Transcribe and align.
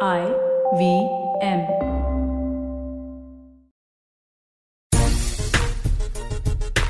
I 0.00 0.26
V 0.76 1.08
M. 1.40 1.93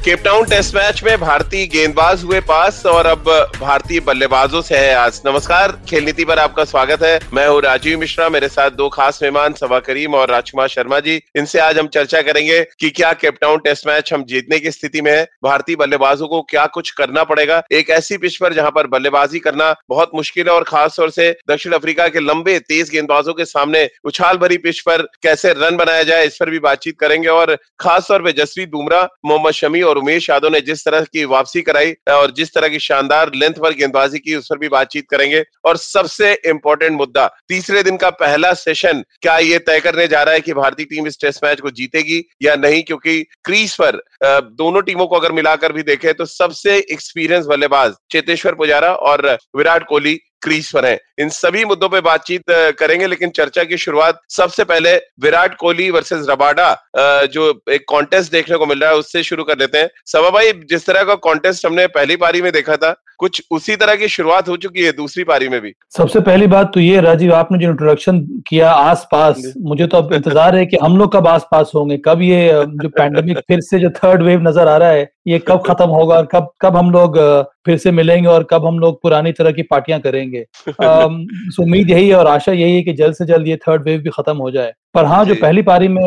Cape Town 0.04 0.44
test 0.44 0.74
match 0.74 1.02
में 1.04 1.20
भारतीय 1.20 1.66
गेंदबाज 1.66 2.22
हुए 2.24 2.40
पास 2.40 2.84
और 2.86 3.06
अब 3.06 3.28
भारतीय 3.60 4.00
बल्लेबाजों 4.00 4.60
से 4.62 4.76
है 4.76 4.94
आज। 4.94 5.20
नमस्कार, 5.26 5.72
खेल 5.90 6.04
नीति 6.04 6.24
पर 6.24 6.38
आपका 6.38 6.64
स्वागत 6.64 7.02
है। 7.02 7.20
मैं 7.34 7.46
हूँ 7.48 7.60
राजीव 7.62 7.98
मिश्रा, 7.98 8.28
मेरे 8.28 8.48
साथ 8.48 8.70
दो 8.70 8.88
खास 8.88 9.22
मेहमान 9.22 9.52
सभा 9.52 9.78
करीम 9.78 10.14
और 10.14 10.30
राजकुमार 10.30 10.68
शर्मा 10.68 10.98
जी। 11.00 11.14
इनसे 11.36 11.58
आज 11.58 11.78
हम 11.78 11.86
चर्चा 11.86 12.20
करेंगे 12.22 12.60
कि 12.80 12.90
क्या 12.90 13.12
केपटाउन 13.12 13.58
टेस्ट 13.58 13.86
मैच 13.86 14.12
हम 14.12 14.24
जीतने 14.24 14.58
की 14.58 14.70
स्थिति 14.70 15.00
में 15.00 15.10
है। 15.12 15.24
भारतीय 15.44 15.76
बल्लेबाजों 15.76 16.28
को 16.28 16.42
क्या 16.42 16.66
कुछ 16.66 16.90
करना 16.90 17.24
पड़ेगा? 17.24 17.62
एक 17.72 17.90
ऐसी 17.90 18.18
पिच 18.18 18.36
पर 18.36 18.54
जहाँ 18.54 18.70
पर 18.70 18.86
बल्लेबाजी 18.86 19.38
करना 19.38 19.74
बहुत 19.88 20.10
मुश्किल 20.14 20.48
है 20.48 20.54
और 20.54 20.64
खासतौर 20.64 21.10
से 21.10 21.30
दक्षिण 21.50 21.72
अफ्रीका 21.72 22.08
के 22.08 22.20
लंबे, 22.20 22.58
तेज 22.58 22.90
गेंदबाजों 22.90 23.34
के 23.34 23.44
सामने 23.44 23.88
उछाल 24.04 24.36
भरी 24.36 24.58
पिच 24.58 24.80
पर 24.80 25.06
कैसे 25.22 25.54
रन 25.56 25.76
बनाया 25.76 26.02
जाए, 26.02 26.26
इस 26.26 26.36
पर 26.36 26.50
भी 26.50 26.58
बातचीत 26.60 27.00
करेंगे। 27.00 27.28
और 27.28 27.56
खासतौर 27.80 28.22
पर 28.22 28.42
जसप्रीत 28.42 28.70
बुमराह, 28.70 29.04
मोहम्मद 29.26 29.52
शमी 29.54 29.82
और 29.82 29.92
उमेश 29.96 30.28
यादव 30.30 30.48
ने 30.48 30.60
जिस 30.60 30.84
तरह 30.84 31.04
की 31.04 31.24
वापसी 31.26 31.62
कराई 31.62 31.92
और 32.10 32.30
जिस 32.32 32.54
तरह 32.54 32.68
की 32.68 32.78
शानदार 32.80 33.30
लेंथ 33.34 33.54
पर 33.54 33.74
गेंदबाजी 33.74 34.18
की, 34.18 34.34
उस 34.34 34.46
पर 34.46 34.58
भी 34.58 34.68
बातचीत 34.68 35.06
करेंगे। 35.10 35.42
और 35.64 35.76
सबसे 35.76 36.32
इंपॉर्टेंट 36.46 36.92
मुद्दा, 36.92 37.26
तीसरे 37.48 37.82
दिन 37.82 37.96
का 37.96 38.10
पहला 38.16 38.52
सेशन 38.54 39.04
क्या 39.22 39.38
ये 39.38 39.58
तय 39.60 39.80
करने 39.80 40.06
जा 40.08 40.22
रहा 40.22 40.34
है 40.34 40.40
कि 40.40 40.52
भारतीय 40.54 40.86
टीम 40.86 41.06
इस 41.06 41.20
टेस्ट 41.20 41.44
मैच 41.44 41.60
को 41.60 41.70
जीतेगी 41.72 42.22
या 42.42 42.56
नहीं? 42.56 42.82
क्योंकि 42.82 43.22
क्रीज 43.44 43.76
पर 43.76 44.02
दोनों 44.24 44.82
टीमों 44.82 45.06
को 45.06 45.16
अगर 45.16 45.32
मिलाकर 45.32 45.72
भी 45.72 45.82
देखें 45.82 46.12
तो 46.14 46.24
सबसे 46.26 46.76
एक्सपीरियंस 46.92 47.46
बल्लेबाज 47.46 47.94
चेतेश्वर 48.10 48.54
पुजारा 48.54 48.92
और 48.94 49.26
विराट 49.56 49.86
कोहली 49.88 50.18
क्रीज 50.44 50.70
पर 50.72 50.86
हैं। 50.86 50.98
इन 51.20 51.28
सभी 51.30 51.64
मुद्दों 51.64 51.88
पे 51.88 52.00
बातचीत 52.02 52.42
करेंगे 52.78 53.06
लेकिन 53.06 53.30
चर्चा 53.32 53.64
की 53.64 53.76
शुरुआत 53.78 54.20
सबसे 54.30 54.64
पहले 54.64 54.94
विराट 55.22 55.54
कोहली 55.56 55.90
वर्सेस 55.90 56.26
रबाडा 56.30 56.72
जो 57.32 57.48
एक 57.72 57.84
कॉन्टेस्ट 57.88 58.32
देखने 58.32 58.56
को 58.56 58.66
मिल 58.66 58.78
रहा 58.78 58.90
है 58.90 58.96
उससे 58.96 59.22
शुरू 59.22 59.44
कर 59.44 59.54
देते 59.56 59.78
हैं। 59.78 59.88
सभा 60.06 60.30
भाई 60.30 60.52
जिस 60.70 60.86
तरह 60.86 61.04
का 61.04 61.14
कॉन्टेस्ट 61.24 61.66
हमने 61.66 61.86
पहली 61.94 62.16
पारी 62.16 62.42
में 62.42 62.52
देखा 62.52 62.76
था 62.76 62.94
कुछ 63.18 63.42
उसी 63.50 63.76
तरह 63.76 63.94
की 63.96 64.08
शुरुआत 64.08 64.48
हो 64.48 64.56
चुकी 64.56 64.84
है 64.84 64.92
दूसरी 64.92 65.24
पारी 65.24 65.48
में 65.48 65.60
भी। 65.60 65.72
सबसे 65.96 66.20
पहली 66.22 66.46
बात 66.48 66.70
तो 66.74 66.80
ये 66.80 67.00
राजीव 67.00 67.34
आपने 67.34 67.58
जो 67.58 67.70
इंट्रोडक्शन 67.70 68.18
किया 68.48 68.70
आस 68.70 69.06
पास 69.12 69.52
मुझे 69.62 69.86
तो 69.86 69.98
अब 69.98 70.12
इंतज़ार 70.12 70.56
है 70.56 70.64
कि 70.66 70.78
हम 70.82 70.98
लोग 70.98 71.12
कब 71.12 71.26
आस 71.28 71.46
पास 71.50 71.72
होंगे 71.74 71.96
कब 72.04 72.22
ये 72.22 72.48
जो 72.52 72.88
पैंडेमिक 72.90 73.38
फिर 73.48 73.60
से 73.62 73.78
जो 73.78 73.90
थर्ड 73.96 74.22
वेव 74.22 74.48
नज़र 74.48 74.68
आ 74.68 74.76
रहा 74.76 74.88
है 74.90 75.08
ये 75.26 75.38
कब 75.38 75.62
खत्म 75.66 75.88
होगा 75.88 76.16
और 76.16 76.26
कब 76.26 76.48
कब 76.60 76.76
हम 76.76 76.90
लोग 76.90 77.18
फिर 77.66 77.76
से 77.78 77.90
मिलेंगे 77.90 78.28
और 78.28 78.46
कब 78.50 78.66
हम 78.66 78.78
लोग 78.78 79.00
पुरानी 79.02 79.32
तरह 79.32 79.52
की 79.52 79.62
पार्टियाँ 79.62 80.00
करेंगे। 80.00 80.44
उम्मीद 81.62 81.90
यही 81.90 82.08
है 82.08 82.14
और 82.14 82.26
आशा 82.26 82.52
यही 82.52 82.74
है 82.76 82.82
कि 82.82 82.92
जल्द 82.92 83.14
से 83.14 83.26
जल्द 83.26 83.48
ये 83.48 83.56
थर्ड 83.68 83.84
वेव 83.84 84.00
भी 84.00 84.10
खत्म 84.10 84.36
हो 84.36 84.50
जाए। 84.50 84.72
पर 84.94 85.04
हाँ 85.04 85.24
जो 85.24 85.34
पहली 85.34 85.62
पारी 85.62 85.88
में 85.88 86.02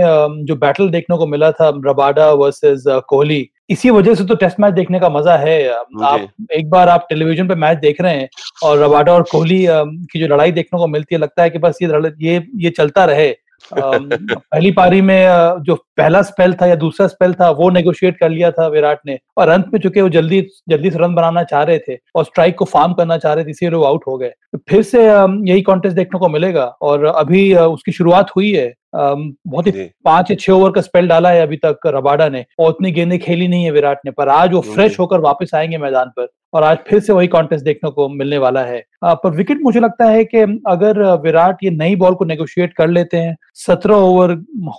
जो 0.45 0.55
बैटल 0.55 0.89
देखने 0.89 1.17
को 1.17 1.27
मिला 1.27 1.51
था 1.51 1.69
रबाडा 1.85 2.29
वर्सेस 2.33 2.83
कोहली 2.87 3.47
इसी 3.69 3.89
वजह 3.89 4.15
से 4.15 4.25
तो 4.25 4.35
टेस्ट 4.35 4.59
मैच 4.59 4.73
देखने 4.73 4.99
का 4.99 5.09
मज़ा 5.09 5.35
है। 5.37 5.57
आप 5.69 6.27
एक 6.53 6.69
बार 6.69 6.89
आप 6.89 7.07
टेलीविज़न 7.09 7.47
पे 7.47 7.55
मैच 7.55 7.77
देख 7.77 8.02
रहे 8.02 8.13
हैं 8.13 8.29
और 8.63 8.77
रबाडा 8.79 9.13
और 9.13 9.23
कोहली 9.31 9.65
की 9.67 10.19
जो 10.19 10.27
लड़ाई 10.27 10.52
देखने 10.52 10.79
को 10.79 10.87
मिलती 10.87 11.15
है 11.15 11.21
लगता 11.21 11.43
है 11.43 11.49
कि 11.49 11.59
बस 11.59 11.77
ये 11.81 11.89
ये 12.21 12.41
ये 12.57 12.69
चलता 12.69 13.05
रहे। 13.05 13.29
पहली 13.73 14.71
पारी 14.71 15.01
में 15.01 15.27
जो 15.61 15.75
पहला 15.97 16.21
स्पेल 16.21 16.53
था 16.53 16.65
या 16.65 16.75
दूसरा 16.75 17.07
स्पेल 17.07 17.33
था 17.33 17.49
वो 17.49 17.69
नेगोशिएट 17.69 18.17
कर 18.17 18.29
लिया 18.29 18.51
था 18.51 18.67
विराट 18.67 18.99
ने। 19.05 19.17
और 19.37 19.49
अंत 19.49 19.65
में 19.73 19.79
चुके 19.79 20.01
वो 20.01 20.09
जल्दी 20.09 20.41
जल्दी 20.69 20.91
से 20.91 20.99
रन 20.99 21.15
बनाना 21.15 21.43
चाह 21.43 21.63
रहे 21.63 21.79
थे 21.79 21.97
और 22.15 22.25
स्ट्राइक 22.25 22.55
को 22.55 22.65
फार्म 22.65 22.93
करना 22.93 23.17
चाह 23.17 23.33
रहे 23.33 23.45
थे 23.45 23.49
इसीलिए 23.49 23.77
वो 23.77 23.83
आउट 23.83 24.03
हो 24.07 24.17
गए। 24.17 24.29
तो 24.29 24.59
फिर 24.69 24.81
से 24.81 25.05
यही 25.05 25.61
कॉन्टेस्ट 25.61 25.95
देखने 25.95 26.19
को 26.19 26.29
मिलेगा 26.29 26.65
और 26.81 27.05
अभी 27.05 27.53
उसकी 27.55 27.91
शुरुआत 27.91 28.31
हुई 28.35 28.51
है। 28.51 28.73
बहुत 28.95 29.67
ही 29.67 29.71
पाँच 30.05 30.31
या 30.31 30.37
छह 30.39 30.53
ओवर 30.53 30.71
का 30.71 30.81
स्पेल 30.81 31.07
डाला 31.07 31.29
है 31.29 31.41
अभी 31.41 31.57
तक 31.57 31.79
रबाडा 31.87 32.29
ने 32.29 32.45
और 32.59 32.69
उतनी 32.69 32.91
गेंदें 32.91 33.19
खेली 33.19 33.47
नहीं 33.47 33.63
है 33.63 33.71
विराट 33.71 33.99
ने 34.05 34.11
पर 34.11 34.29
आज 34.29 34.53
वो 34.53 34.61
फ्रेश 34.61 34.99
होकर 34.99 35.19
वापस 35.19 35.52
आएँगे 35.55 35.77
मैदान 35.77 36.09
पर। 36.09 36.27
और 36.53 36.63
आज 36.63 36.77
फिर 36.87 36.99
से 36.99 37.13
वही 37.13 37.27
कॉन्टेस्ट 37.27 37.65
देखने 37.65 37.89
को 37.91 38.08
मिलने 38.09 38.37
वाला 38.37 38.61
है। 38.61 38.83
पर 39.03 39.30
विकेट 39.30 39.59
मुझे 39.63 39.80
लगता 39.80 40.05
है 40.05 40.23
कि 40.25 40.37
अगर 40.67 41.02
विराट 41.21 41.58
ये 41.63 41.69
नई 41.69 41.95
बॉल 41.95 42.13
को 42.15 42.25
नेगोशिएट 42.25 42.73
कर 42.73 42.87
लेते 42.87 43.17
हैं, 43.17 43.35
सत्रह 43.55 43.95
ओवर 43.95 44.31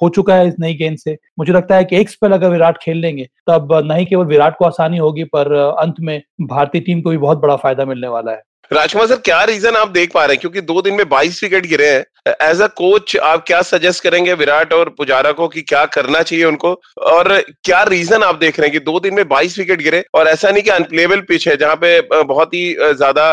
हो 0.02 0.08
चुका 0.08 0.34
है 0.34 0.48
इस 0.48 0.54
नई 0.60 0.74
गेंद 0.74 0.98
से, 0.98 1.16
मुझे 1.38 1.52
लगता 1.52 1.76
है 1.76 1.84
कि 1.84 1.96
एक 1.96 2.10
स्पेल 2.10 2.32
अगर 2.32 2.50
विराट 2.50 2.78
खेल 2.82 2.96
लेंगे, 2.96 3.28
तब 3.46 3.74
नहीं 3.84 4.06
केवल 4.06 4.26
विराट 4.26 4.56
को 4.58 4.64
आसानी 4.64 4.98
होगी, 4.98 5.24
पर 5.24 5.52
अंत 5.52 5.94
में 6.00 6.20
भारतीय 6.40 6.80
टीम 6.80 7.00
को 7.00 7.10
भी 7.10 7.18
बहुत 7.18 7.38
बड़ा 7.38 7.56
फ़ायदा 7.56 7.84
मिलने 7.84 8.08
वाला 8.08 8.32
है। 8.32 8.42
राजकुमार 8.70 9.06
सर, 9.08 9.16
क्या 9.16 9.42
रीजन 9.44 9.76
आप 9.76 9.88
देख 9.88 10.12
पा 10.12 10.24
रहे 10.24 10.34
हैं? 10.34 10.40
क्योंकि 10.40 10.60
दो 10.60 10.80
दिन 10.82 10.94
में 10.94 11.08
22 11.08 11.42
विकेट 11.42 11.66
गिरे 11.66 11.86
हैं। 11.88 12.04
एज 12.42 12.60
अ 12.62 12.66
कोच 12.76 13.16
आप 13.16 13.44
क्या 13.46 13.60
सजेस्ट 13.62 14.02
करेंगे 14.02 14.32
विराट 14.34 14.72
और 14.72 14.88
पुजारा 14.88 15.30
को 15.32 15.46
कि 15.48 15.60
क्या 15.62 15.84
करना 15.86 16.20
चाहिए 16.22 16.44
उनको? 16.44 16.72
और 17.02 17.32
क्या 17.64 17.82
रीजन 17.82 18.22
आप 18.22 18.34
देख 18.38 18.58
रहे 18.60 18.68
हैं 18.68 18.72
कि 18.72 18.84
दो 18.84 18.98
दिन 19.00 19.14
में 19.14 19.22
22 19.28 19.58
विकेट 19.58 19.82
गिरे? 19.82 20.02
और 20.14 20.28
ऐसा 20.28 20.50
नहीं 20.50 20.62
कि 20.62 20.70
अनप्लेबल 20.70 21.20
पिच 21.28 21.46
है, 21.48 21.56
जहाँ 21.56 21.76
पे 21.76 22.00
बहुत 22.24 22.54
ही 22.54 22.74
ज़्यादा 22.74 23.32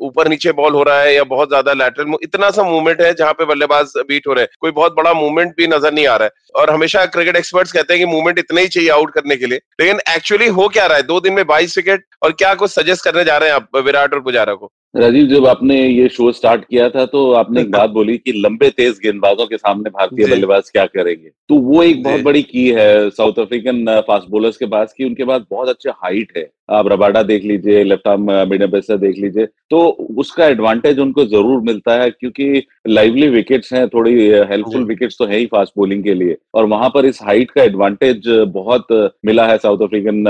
ऊपर 0.00 0.28
नीचे 0.28 0.52
बॉल 0.52 0.72
हो 0.74 0.82
रहा 0.82 1.00
है 1.00 1.14
या 1.14 1.24
बहुत 1.26 1.48
ज़्यादा 1.48 1.72
लैटरल 1.74 2.16
इतना 2.22 2.50
सा 2.50 2.62
मूवमेंट 2.62 3.00
है 3.02 3.12
जहाँ 3.14 3.32
पे 3.32 3.44
बल्लेबाज 3.44 3.92
बीट 4.08 4.26
हो 4.28 4.32
रहे 4.32 4.44
हैं। 4.44 4.50
कोई 4.60 4.70
बहुत 4.72 4.96
बड़ा 4.96 5.12
मूवमेंट 5.14 5.54
भी 5.56 5.66
नज़र 5.66 5.92
नहीं 5.92 6.06
आ 6.06 6.16
रहा 6.16 6.24
है। 6.24 6.44
और 6.54 6.70
हमेशा 6.70 7.04
क्रिकेट 7.06 7.36
एक्सपर्ट्स 7.36 7.72
कहते 7.72 7.94
हैं 7.94 8.04
कि 8.04 8.10
मूवमेंट 8.12 8.38
इतना 8.38 8.60
ही 8.60 8.68
चाहिए 8.68 8.90
आउट 8.90 9.14
करने 9.14 9.36
के 9.36 9.46
लिए। 9.46 9.60
लेकिन 9.80 10.00
एक्चुअली 10.14 10.48
हो 10.50 10.68
क्या 10.68 10.86
रहा 10.86 10.96
है? 10.96 11.02
दो 11.04 11.20
दिन 11.20 11.32
में 11.32 11.46
बाईस 11.46 11.76
विकेट 11.76 12.04
और 12.22 12.32
क्या 12.34 12.54
कुछ 12.54 12.70
सजेस्ट 12.70 13.04
करने 13.04 13.24
जा 13.24 13.36
रहे 13.38 13.48
हैं 13.48 13.56
आप, 13.56 13.76
विराट 13.76 14.14
और 14.14 14.20
पुजारा 14.20 14.54
को 14.56 14.72
राजीव 14.96 15.26
जब 15.26 15.46
आपने 15.46 15.76
ये 15.78 16.08
शो 16.08 16.30
स्टार्ट 16.32 16.64
किया 16.64 16.88
था 16.90 17.04
तो 17.06 17.30
आपने 17.34 17.60
एक 17.60 17.70
बात 17.72 17.90
बोली 17.90 18.16
कि 18.18 18.32
लंबे 18.36 18.68
तेज 18.70 18.98
गेंदबाजों 19.02 19.46
के 19.46 19.56
सामने 19.56 19.90
भारतीय 19.90 20.26
बल्लेबाज 20.26 20.70
क्या 20.70 20.84
करेंगे? 20.86 21.28
तो 21.48 21.54
वो 21.54 21.82
एक 21.82 22.02
बहुत 22.02 22.20
बड़ी 22.22 22.42
की 22.42 22.68
है 22.70 23.08
साउथ 23.10 23.38
अफ्रीकन 23.40 24.00
फास्ट 24.08 24.30
बॉलर्स 24.30 24.56
के 24.56 24.66
पास 24.66 24.94
की 24.98 25.04
उनके 25.04 25.24
पास 25.24 25.42
बहुत 25.50 25.68
अच्छा 25.68 25.94
हाइट 25.96 26.32
है। 26.36 26.48
आप 26.70 26.88
रबाडा 26.88 27.22
देख 27.22 27.44
लीजिए 27.44 27.82
लेफ़्ट 27.84 28.08
आर्म 28.08 28.30
मीडियम 28.50 28.70
पेसर 28.70 28.96
देख 28.98 29.18
लीजिए 29.18 29.46
तो 29.70 29.78
उसका 30.18 30.46
एडवांटेज 30.46 30.98
उनको 30.98 31.24
ज़रूर 31.26 31.60
मिलता 31.62 31.94
है 32.00 32.10
क्योंकि 32.10 32.62
लाइवली 32.88 33.28
विकेट्स 33.28 33.72
हैं 33.72 33.86
थोड़ी 33.88 34.14
हेल्पफुल 34.50 34.84
विकेट्स 34.84 35.16
तो 35.18 35.26
है 35.26 35.38
ही 35.38 35.46
फास्ट 35.46 35.72
बॉलिंग 35.78 36.02
के 36.04 36.14
लिए। 36.14 36.36
और 36.54 36.66
वहाँ 36.66 36.88
पर 36.94 37.06
इस 37.06 37.18
हाइट 37.22 37.50
का 37.50 37.62
एडवांटेज 37.62 38.28
बहुत 38.54 38.86
मिला 39.26 39.46
है 39.46 39.58
साउथ 39.58 39.82
अफ्रीकन 39.82 40.24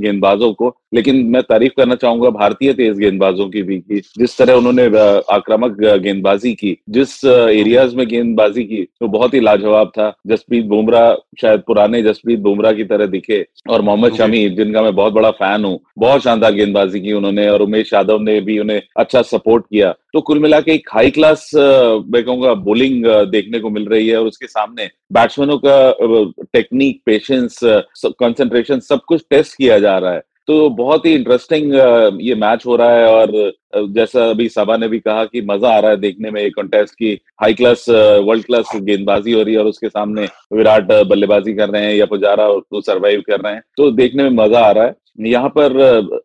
गेंदबाजों 0.00 0.52
को। 0.52 0.74
लेकिन 0.94 1.24
मैं 1.26 1.42
तारीफ़ 1.42 1.72
करना 1.76 1.94
चाहूँगा 1.96 2.30
भारतीय 2.32 2.72
तेज 2.72 2.98
गेंदबाजों 2.98 3.48
की 3.48 3.62
भी 3.62 3.78
की 4.00 4.20
जिस 4.20 4.36
तरह 4.38 4.54
उन्होंने 4.54 4.86
आक्रामक 5.32 5.76
गेंदबाजी 6.00 6.52
की 6.54 6.76
जिस 6.90 7.24
एरियाज़ 7.24 7.96
में 7.96 8.06
गेंदबाजी 8.08 8.64
की 8.64 8.82
तो 9.00 9.08
बहुत 9.08 9.34
ही 9.34 9.40
लाजवाब 9.40 9.88
था। 9.88 10.12
जसप्रीत 10.26 10.64
बुमराह 10.66 11.12
शायद 11.40 11.62
पुराने 11.66 12.02
जसप्रीत 12.02 12.38
बुमराह 12.40 12.72
की 12.72 12.84
तरह 12.86 13.06
दिखे 13.08 13.44
और 13.70 13.82
मोहम्मद 13.82 14.16
शमी 14.16 14.48
जिनका 14.50 14.82
मैं 14.82 14.94
बहुत 14.94 15.12
बड़ा 15.12 15.30
फ़ैन 15.32 15.64
हूँ 15.64 15.78
बहुत 15.98 16.22
शानदार 16.22 16.52
गेंदबाजी 16.54 17.00
की 17.00 17.12
उन्होंने 17.12 17.48
और 17.48 17.62
उमेश 17.62 17.92
यादव 17.92 18.20
ने 18.22 18.40
भी 18.40 18.58
उन्हें 18.58 18.80
अच्छा 18.96 19.22
सपोर्ट 19.24 19.64
किया। 19.64 19.94
तो 20.12 20.20
कुल 20.20 20.38
मिला 20.38 20.60
के 20.60 20.72
एक 20.72 20.88
हाई 20.92 21.10
क्लास 21.10 21.50
मैं 21.54 22.22
कहूँगा 22.24 22.54
बोलिंग 22.62 23.04
देखने 23.30 23.58
को 23.60 23.70
मिल 23.70 23.84
रही 23.86 24.08
है 24.08 24.16
और 24.16 24.26
उसके 24.26 24.46
सामने 24.46 24.88
बैट्समैनों 25.12 25.58
का 25.64 26.32
टेक्निक 26.52 27.00
पेशेंस 27.06 27.58
कंसंट्रेशन 27.64 28.80
सब 28.80 29.00
कुछ 29.08 29.24
टेस्ट 29.30 29.56
किया 29.56 29.78
जा 29.78 29.96
रहा 29.98 30.12
है। 30.12 30.22
तो 30.48 30.68
बहुत 30.70 31.06
ही 31.06 31.12
इंटरेस्टिंग 31.14 31.74
ये 32.22 32.34
मैच 32.34 32.64
हो 32.66 32.76
रहा 32.76 32.92
है 32.92 33.06
और 33.06 33.88
जैसा 33.94 34.28
अभी 34.30 34.48
सभा 34.48 34.76
ने 34.76 34.88
भी 34.88 34.98
कहा 34.98 35.24
कि 35.24 35.40
मज़ा 35.40 35.70
आ 35.70 35.78
रहा 35.78 35.90
है 35.90 35.96
देखने 35.96 36.30
में 36.30 36.50
कॉन्टेस्ट 36.50 36.94
की 36.94 37.12
हाई 37.40 37.54
क्लास 37.54 37.84
वर्ल्ड 37.88 38.44
क्लास 38.44 38.70
गेंदबाजी 38.76 39.32
हो 39.32 39.42
रही 39.42 39.54
है 39.54 39.60
और 39.60 39.66
उसके 39.66 39.88
सामने 39.88 40.24
विराट 40.52 40.92
बल्लेबाजी 41.08 41.54
कर 41.54 41.68
रहे 41.68 41.84
हैं 41.84 41.94
या 41.94 42.06
पुजारा 42.06 42.46
उसको 42.48 42.80
सरवाइव 42.80 43.22
कर 43.26 43.40
रहे 43.40 43.52
हैं। 43.54 43.62
तो 43.76 43.90
देखने 43.90 44.22
में 44.22 44.30
मज़ा 44.36 44.60
आ 44.60 44.70
रहा 44.70 44.84
है। 44.84 44.94
यहाँ 45.20 45.48
पर 45.48 45.76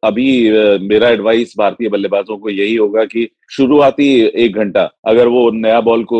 अभी 0.03 0.27
मेरा 0.79 1.09
एडवाइस 1.09 1.53
भारतीय 1.57 1.89
बल्लेबाजों 1.89 2.37
को 2.37 2.49
यही 2.49 2.75
होगा 2.75 3.05
कि 3.05 3.27
शुरुआती 3.51 4.09
एक 4.43 4.55
घंटा, 4.55 4.89
अगर 5.07 5.27
वो 5.27 5.49
नया 5.51 5.79
बॉल 5.81 6.03
को 6.03 6.19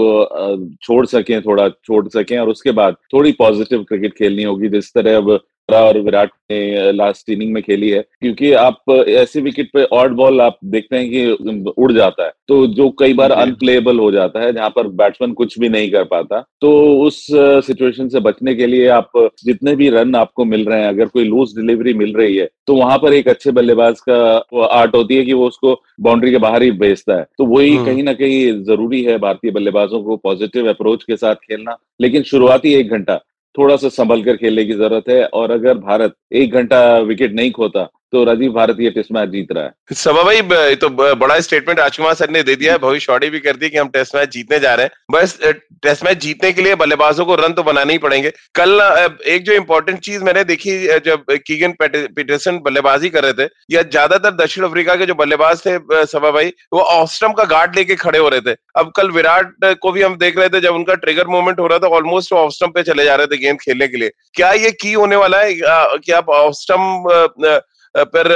छोड़ 0.84 1.06
सकें, 1.06 1.42
थोड़ा 1.42 1.70
छोड़ 1.70 2.08
सकें 2.10 2.38
और 2.38 2.50
उसके 2.50 2.72
बाद 2.74 2.96
थोड़ी 3.14 3.32
पॉजिटिव 3.40 3.84
क्रिकेट 3.84 4.14
खेलनी 4.18 4.44
होगी। 4.44 4.70
जिस 4.70 4.94
तरह 4.94 5.18
अब 5.18 5.40
और 5.70 6.00
विराट 6.00 6.32
ने 6.52 6.92
लास्ट 6.92 7.30
इनिंग 7.30 7.54
में 7.54 7.62
खेली 7.64 7.90
है। 7.90 8.02
क्योंकि 8.22 8.52
आप 8.54 9.06
ऐसे 9.10 9.42
विकेट 9.42 9.70
पे 9.74 9.84
ऑड 9.94 10.12
बॉल 10.12 10.42
आप 10.42 10.58
देखते 10.66 10.98
हैं 10.98 11.10
कि 11.10 11.72
उड़ 11.78 11.92
जाता 11.92 12.26
है। 12.26 12.32
तो 12.48 12.66
जो 12.68 12.90
कई 12.90 13.14
बार 13.14 13.32
अनप्लेबल 13.32 14.00
हो 14.00 14.12
जाता 14.12 14.40
है 14.40 14.52
जहाँ 14.54 14.70
पर 14.70 14.88
बैट्समैन 14.94 15.34
कुछ 15.34 15.58
भी 15.60 15.70
नहीं 15.70 15.90
कर 15.92 16.04
पाता। 16.04 16.44
तो 16.62 16.72
उस 17.02 17.26
सिचुएशन 17.68 18.10
से 18.10 18.20
बचने 18.20 18.56
के 18.56 18.68
लिए 18.68 18.88
आप 18.88 19.12
जितने 19.46 19.76
भी 19.76 19.90
रन 19.90 20.16
आपको 20.16 20.46
मिल 20.46 20.66
रहे 20.66 20.82
हैं 20.82 20.88
अगर 20.88 21.06
कोई 21.06 21.24
लूज 21.24 21.56
डिलीवरी 21.58 21.94
मिल 21.94 22.14
रही 22.14 22.38
है 22.38 22.50
तो 22.68 22.76
वहाँ 22.76 22.98
पर 22.98 23.14
एक 23.14 23.28
अच्छे 23.28 23.52
बल्लेबाज 23.52 24.00
का 24.10 24.66
आर्ट 24.66 24.96
होती 24.96 25.16
है 25.16 25.24
कि 25.26 25.34
वो 25.34 25.48
उसको 25.48 25.82
बाउंड्री 26.02 26.32
के 26.32 26.38
बाहर 26.38 26.64
ही 26.64 26.72
भेजता 26.72 27.18
है। 27.18 27.24
तो 27.38 27.46
वही 27.46 27.76
हम्म। 27.76 27.86
कहीं 27.86 28.04
ना 28.04 28.14
कहीं 28.14 28.64
ज़रूरी 28.64 29.04
है 29.04 29.18
भारतीय 29.18 29.52
बल्लेबाजों 29.52 30.02
को 30.04 30.18
पॉजिटिव 30.18 30.70
अप्रोच 30.70 31.04
के 31.04 31.18
साथ 31.18 31.36
खेलना। 31.36 31.78
लेकिन 32.02 32.24
शुरुआती 32.24 32.74
एक 32.74 32.90
घंटा। 32.90 33.20
थोड़ा 33.58 33.76
सा 33.76 33.90
संभल 33.90 34.24
कर 34.24 34.38
खेलने 34.38 34.66
की 34.66 34.74
ज़रूरत 34.74 35.10
है। 35.10 35.24
और 35.26 35.52
अगर 35.52 35.78
भारत 35.78 36.16
एक 36.34 36.54
घंटा 36.54 36.98
विकेट 37.00 37.34
नहीं 37.34 37.52
खोता 37.52 37.90
तो 38.14 38.24
राजीव 38.24 38.52
भारत 38.54 38.78
ये 38.80 38.90
टेस्ट 38.92 39.12
मैच 39.12 39.30
जीत 39.30 39.52
रहा 39.52 39.64
है। 39.64 39.96
सभा 39.96 40.24
भाई 40.24 40.76
तो 40.76 40.90
बड़ा 40.90 41.40
स्टेटमेंट 41.42 41.80
राजकुमार 41.80 42.14
सर 42.14 42.30
ने 42.30 42.42
दे 42.44 42.56
दिया 42.56 42.74
है। 42.74 42.80
भविष्यवाणी 42.80 43.30
भी 43.30 43.40
कर 43.40 43.56
दी 43.56 43.70
कि 43.70 43.78
हम 43.78 43.88
टेस्ट 43.90 44.16
मैच 44.16 44.30
जीतने 44.32 44.60
जा 44.60 44.74
रहे 44.76 44.86
हैं। 44.86 44.92
बस 45.12 45.38
टेस्ट 45.84 46.04
मैच 46.06 46.18
जीतने 46.18 46.52
के 46.54 46.62
लिए 46.62 46.76
बल्लेबाजों 46.76 47.26
को 47.26 47.36
रन 47.36 47.54
तो 47.54 47.64
बनाने 47.64 47.94
ही 47.94 48.00
पड़ेंगे। 48.00 48.32
कल 48.56 48.82
एक 49.28 49.44
जो 49.44 49.54
इंपॉर्टेंट 49.54 50.00
चीज़ 50.00 50.24
मैंने 50.24 50.44
देखी 50.46 50.78
जब 51.06 51.26
कीगन 51.48 51.74
पीटरसन 51.82 52.60
बल्लेबाजी 52.66 53.10
कर 53.10 53.24
रहे 53.24 53.34
थे, 53.36 53.50
या 53.72 53.82
ज़्यादातर 53.84 54.36
दक्षिण 54.36 54.66
अफ्रीका 54.66 54.96
के 54.96 55.06
जो 55.06 55.16
बल्लेबाज 55.16 55.66
थे 55.66 56.06
सभा 56.08 56.32
भाई, 56.32 56.54
वो 56.74 56.80
ऑस्ट्रम 56.80 57.34
का 57.34 57.44
गार्ड 57.48 57.76
लेके 57.76 57.96
खड़े 57.98 58.20
हो 58.20 58.30
रहे 58.30 58.42
थे। 58.44 58.56
अब 58.76 58.92
कल 58.96 59.12
विराट 59.12 59.54
को 59.82 59.92
भी 59.92 60.02
हम 60.02 60.18
देख 60.18 60.38
रहे 60.38 60.50
थे, 60.50 60.62
जब 60.62 60.76
उनका 60.76 60.96
ट्रिगर 60.96 61.28
मूवमेंट 61.28 61.60
हो 61.60 61.68
रहा 61.68 61.80
था 61.80 61.88
ऑलमोस्ट 61.98 62.34
वो 62.34 62.40
ऑस्ट्रम 62.40 62.72
पे 62.72 62.84
चले 62.84 63.06
जा 63.06 63.16
रहे 63.16 63.28
थे 63.28 63.38
गेंद 63.40 63.60
खेलने 63.62 63.88
के 63.88 63.98
लिए। 63.98 64.12
क्या 64.36 64.52
ये 64.54 64.72
की 64.82 64.94
होने 64.94 65.16
वाला 65.16 65.40
है? 65.40 65.54
कि 65.56 66.12
आप 66.14 66.30
ऑस्ट्रम 66.32 67.62
पर 67.96 68.28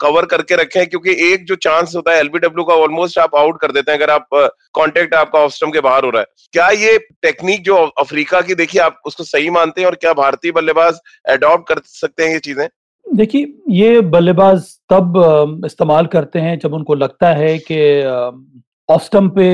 कवर 0.00 0.24
करके 0.26 0.56
रखे 0.56 0.78
हैं 0.78 0.88
क्योंकि 0.88 1.10
एक 1.26 1.44
जो 1.46 1.54
चांस 1.56 1.92
होता 1.96 2.12
है 2.12 2.18
एलबीडब्ल्यू 2.20 2.64
का 2.64 2.74
ऑलमोस्ट 2.76 3.18
आप 3.18 3.36
आउट 3.36 3.60
कर 3.60 3.72
देते 3.72 3.92
हैं 3.92 3.98
अगर 3.98 4.10
आप 4.10 4.28
कांटेक्ट 4.74 5.14
आपका 5.14 5.40
ऑस्ट्रम 5.40 5.70
के 5.70 5.80
बाहर 5.80 6.04
हो 6.04 6.10
रहा 6.10 6.20
है। 6.20 6.48
क्या 6.52 6.68
ये 6.80 6.96
टेक्निक 7.22 7.62
जो 7.64 7.76
अफ्रीका 8.00 8.40
की 8.40 8.54
देखिए 8.54 8.80
आप 8.82 9.00
उसको 9.06 9.24
सही 9.24 9.50
मानते 9.50 9.80
हैं 9.80 9.88
और 9.88 9.94
क्या 9.94 10.12
भारतीय 10.14 10.52
बल्लेबाज 10.52 11.00
एडॉप्ट 11.30 11.68
कर 11.68 11.80
सकते 11.86 12.24
हैं 12.24 12.32
ये 12.32 12.38
चीज़ें? 12.40 12.66
देखिए 13.06 13.54
ये 13.70 14.00
बल्लेबाज 14.12 14.62
तब 14.90 15.62
इस्तेमाल 15.66 16.06
करते 16.06 16.38
हैं 16.38 16.58
जब 16.58 16.74
उनको 16.74 16.94
लगता 16.94 17.32
है 17.34 17.56
कि 17.70 17.80
ऑस्टम 18.88 19.28
पे 19.28 19.44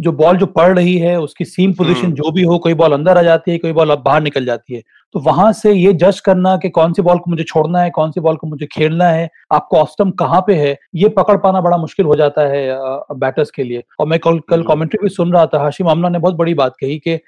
जो 0.00 0.12
बॉल 0.12 0.36
जो 0.36 0.46
पड़ 0.48 0.68
रही 0.76 0.96
है 0.98 1.18
उसकी 1.20 1.44
सीम 1.44 1.72
पोजीशन 1.72 2.04
हम्म। 2.04 2.14
जो 2.14 2.30
भी 2.32 2.42
हो 2.42 2.58
कोई 2.58 2.74
बॉल 2.74 2.92
अंदर 2.92 3.18
आ 3.18 3.22
जाती 3.22 3.50
है 3.50 3.58
कोई 3.58 3.72
बॉल 3.72 3.94
बाहर 3.96 4.22
निकल 4.22 4.44
जाती 4.44 4.74
है। 4.74 4.82
तो 5.14 5.20
वहाँ 5.20 5.52
से 5.52 5.72
ये 5.72 5.92
जज 5.92 6.20
करना 6.20 6.56
कि 6.56 6.68
कौन 6.70 6.92
सी 6.92 7.02
बॉल 7.02 7.18
को 7.18 7.30
मुझे 7.30 7.44
छोड़ना 7.44 7.80
है 7.80 7.90
कौन 7.90 8.10
सी 8.10 8.20
बॉल 8.20 8.36
को 8.36 8.46
मुझे 8.46 8.66
खेलना 8.66 9.04
है 9.04 9.28
आपको 9.52 9.76
ऑस्टम 9.76 10.10
कहाँ 10.20 10.40
पे 10.46 10.54
है 10.54 10.76
ये 10.94 11.08
पकड़ 11.08 11.36
पाना 11.36 11.60
बड़ा 11.60 11.76
मुश्किल 11.76 12.06
हो 12.06 12.14
जाता 12.16 12.42
है 12.48 12.68
बैटर्स 13.14 13.50
के 13.50 13.64
लिए। 13.64 13.82
और 14.00 14.06
मैं 14.06 14.18
कल 14.18 14.38
कल 14.50 14.62
कमेंट्री 14.62 15.02
भी 15.02 15.08
सुन 15.08 15.32
रहा 15.32 15.46
था 15.46 15.62
हाशिम 15.62 15.88
आमना 15.88 16.08
ने 16.08 16.18
बहुत 16.18 16.34
बड़ी 16.34 16.54
बात 16.54 16.76
कही 16.80 16.98
कि 16.98 17.18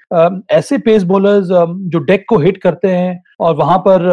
ऐसे 0.51 0.77
पेस 0.77 1.03
बॉलर्स 1.03 1.47
जो 1.47 1.99
डेक 2.01 2.25
को 2.29 2.37
हिट 2.37 2.57
करते 2.57 2.87
हैं 2.87 3.21
और 3.39 3.55
वहाँ 3.55 3.77
पर 3.87 4.09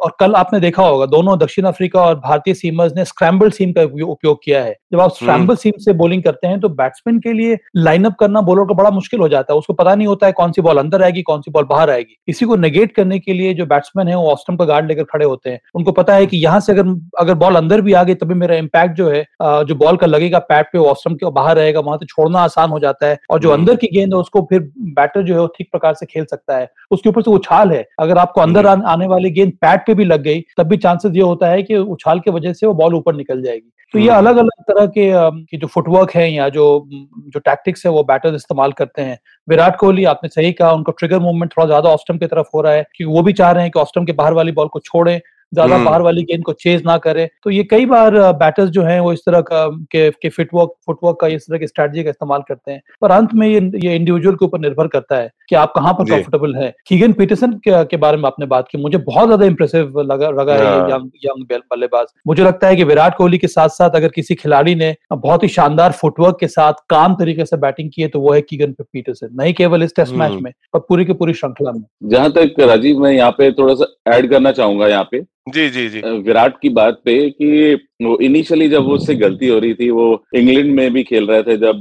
और 0.00 0.16
कल 0.20 0.34
आपने 0.34 0.60
देखा 0.60 0.82
होगा 0.82 1.06
दोनों 1.06 1.38
दक्षिण 1.38 1.64
अफ्रीका 1.64 2.00
और 2.00 2.14
भारतीय 2.20 2.54
सीमर्स 2.54 2.92
ने 2.96 3.04
स्क्रैम्बल 3.04 3.50
सीम 3.50 3.72
का 3.72 3.82
उपयोग 4.04 4.38
किया 4.44 4.62
है। 4.64 4.76
जब 4.92 5.00
आप 5.00 5.10
स्क्रैम्बल 5.12 5.42
हम्म। 5.42 5.54
सीम 5.54 5.78
से 5.78 5.92
बॉलिंग 5.94 6.22
करते 6.22 6.46
हैं 6.46 6.60
तो 6.60 6.68
बैट्समैन 6.70 7.18
के 7.20 7.32
लिए 7.32 7.58
लाइनअप 7.76 8.14
करना 8.20 8.40
बॉलर 8.40 8.64
को 8.64 8.74
बड़ा 8.74 8.90
मुश्किल 8.90 9.20
हो 9.20 9.28
जाता 9.28 9.52
है। 9.52 9.58
उसको 9.58 9.72
पता 9.72 9.94
नहीं 9.94 10.06
होता 10.06 10.26
है 10.26 10.32
कौन 10.32 10.52
सी 10.52 10.62
बॉल 10.62 10.78
अंदर 10.78 11.02
आएगी 11.02 11.22
कौन 11.22 11.40
सी 11.40 11.50
बॉल 11.50 11.64
बाहर 11.64 11.90
आएगी। 11.90 12.16
इसी 12.28 12.46
को 12.46 12.56
नेगेट 12.64 12.94
करने 12.94 13.18
के 13.18 13.32
लिए 13.32 13.54
जो 13.54 13.66
बैट्समैन 13.66 14.08
है 14.08 14.16
वो 14.16 14.30
ऑस्टम 14.32 14.56
का 14.56 14.64
गार्ड 14.64 14.88
लेकर 14.88 15.04
खड़े 15.04 15.24
होते 15.24 15.50
हैं। 15.50 15.60
उनको 15.74 15.92
पता 15.92 16.14
है 16.14 16.26
कि 16.26 16.36
यहाँ 16.38 16.60
से 16.60 16.72
अगर 16.72 16.94
अगर 17.18 17.34
बॉल 17.36 17.56
अंदर 17.56 17.80
भी 17.80 17.92
आ 17.92 18.02
गई 18.02 18.14
तभी 18.16 18.34
मेरा 18.34 18.56
इम्पैक्ट 18.56 18.96
जो 18.96 19.08
है 19.10 19.22
जो 19.42 19.74
बॉल 19.74 19.96
का 19.96 20.06
लगेगा 20.06 20.38
पैड 20.44 20.66
पे 20.72 20.78
ऑस्टम 20.80 21.14
के 21.14 21.30
बाहर 21.32 21.56
रहेगा 21.56 21.80
वहाँ 21.80 21.98
से 21.98 22.06
छोड़ना 22.06 22.40
आसान 22.40 22.70
हो 22.70 22.78
जाता 22.78 23.06
है। 23.06 23.18
और 23.30 23.40
जो 23.40 23.50
हम्म। 23.50 23.60
अंदर 23.60 23.76
की 23.76 23.88
गेंद 23.92 24.14
है 24.14 24.20
उसको 24.20 24.42
फिर 24.50 24.60
बैटर 24.94 25.22
जो 25.22 25.34
है 25.34 25.40
वो 25.40 25.46
ठीक 25.56 25.68
प्रकार 25.72 25.94
से 25.94 26.06
खेल 26.06 26.24
सकता 26.24 26.56
है। 26.56 26.68
उसके 26.90 27.08
ऊपर 27.08 27.22
से 27.22 27.30
उछाल 27.30 27.72
है। 27.72 27.84
अगर 28.00 28.18
आपको 28.18 28.40
अंदर 28.40 28.66
हम्म। 28.66 28.86
आने 28.86 29.06
वाली 29.06 29.30
गेंद 29.30 29.52
पैड 29.60 29.86
पे 29.86 29.94
भी 29.94 30.04
लग 30.04 30.22
गई 30.22 30.44
तब 30.58 30.66
भी 30.66 30.76
चांसेस 30.78 31.12
ये 31.16 31.22
होता 31.22 31.48
है 31.48 31.62
कि 31.62 31.76
उछाल 31.76 32.20
की 32.20 32.30
वजह 32.30 32.52
से 32.52 32.66
वो 32.66 32.74
बॉल 32.74 32.94
ऊपर 32.94 33.14
निकल 33.14 33.42
जाएगी। 33.42 33.70
तो 33.94 33.98
ये 33.98 34.08
अलग 34.08 34.36
अलग 34.36 34.62
तरह 34.68 34.86
के 34.88 35.10
की 35.42 35.56
जो 35.56 35.66
फुटवर्क 35.66 36.10
है 36.10 36.32
या 36.32 36.48
जो 36.48 36.64
जो 36.88 37.40
टैक्टिक्स 37.40 37.84
है 37.86 37.92
वो 37.92 38.02
बैटर्स 38.04 38.34
इस्तेमाल 38.34 38.72
करते 38.72 39.02
हैं। 39.02 39.18
विराट 39.48 39.76
कोहली, 39.76 40.04
आपने 40.04 40.28
सही 40.28 40.52
कहा, 40.52 40.70
उनको 40.72 40.92
ट्रिगर 40.92 41.18
मूवमेंट 41.18 41.52
थोड़ा 41.52 41.66
ज़्यादा 41.66 41.88
ऑस्टम 41.90 42.18
की 42.18 42.26
तरफ़ 42.26 42.46
हो 42.54 42.60
रहा 42.60 42.72
है 42.72 42.82
क्योंकि 42.94 43.14
वो 43.14 43.22
भी 43.22 43.32
चाह 43.32 43.50
रहे 43.50 43.62
हैं 43.62 43.70
कि 43.72 43.78
ऑस्टम 43.80 44.04
के 44.04 44.12
बाहर 44.12 44.32
वाली 44.32 44.52
बॉल 44.52 44.68
को 44.68 44.80
छोड़ें। 44.80 45.20
ज़्यादा 45.54 45.74
हम्म। 45.74 45.84
बाहर 45.84 46.02
वाली 46.02 46.22
गेंद 46.22 46.42
को 46.44 46.52
चेज 46.54 46.82
ना 46.86 46.96
करे। 46.98 47.28
तो 47.44 47.50
ये 47.50 47.62
कई 47.64 47.86
बार 47.86 48.16
बैटर्स 48.34 48.70
जो 48.70 48.82
हैं 48.82 48.98
वो 49.00 49.12
इस 49.12 49.20
तरह 49.26 49.40
का 49.42 49.66
के, 49.66 50.10
के 50.12 50.28
फिटवर्क 50.28 50.70
फुटवर्क 50.86 51.16
का 51.20 51.26
इस 51.28 51.46
तरह 51.46 51.58
की 51.58 51.66
स्ट्रेटजी 51.66 52.04
का 52.04 52.10
इस्तेमाल 52.10 52.42
करते 52.48 52.72
हैं। 52.72 52.80
पर 53.02 53.10
अंत 53.10 53.34
में 53.34 53.46
ये 53.46 53.60
ये 53.84 53.94
इंडिविजुअल 53.96 54.36
के 54.36 54.44
ऊपर 54.44 54.58
निर्भर 54.60 54.86
करता 54.88 55.16
है 55.16 55.30
कि 55.50 55.56
आप 55.56 55.72
कहाँ 55.74 55.92
पर 55.94 56.10
कंफर्टेबल 56.10 56.54
है। 56.56 56.72
कीगन 56.86 57.12
पीटरसन 57.12 57.52
के, 57.54 57.84
के 57.84 57.96
बारे 57.96 58.16
में 58.16 58.24
आपने 58.24 58.46
बात 58.46 58.68
की। 58.70 58.78
मुझे 58.78 58.98
बहुत 59.00 59.26
ज़्यादा 59.26 59.46
इंप्रेसिव 59.46 60.00
लगा 60.02 60.30
लगा 60.32 60.54
है 60.54 60.76
यंग 60.90 61.10
यंग 61.24 61.60
बल्लेबाज। 61.70 62.06
मुझे 62.26 62.42
लगता 62.44 62.68
है 62.68 62.76
कि 62.76 62.84
विराट 62.84 63.16
कोहली 63.16 63.38
के 63.38 63.48
साथ 63.48 63.68
साथ 63.70 63.96
अगर 63.96 64.08
किसी 64.10 64.34
खिलाड़ी 64.34 64.74
ने 64.74 64.94
बहुत 65.14 65.42
ही 65.42 65.48
शानदार 65.50 65.92
फुटवर्क 65.94 66.36
के 66.40 66.48
साथ 66.48 66.72
काम 66.90 67.14
तरीके 67.14 67.44
से 67.44 67.56
बैटिंग 67.58 67.90
की 67.94 68.02
है 68.02 68.08
तो 68.08 68.20
वो 68.20 68.32
है 68.32 68.40
कीगन 68.42 68.74
पीटरसन 68.82 69.28
नहीं 69.34 69.54
केवल 69.54 69.82
इस 69.82 69.94
टेस्ट 69.96 70.14
मैच 70.14 70.30
हम्म। 70.30 70.44
में 70.44 70.52
पर 70.74 70.80
पूरी 70.80 71.04
की 71.04 71.12
पूरी 71.12 71.34
श्रृंखला 71.34 71.72
में। 71.72 71.84
जहाँ 72.04 72.30
तक 72.32 72.54
राजीव 72.60 72.98
मैं 72.98 73.12
यहाँ 73.12 73.30
पे 73.30 73.50
थोड़ा 73.52 73.74
सा 73.74 73.86
ऐड 74.08 74.30
करना 74.30 74.52
चाहूँगा 74.52 74.88
यहाँ 74.88 75.08
पे। 75.10 75.22
जी 75.46 75.68
जी 75.70 75.88
जी। 75.88 76.00
विराट 76.00 76.54
की 76.62 76.68
बात 76.68 77.00
पे 77.04 77.30
कि 77.30 77.74
वो 78.02 78.18
इनिशियली 78.18 78.68
जब 78.68 78.86
उससे 78.86 79.14
गलती 79.14 79.48
हो 79.48 79.58
रही 79.58 79.74
थी 79.74 79.90
वो 79.90 80.24
इंग्लैंड 80.34 80.74
में 80.74 80.92
भी 80.92 81.02
खेल 81.02 81.26
रहे 81.26 81.42
थे 81.42 81.56
जब 81.56 81.78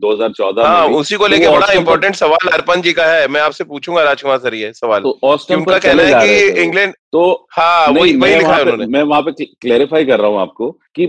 2014 0.00 0.64
हाँ, 0.64 0.88
में 0.88 0.96
उसी 0.96 1.16
को 1.16 1.26
लेके 1.26 1.48
बड़ा 1.48 1.72
इम्पोर्टेंट 1.72 2.14
सवाल 2.14 2.48
अर्पण 2.48 2.80
जी 2.80 2.92
का 2.92 3.04
है। 3.04 3.28
मैं 3.28 3.40
आपसे 3.40 3.64
पूछूँगा 3.64 4.02
राजकुमार 4.02 4.38
सर 4.38 4.54
ये 4.54 4.72
सवाल। 4.72 5.00
तो 5.00 5.18
का 5.22 5.78
कहना 5.78 6.02
है 6.02 6.26
कि 6.28 6.62
इंग्लैंड 6.62 6.94
तो 7.12 7.46
हाँ 7.52 7.88
वही 7.88 8.16
वही 8.16 8.34
लिखा 8.34 8.54
है 8.54 8.62
उन्होंने। 8.62 8.86
मैं 8.86 9.02
वहाँ 9.02 9.22
पे 9.22 9.44
क्लेरिफाई 9.44 10.04
कर 10.04 10.20
रहा 10.20 10.30
हूँ 10.30 10.40
आपको 10.40 10.70
कि. 10.70 11.06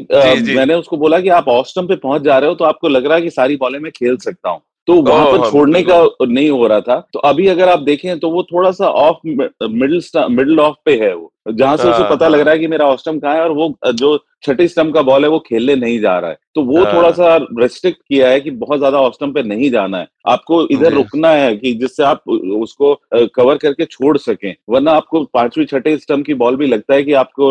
मैंने 0.55 0.73
उसको 0.73 0.97
बोला 0.97 1.19
कि 1.19 1.29
आप 1.29 1.47
ऑस्टम 1.47 1.87
पे 1.87 1.95
पहुँच 1.95 2.21
जा 2.21 2.37
रहे 2.37 2.49
हो 2.49 2.55
तो 2.55 2.65
आपको 2.65 2.87
लग 2.87 3.05
रहा 3.05 3.15
है 3.15 3.21
कि 3.21 3.29
सारी 3.29 3.55
बॉलें 3.55 3.79
मैं 3.79 3.91
खेल 3.91 4.17
सकता 4.17 4.49
हूँ। 4.49 4.61
तो 4.87 4.93
वहाँ 5.01 5.25
पर 5.27 5.49
छोड़ने 5.49 5.81
का 5.83 5.97
नहीं 6.23 6.49
हो 6.49 6.65
रहा 6.67 6.79
था। 6.81 6.99
तो 7.13 7.19
अभी 7.19 7.47
अगर 7.47 7.69
आप 7.69 7.79
देखें 7.81 8.19
तो 8.19 8.29
वो 8.29 8.43
थोड़ा 8.43 8.71
सा 8.71 8.87
ऑफ़ 8.87 9.17
मिडिल 9.25 10.01
मिडिल 10.31 10.59
ऑफ़ 10.59 10.75
पे 10.85 10.95
है 11.01 11.13
वो। 11.15 11.31
जहाँ 11.49 11.77
से 11.77 11.83
उसे 11.83 12.01
हाँ, 12.01 12.09
पता 12.09 12.27
लग 12.27 12.35
हाँ। 12.35 12.45
रहा 12.45 12.53
है 12.53 12.59
कि 12.59 12.67
मेरा 12.67 12.85
ऑस्टम 12.87 13.17
कहाँ 13.19 13.35
है 13.35 13.41
और 13.41 13.51
वो 13.51 13.73
जो 13.93 14.17
छठी 14.43 14.67
स्टम्प 14.67 14.93
का 14.95 15.01
बॉल 15.01 15.23
है 15.23 15.29
वो 15.29 15.39
खेलने 15.39 15.75
नहीं 15.75 15.99
जा 15.99 16.17
रहा 16.19 16.29
है। 16.29 16.37
तो 16.55 16.61
वो 16.61 16.83
हाँ। 16.83 16.93
थोड़ा 16.93 17.09
सा 17.11 17.35
रेस्ट्रिक्ट 17.59 17.99
किया 17.99 18.29
है 18.29 18.39
कि 18.39 18.51
बहुत 18.53 18.77
ज़्यादा 18.77 18.99
ऑस्टम 18.99 19.31
पे 19.33 19.43
नहीं 19.43 19.69
जाना 19.71 19.97
है। 19.97 20.07
आपको 20.27 20.61
इधर 20.67 20.93
रुकना 20.93 21.29
है 21.29 21.55
कि 21.55 21.73
जिससे 21.73 22.03
आप 22.03 22.29
उसको 22.29 22.93
कवर 23.35 23.57
करके 23.57 23.85
छोड़ 23.85 24.17
सकें। 24.17 24.53
वरना 24.69 24.91
आपको 24.91 25.23
पांचवी 25.33 25.65
छठे 25.65 25.97
स्टम्प 25.97 26.25
की 26.25 26.33
बॉल 26.35 26.55
भी 26.55 26.67
लगता 26.67 26.93
है 26.93 27.03
कि 27.03 27.13
आपको 27.13 27.49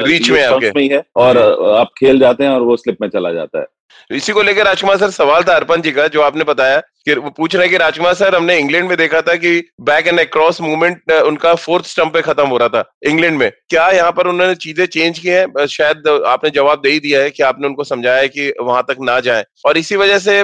रीच 0.00 0.30
में, 0.30 0.48
में 0.74 0.82
ही 0.82 0.88
है 0.88 1.02
और 1.16 1.38
आप 1.76 1.90
खेल 1.98 2.18
जाते 2.18 2.44
हैं 2.44 2.50
और 2.50 2.62
वो 2.62 2.76
स्लिप 2.76 3.00
में 3.00 3.08
चला 3.08 3.32
जाता 3.32 3.58
है। 3.58 3.66
इसी 4.10 4.32
को 4.32 4.42
लेकर 4.42 4.64
राजकुमार 4.64 4.96
सर 4.96 5.10
सवाल 5.10 5.42
था 5.42 5.54
अर्पण 5.54 5.82
जी 5.82 5.92
का 5.92 6.06
जो 6.08 6.20
आपने 6.22 6.44
बताया 6.44 6.80
कि 7.06 7.14
वो 7.14 7.30
पूछ 7.30 7.54
रहे 7.54 7.64
हैं 7.64 7.70
कि 7.70 7.76
राजकुमार 7.78 8.14
सर 8.14 8.34
हमने 8.34 8.58
इंग्लैंड 8.58 8.88
में 8.88 8.96
देखा 8.98 9.20
था 9.20 9.34
कि 9.36 9.58
बैक 9.82 10.06
एंड 10.06 10.20
अक्रॉस 10.20 10.60
मूवमेंट 10.60 11.12
उनका 11.12 11.54
फोर्थ 11.56 11.86
स्टंप 11.86 12.12
पे 12.14 12.22
खत्म 12.22 12.46
हो 12.48 12.56
रहा 12.58 12.68
था 12.68 12.84
इंग्लैंड 13.06 13.38
में। 13.38 13.50
क्या 13.70 13.88
यहाँ 13.90 14.12
पर 14.12 14.26
उन्होंने 14.26 14.54
चीज़ें 14.56 14.84
चेंज 14.86 15.18
की 15.18 15.28
हैं? 15.28 15.66
शायद 15.68 16.08
आपने 16.26 16.50
जवाब 16.50 16.80
दे 16.82 16.90
ही 16.90 17.00
दिया 17.00 17.22
है 17.22 17.30
कि 17.30 17.42
आपने 17.44 17.68
उनको 17.68 17.84
समझाया 17.84 18.20
है 18.20 18.28
कि 18.28 18.52
वहाँ 18.60 18.82
तक 18.88 18.96
ना 19.02 19.18
जाए। 19.20 19.44
और 19.66 19.78
इसी 19.78 19.96
वजह 19.96 20.18
से 20.20 20.38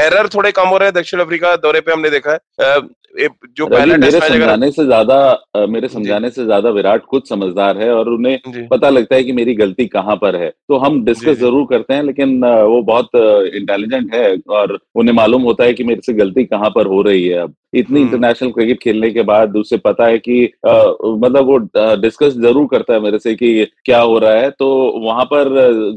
एरर 0.00 0.28
थोड़े 0.34 0.52
कम 0.52 0.68
हो 0.68 0.78
रहे 0.78 0.88
हैं 0.88 0.94
दक्षिण 0.94 1.20
अफ्रीका 1.20 1.56
दौरे 1.58 1.80
पे 1.80 1.92
हमने 1.92 2.10
देखा 2.10 2.32
है। 2.32 2.78
जो 3.18 3.66
पहले 3.66 3.96
मेरे 3.96 4.20
समझाने 4.20 4.70
से 4.70 4.84
ज़्यादा 4.84 5.66
मेरे 5.68 5.88
समझाने 5.88 6.30
से 6.30 6.44
ज़्यादा 6.44 6.70
विराट 6.70 7.04
खुद 7.10 7.22
समझदार 7.28 7.78
है 7.78 7.90
और 7.92 8.08
उन्हें 8.08 8.66
पता 8.68 8.88
लगता 8.90 9.14
है 9.16 9.24
कि 9.24 9.32
मेरी 9.32 9.54
गलती 9.56 9.86
कहाँ 9.88 10.16
पर 10.16 10.36
है। 10.36 10.48
तो 10.48 10.78
हम 10.78 11.04
डिस्कस 11.04 11.38
ज़रूर 11.38 11.66
करते 11.70 11.94
हैं 11.94 12.02
लेकिन 12.04 12.44
वो 12.44 12.82
बहुत 12.86 13.16
इंटेलिजेंट 13.54 14.14
है 14.14 14.36
और 14.50 14.78
उन्हें 14.94 15.14
मालूम 15.14 15.42
होता 15.42 15.64
है 15.64 15.72
कि 15.74 15.84
मेरे 15.84 16.00
से 16.06 16.12
गलती 16.14 16.44
कहाँ 16.44 16.70
पर 16.74 16.86
हो 16.86 17.02
रही 17.02 17.26
है 17.26 17.38
अब। 17.38 17.54
इतनी 17.74 18.00
इंटरनेशनल 18.00 18.46
हम्म। 18.46 18.54
क्रिकेट 18.54 18.78
खेलने 18.82 19.10
के 19.10 19.22
बाद 19.22 19.56
उसे 19.56 19.76
पता 19.76 20.06
है 20.06 20.18
कि 20.18 20.44
आ, 20.66 20.72
मतलब 21.04 21.46
वो 21.46 21.56
डिस्कस 22.00 22.32
ज़रूर 22.34 22.66
करता 22.70 22.94
है 22.94 23.00
मेरे 23.00 23.18
से 23.18 23.34
कि 23.34 23.66
क्या 23.84 24.00
हो 24.00 24.18
रहा 24.18 24.34
है। 24.34 24.50
तो 24.50 24.68
वहाँ 25.04 25.24
पर 25.32 25.48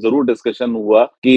ज़रूर 0.04 0.26
डिस्कशन 0.26 0.72
हुआ 0.72 1.04
कि 1.24 1.36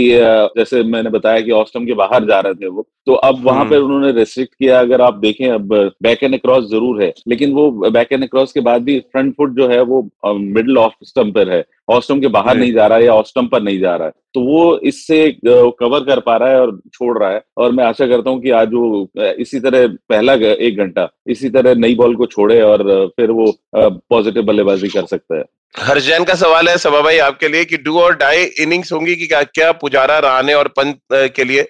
जैसे 0.58 0.82
मैंने 0.84 1.10
बताया 1.10 1.40
कि 1.40 1.50
ऑस्टम 1.52 1.86
के 1.86 1.94
बाहर 1.94 2.24
जा 2.26 2.40
रहे 2.40 2.54
थे 2.54 2.68
वो। 2.68 2.86
तो 3.06 3.14
अब 3.14 3.44
वहाँ 3.44 3.60
हम्म। 3.60 3.70
पर 3.70 3.76
उन्होंने 3.78 4.10
रेस्ट्रिक्ट 4.12 4.54
किया। 4.54 4.80
अगर 4.80 5.00
आप 5.00 5.14
देखें 5.18 5.48
अब 5.50 5.72
बैक 6.02 6.22
एंड 6.24 6.38
क्रॉस 6.40 6.68
ज़रूर 6.70 7.02
है। 7.02 7.12
लेकिन 7.28 7.52
वो 7.52 7.70
बैक 7.90 8.12
एंड 8.12 8.28
क्रॉस 8.28 8.52
के 8.52 8.60
बाद 8.60 8.82
भी 8.82 8.98
फ्रंट 9.02 9.34
फुट 9.36 9.54
जो 9.56 9.68
है 9.68 9.80
वो 9.84 10.02
मिडल 10.26 10.78
ऑफ़ 10.78 10.92
स्टम्पर 11.04 11.50
है। 11.50 11.64
ऑस्टम 11.88 12.20
के 12.20 12.28
बाहर 12.28 12.56
नहीं 12.56 12.72
जा 12.72 12.86
रहा 12.86 12.98
है 12.98 13.04
या 13.04 13.14
ऑस्टम 13.14 13.46
पर 13.46 13.62
नहीं 13.62 13.78
जा 13.80 13.94
रहा 13.96 14.06
है। 14.06 14.12
तो 14.34 14.40
वो 14.42 14.78
इससे 14.84 15.16
कवर 15.44 16.04
कर 16.04 16.20
पा 16.20 16.36
रहा 16.36 16.48
है 16.48 16.60
और 16.60 16.78
छोड़ 16.94 17.18
रहा 17.18 17.30
है। 17.30 17.42
और 17.58 17.72
मैं 17.72 17.84
आशा 17.84 18.06
करता 18.06 18.30
हूँ 18.30 18.40
कि 18.42 18.50
आज 18.52 18.72
वो 18.74 19.08
इसी 19.40 19.60
तरह 19.60 19.86
पहला 20.08 20.34
एक 20.34 20.78
घंटा 20.78 21.08
इसी 21.28 21.50
तरह 21.50 21.74
नई 21.76 21.94
बॉल 21.94 22.14
को 22.16 22.26
छोड़े 22.28 22.60
और 22.62 22.84
फिर 23.16 23.30
वो 23.32 23.52
पॉजिटिव 23.76 24.42
बल्लेबाजी 24.42 24.88
कर 24.88 25.06
सकता 25.06 25.38
है। 25.38 25.44
हर्षजैन 25.78 26.24
का 26.24 26.34
सवाल 26.36 26.68
है 26.68 26.76
सभा 26.78 27.00
भाई 27.00 27.18
आपके 27.20 27.48
लिए 27.48 27.64
कि 27.64 27.76
डू 27.78 27.98
और 28.00 28.16
डाई 28.16 28.42
इनिंग्स 28.60 28.92
होंगी 28.92 29.14
कि 29.14 29.26
क्या 29.26 29.42
क्या 29.44 29.70
पुजारा 29.74 30.18
रहाने 30.20 30.54
और 30.54 30.68
पंत 30.78 30.98
के 31.36 31.44
लिए? 31.44 31.66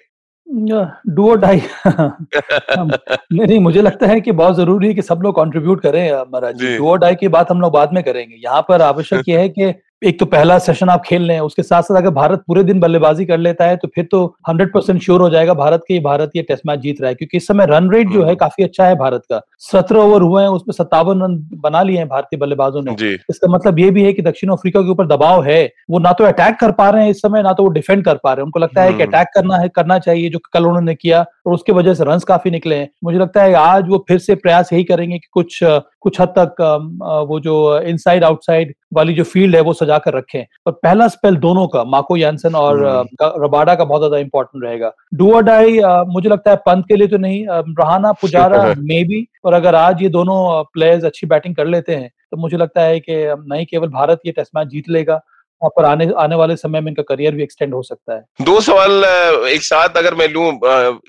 डू 0.47 1.29
और 1.29 1.37
डाई 1.39 1.61
नहीं 1.87 3.45
नहीं 3.45 3.59
मुझे 3.59 3.81
लगता 3.81 4.07
है 4.07 4.19
कि 4.21 4.31
बहुत 4.33 4.55
ज़रूरी 4.55 4.87
है 4.87 4.93
कि 4.93 5.01
सब 5.01 5.19
लोग 5.23 5.35
कंट्रीब्यूट 5.35 5.81
करें 5.81 6.11
महाराज 6.11 6.63
डू 6.63 6.89
और 6.89 6.97
डाई 6.99 7.15
की 7.15 7.27
बात 7.29 7.51
हम 7.51 7.61
लोग 7.61 7.73
बाद 7.73 7.93
में 7.93 8.03
करेंगे। 8.03 8.35
यहाँ 8.35 8.61
पर 8.69 8.81
आवश्यक 8.81 9.29
यह 9.29 9.39
है 9.39 9.49
कि 9.49 9.73
एक 10.03 10.19
तो 10.19 10.25
पहला 10.25 10.57
सेशन 10.59 10.89
आप 10.89 11.03
खेल 11.05 11.21
लें 11.21 11.39
उसके 11.39 11.63
साथ 11.63 11.81
साथ 11.81 11.95
अगर 11.95 12.09
भारत 12.09 12.43
पूरे 12.47 12.63
दिन 12.63 12.79
बल्लेबाजी 12.79 13.25
कर 13.25 13.37
लेता 13.37 13.65
है 13.65 13.75
तो 13.75 13.87
फिर 13.87 14.07
तो 14.11 14.25
हंड्रेड 14.49 14.71
परसेंट 14.73 15.01
श्योर 15.01 15.21
हो 15.21 15.29
जाएगा 15.29 15.53
भारत 15.53 15.83
की 15.87 15.99
भारत 15.99 16.31
ये 16.35 16.41
टेस्ट 16.41 16.63
मैच 16.67 16.79
जीत 16.79 17.01
रहा 17.01 17.09
है 17.09 17.15
क्योंकि 17.15 17.37
इस 17.37 17.47
समय 17.47 17.65
रन 17.65 17.89
रेट 17.91 18.09
जो 18.09 18.19
है 18.19 18.25
हम्म। 18.25 18.35
काफ़ी 18.35 18.63
अच्छा 18.63 18.85
है 18.85 18.95
भारत 18.95 19.21
का। 19.31 19.41
सत्रह 19.61 19.99
ओवर 19.99 20.21
हुए 20.21 20.41
हैं 20.41 20.49
उसमें 20.49 20.73
सत्तावन 20.73 21.21
रन 21.21 21.37
बना 21.63 21.81
लिए 21.83 21.97
हैं 21.97 22.07
भारतीय 22.07 22.39
बल्लेबाजों 22.39 22.81
ने। 22.81 23.13
इसका 23.29 23.47
मतलब 23.47 23.79
ये 23.79 23.89
भी 23.91 24.03
है 24.03 24.13
कि 24.13 24.21
दक्षिण 24.21 24.49
अफ्रीका 24.49 24.81
के 24.81 24.91
ऊपर 24.91 25.07
दबाव 25.07 25.43
है 25.43 25.61
वो 25.89 25.99
ना 25.99 26.11
तो 26.11 26.23
अटैक 26.23 26.57
कर 26.59 26.71
पा 26.71 26.89
रहे 26.89 27.03
हैं 27.03 27.11
इस 27.11 27.21
समय 27.21 27.43
ना 27.43 27.53
तो 27.53 27.63
वो 27.63 27.69
डिफेंड 27.69 28.03
कर 28.05 28.19
पा 28.23 28.33
रहे 28.33 28.41
हैं। 28.41 28.45
उनको 28.45 28.59
लगता 28.59 28.83
है 28.83 28.93
कि 28.93 29.03
अटैक 29.03 29.27
हम्म। 29.27 29.41
करना 29.41 29.57
है 29.57 29.69
करना 29.69 29.99
चाहिए 29.99 30.29
जो 30.29 30.39
कल 30.53 30.65
उन्होंने 30.65 30.95
किया 30.95 31.25
और 31.47 31.53
उसकी 31.53 31.71
वजह 31.71 31.93
से 31.93 32.03
रन 32.03 32.19
काफ़ी 32.27 32.51
निकले 32.51 32.75
हैं। 32.75 32.89
मुझे 33.03 33.17
लगता 33.19 33.43
है 33.43 33.53
आज 33.55 33.89
वो 33.89 34.03
फिर 34.07 34.19
से 34.19 34.35
प्रयास 34.35 34.73
यही 34.73 34.83
करेंगे 34.83 35.17
कि 35.17 35.27
कुछ 35.31 35.59
कुछ 36.01 36.19
हद 36.21 36.33
तक 36.37 36.55
वो 37.29 37.39
जो 37.39 37.79
इनसाइड 37.79 38.23
आउटसाइड 38.23 38.73
वाली 38.93 39.13
जो 39.13 39.23
फ़ील्ड 39.23 39.55
है 39.55 39.61
वो 39.61 39.73
सजा 39.73 39.92
कर 39.99 40.13
रखें। 40.13 40.45
और 40.67 40.73
पहला 40.73 41.07
स्पेल 41.07 41.35
दोनों 41.37 41.67
का 41.67 41.83
माको 41.85 42.17
यानसन 42.17 42.55
और 42.55 42.83
हम्म। 42.85 43.43
रबाडा 43.43 43.75
का 43.75 43.83
बहुत 43.83 44.01
ज़्यादा 44.01 44.17
इंपॉर्टेंट 44.17 44.63
रहेगा। 44.63 44.91
डू 45.13 45.39
डाई 45.41 45.79
मुझे 46.07 46.29
लगता 46.29 46.51
है 46.51 46.57
पंत 46.65 46.85
के 46.87 46.95
लिए 46.95 47.07
तो 47.07 47.17
नहीं 47.17 47.45
रहाना 47.49 48.11
पुजारा 48.21 48.63
मे 48.79 49.03
बी 49.03 49.27
और 49.45 49.53
अगर 49.53 49.75
आज 49.75 50.01
ये 50.01 50.09
दोनों 50.09 50.63
प्लेयर्स 50.73 51.03
अच्छी 51.05 51.27
बैटिंग 51.27 51.55
कर 51.55 51.67
लेते 51.67 51.95
हैं 51.95 52.09
तो 52.31 52.37
मुझे 52.37 52.57
लगता 52.57 52.81
है 52.81 52.99
कि 52.99 53.15
नहीं 53.39 53.65
केवल 53.65 53.87
भारत 53.89 54.21
ये 54.25 54.31
टेस्ट 54.31 54.51
मैच 54.55 54.67
जीत 54.67 54.89
लेगा। 54.89 55.19
पर 55.69 55.85
आने 55.85 56.07
आने 56.17 56.35
वाले 56.35 56.55
समय 56.57 56.81
में 56.81 56.87
इनका 56.87 57.03
करियर 57.05 57.35
भी 57.35 57.43
एक्सटेंड 57.43 57.73
हो 57.73 57.81
सकता 57.83 58.15
है। 58.15 58.23
दो 58.41 58.59
सवाल 58.61 59.03
एक 59.49 59.63
साथ 59.63 59.97
अगर 59.97 60.15
मैं 60.15 60.27
लू 60.29 60.51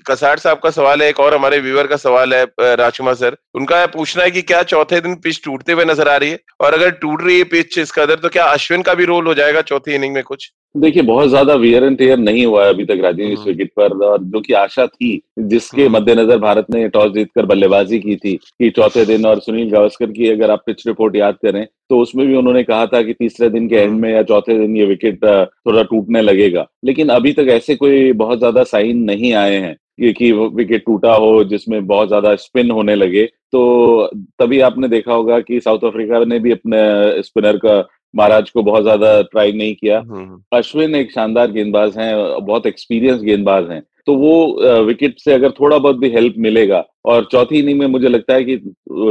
कसार 0.07 0.39
साहब 0.39 0.59
का 0.59 0.69
सवाल 0.71 1.01
है, 1.01 1.09
एक 1.09 1.19
और 1.19 1.35
हमारे 1.35 1.59
व्यूअर 1.59 1.87
का 1.87 1.95
सवाल 1.97 2.33
है 2.33 2.45
राजकुमार 2.75 3.15
सर। 3.15 3.37
उनका 3.55 3.85
पूछना 3.87 4.23
है 4.23 4.31
कि 4.31 4.41
क्या 4.43 4.61
चौथे 4.65 4.99
दिन 5.01 5.15
पिच 5.15 5.41
टूटते 5.45 5.71
हुए 5.71 5.85
नज़र 5.85 6.09
आ 6.09 6.15
रही 6.15 6.31
है? 6.31 6.39
और 6.61 6.73
अगर 6.73 6.91
टूट 6.91 7.23
रही 7.23 7.37
है 7.37 7.43
पिच 7.45 7.77
इस 7.77 7.91
कदर 7.91 8.19
तो 8.19 8.29
क्या 8.29 8.45
अश्विन 8.45 8.81
का 8.81 8.93
भी 8.93 9.05
रोल 9.05 9.27
हो 9.27 9.33
जाएगा 9.33 9.61
चौथी 9.63 9.95
इनिंग 9.95 10.13
में 10.13 10.23
कुछ? 10.23 10.51
देखिए 10.75 11.03
बहुत 11.03 11.27
ज़्यादा 11.29 11.53
वियर 11.55 11.83
एंड 11.83 11.97
टेयर 11.97 12.17
नहीं 12.17 12.45
हुआ 12.45 12.63
है 12.63 12.69
अभी 12.69 12.85
तक 12.85 13.01
राजीव 13.03 13.27
इस 13.27 13.45
विकेट 13.47 13.71
पर 13.75 13.93
और 14.05 14.23
जो 14.23 14.39
कि 14.41 14.53
आशा 14.53 14.85
थी 14.87 15.19
जिसके 15.39 15.81
हम्म। 15.81 15.95
मद्देनजर 15.95 16.37
भारत 16.37 16.65
ने 16.69 16.87
टॉस 16.89 17.11
जीतकर 17.11 17.45
बल्लेबाजी 17.45 17.99
की 17.99 18.15
थी 18.15 18.35
कि 18.35 18.69
चौथे 18.69 19.05
दिन 19.05 19.25
और 19.25 19.39
सुनील 19.39 19.69
गावस्कर 19.71 20.11
की 20.11 20.29
अगर 20.29 20.51
आप 20.51 20.63
पिच 20.65 20.85
रिपोर्ट 20.87 21.15
याद 21.15 21.37
करें 21.43 21.65
तो 21.89 21.99
उसमें 21.99 22.25
भी 22.27 22.35
उन्होंने 22.35 22.63
कहा 22.63 22.85
था 22.87 23.01
कि 23.01 23.13
तीसरे 23.13 23.49
दिन 23.49 23.67
के 23.67 23.75
एंड 23.75 23.89
हम्म। 23.89 24.01
में 24.01 24.11
या 24.11 24.23
चौथे 24.23 24.57
दिन 24.59 24.75
ये 24.77 24.85
विकेट 24.85 25.25
थोड़ा 25.25 25.83
टूटने 25.83 26.21
लगेगा 26.21 26.67
लेकिन 26.85 27.09
अभी 27.11 27.33
तक 27.33 27.47
ऐसे 27.51 27.75
कोई 27.75 28.11
बहुत 28.15 28.39
ज़्यादा 28.39 28.63
साइन 28.65 29.03
नहीं 29.03 29.33
आए 29.35 29.57
हैं 29.57 29.75
कि 29.99 30.31
विकेट 30.31 30.85
टूटा 30.85 31.13
हो 31.13 31.43
जिसमें 31.45 31.85
बहुत 31.87 32.07
ज़्यादा 32.07 32.35
स्पिन 32.37 32.71
होने 32.71 32.95
लगे 32.95 33.25
तो 33.51 34.07
तभी 34.39 34.59
आपने 34.59 34.87
देखा 34.89 35.13
होगा 35.13 35.39
कि 35.39 35.59
साउथ 35.59 35.83
अफ्रीका 35.83 36.23
ने 36.25 36.39
भी 36.39 36.51
अपने 36.51 36.79
स्पिनर 37.23 37.57
का 37.57 37.79
महाराज 38.15 38.49
को 38.49 38.63
बहुत 38.63 38.83
ज़्यादा 38.83 39.21
ट्राई 39.23 39.51
नहीं 39.53 39.73
किया। 39.75 39.99
हम्म, 39.99 40.15
हम्म। 40.15 40.41
अश्विन 40.53 40.95
एक 40.95 41.11
शानदार 41.11 41.51
गेंदबाज 41.51 41.97
हैं 41.97 42.45
बहुत 42.45 42.65
एक्सपीरियंस 42.65 43.21
गेंदबाज 43.21 43.69
हैं। 43.71 43.81
तो 44.07 44.13
वो 44.15 44.83
विकेट 44.85 45.19
से 45.19 45.33
अगर 45.33 45.51
थोड़ा 45.51 45.77
बहुत 45.77 45.97
भी 45.97 46.09
हेल्प 46.09 46.33
मिलेगा 46.37 46.83
और 47.05 47.27
चौथी 47.31 47.59
इनिंग 47.59 47.79
में 47.79 47.85
मुझे 47.87 48.07
लगता 48.07 48.33
है 48.33 48.43
कि 48.43 48.55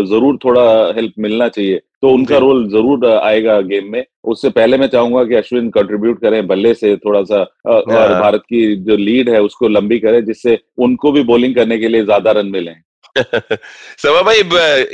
ज़रूर 0.09 0.39
थोड़ा 0.45 0.63
हेल्प 0.97 1.13
मिलना 1.19 1.49
चाहिए 1.49 1.81
तो 2.03 2.11
उनका 2.11 2.39
रोल 2.39 2.69
ज़रूर 2.71 3.07
आएगा 3.09 3.61
गेम 3.63 3.91
में। 3.93 4.05
उससे 4.25 4.51
पहले 4.51 4.79
मैं 4.79 4.87
चाहूँगा 4.87 5.25
कि 5.25 5.35
अश्विन 5.35 5.69
कंट्रीब्यूट 5.71 6.21
करें 6.21 6.47
बल्ले 6.47 6.75
से 6.75 6.97
थोड़ा 6.97 7.23
सा 7.23 7.41
और 7.67 7.93
हाँ। 7.93 8.21
भारत 8.21 8.43
की 8.43 8.75
जो 8.79 8.97
लीड 8.97 9.29
है 9.31 9.41
उसको 9.43 9.69
लंबी 9.69 9.99
करें 9.99 10.25
जिससे 10.25 10.59
उनको 10.79 11.13
भी 11.13 11.23
बॉलिंग 11.25 11.55
करने 11.55 11.79
के 11.79 11.89
लिए 11.89 12.05
ज़्यादा 12.05 12.31
रन 12.31 12.47
मिले। 12.49 12.71
सवा 13.19 14.23
भाई 14.23 14.43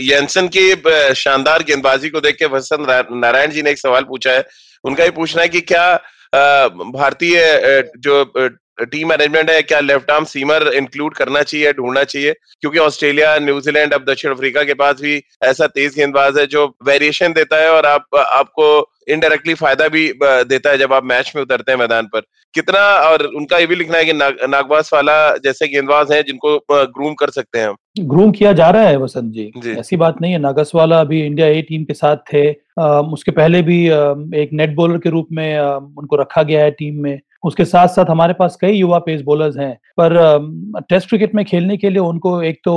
येंसन 0.01 0.49
की 0.57 0.71
शानदार 1.15 1.63
गेंदबाजी 1.63 2.09
को 2.09 2.21
देख 2.21 2.37
के 2.39 2.47
वसंत 2.47 3.09
नारायण 3.13 3.51
जी 3.51 3.63
ने 3.63 3.71
एक 3.71 3.79
सवाल 3.79 4.03
पूछा 4.03 4.33
है। 4.33 4.45
उनका 4.85 5.05
ये 5.05 5.11
पूछना 5.11 5.43
है 5.43 5.49
कि 5.49 5.61
क्या 5.61 5.95
भारतीय 6.35 7.43
जो 7.99 8.25
टीम 8.83 9.09
मैनेजमेंट 9.09 9.51
है 9.51 9.61
क्या 9.63 9.81
लेफ़्ट 9.81 10.11
आर्म 10.11 10.25
सीमर 10.25 10.71
इंक्लूड 10.75 11.15
करना 11.15 11.43
चाहिए 11.43 11.73
ढूंढना 11.73 12.05
चाहिए? 12.05 12.33
क्योंकि 12.61 12.79
ऑस्ट्रेलिया 12.79 13.37
न्यूजीलैंड 13.39 13.95
अब 13.95 14.05
दक्षिण 14.05 14.31
अफ्रीका 14.31 14.63
के 14.65 14.75
पास 14.75 15.01
भी 15.01 15.21
ऐसा 15.45 15.67
तेज 15.69 15.95
गेंदबाज 15.97 16.39
है 16.39 16.47
जो 16.47 16.67
वेरिएशन 16.87 17.33
देता 17.33 17.63
है 17.63 17.71
और 17.71 17.87
आप 17.87 18.17
आपको 18.17 18.71
इनडायरेक्टली 19.09 19.55
फ़ायदा 19.55 19.87
भी 19.89 20.07
देता 20.23 20.71
है 20.71 20.79
जब 20.79 20.93
आप 20.93 21.05
मैच 21.05 21.33
में 21.37 21.43
उतरते 21.43 21.73
हैं 21.73 21.79
मैदान 21.79 22.07
पर। 22.07 22.21
कितना 22.55 22.81
और 23.05 23.23
उनका 23.27 23.59
ये 23.59 23.67
भी 23.67 23.75
लिखना 23.75 23.99
है 23.99 24.05
कि 24.05 24.13
नाग, 24.13 24.37
नागवास 24.49 24.91
वाला 24.95 25.37
जैसे 25.45 25.69
गेंदबाज 25.69 26.13
हैं 26.13 26.23
जिनको 26.25 26.57
ग्रूम 26.71 27.15
कर 27.15 27.31
सकते 27.31 27.59
हैं 27.59 27.75
ग्रूम 28.09 28.31
किया 28.33 28.53
जा 28.53 28.69
रहा 28.71 28.83
है 28.83 28.97
वसंत 28.99 29.33
जी, 29.33 29.51
जी। 29.57 29.73
ऐसी 29.73 29.97
बात 29.97 30.21
नहीं 30.21 30.33
है। 30.33 30.39
नागसवाला 30.39 31.01
अभी 31.01 31.21
इंडिया 31.27 31.47
ए 31.47 31.63
टीम 31.63 31.85
के 31.85 31.95
साथ 31.95 32.17
थे। 32.33 32.49
आ, 32.81 33.01
उसके 33.01 33.31
पहले 33.31 33.63
भी 33.63 33.89
आ, 33.89 33.99
एक 34.37 34.51
नेट 34.53 34.75
बॉलर 34.75 34.99
के 34.99 35.11
रूप 35.11 35.29
में 35.33 35.57
आ, 35.57 35.75
उनको 35.75 36.17
रखा 36.17 36.43
गया 36.43 36.63
है 36.65 36.71
टीम 36.71 37.03
में। 37.03 37.21
उसके 37.43 37.65
साथ 37.65 37.89
साथ 37.89 38.11
हमारे 38.11 38.35
पास 38.35 38.57
कई 38.61 38.73
युवा 38.73 38.99
पेस 38.99 39.23
बॉलर्स 39.23 39.57
हैं 39.59 39.75
पर 40.01 40.15
टेस्ट 40.91 41.09
क्रिकेट 41.09 41.35
में 41.35 41.45
खेलने 41.45 41.77
के 41.77 41.91
लिए 41.91 41.99
उनको 42.01 42.41
एक 42.43 42.61
तो 42.65 42.75